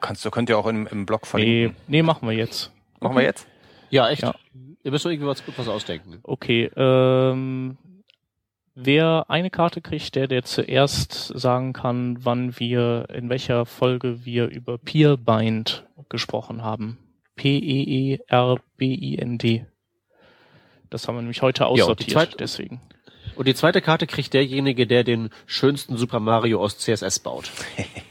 [0.01, 1.77] Kannst du, könnt ihr auch im, im Blog verlinken.
[1.89, 2.71] Nee, nee, machen wir jetzt.
[3.05, 3.47] Machen wir jetzt?
[3.91, 4.23] Ja, echt.
[4.23, 4.35] Ja.
[4.83, 6.19] Ihr müsst doch irgendwie was, was ausdenken.
[6.23, 7.77] Okay, ähm,
[8.75, 14.49] wer eine Karte kriegt, der, der zuerst sagen kann, wann wir, in welcher Folge wir
[14.49, 16.99] über Peerbind gesprochen haben.
[17.37, 18.27] P-E-E-R-B-I-N-D.
[20.89, 22.81] Das haben wir nämlich heute aussortiert, ja, zweite, deswegen.
[23.37, 27.51] Und die zweite Karte kriegt derjenige, der den schönsten Super Mario aus CSS baut.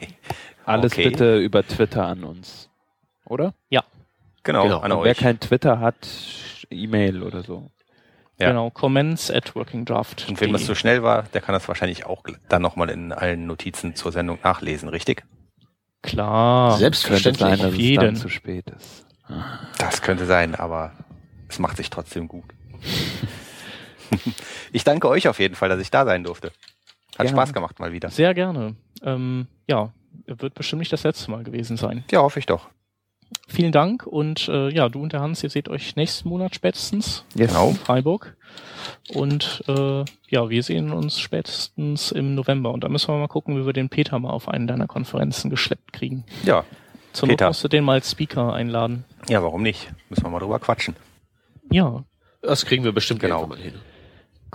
[0.65, 1.10] Alles okay.
[1.10, 2.70] bitte über Twitter an uns.
[3.26, 3.53] Oder?
[3.70, 3.84] Ja.
[4.44, 4.80] Genau, genau.
[4.80, 5.95] an Wer kein Twitter hat,
[6.70, 7.72] E-Mail oder so.
[8.40, 8.49] Ja.
[8.49, 10.26] Genau, comments at workingdraft.
[10.28, 13.45] Und wenn das so schnell war, der kann das wahrscheinlich auch dann nochmal in allen
[13.45, 15.24] Notizen zur Sendung nachlesen, richtig?
[16.02, 16.78] Klar.
[16.78, 17.48] Selbstverständlich.
[17.48, 19.06] Könnte sein, dass es dann zu spät ist.
[19.78, 20.91] Das könnte sein, aber
[21.48, 22.45] es macht sich trotzdem gut.
[24.74, 26.52] ich danke euch auf jeden Fall, dass ich da sein durfte.
[27.18, 27.32] Hat ja.
[27.32, 28.10] Spaß gemacht mal wieder.
[28.10, 28.76] Sehr gerne.
[29.03, 29.94] Ähm, ja,
[30.26, 32.03] wird bestimmt nicht das letzte Mal gewesen sein.
[32.11, 32.68] Ja, hoffe ich doch
[33.47, 37.26] vielen Dank und äh, ja, du und der Hans, ihr seht euch nächsten Monat spätestens
[37.35, 37.49] yes.
[37.49, 37.69] genau.
[37.69, 38.35] in Freiburg.
[39.14, 43.60] Und äh, ja, wir sehen uns spätestens im November und da müssen wir mal gucken,
[43.60, 46.23] wie wir den Peter mal auf einen deiner Konferenzen geschleppt kriegen.
[46.43, 46.65] Ja.
[47.14, 47.45] Zur Peter.
[47.45, 49.05] Not musst du den mal als Speaker einladen.
[49.30, 49.91] Ja, warum nicht?
[50.10, 50.95] Müssen wir mal drüber quatschen.
[51.72, 52.03] Ja.
[52.41, 53.76] Das kriegen wir bestimmt genau mal hin.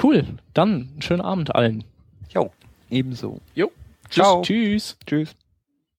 [0.02, 0.24] Cool.
[0.54, 1.84] Dann einen schönen Abend allen.
[2.34, 2.52] Jo.
[2.90, 3.40] Ebenso.
[3.54, 3.70] Jo.
[4.10, 4.42] Ciao.
[4.42, 4.96] Tschüss.
[5.06, 5.34] Tschüss.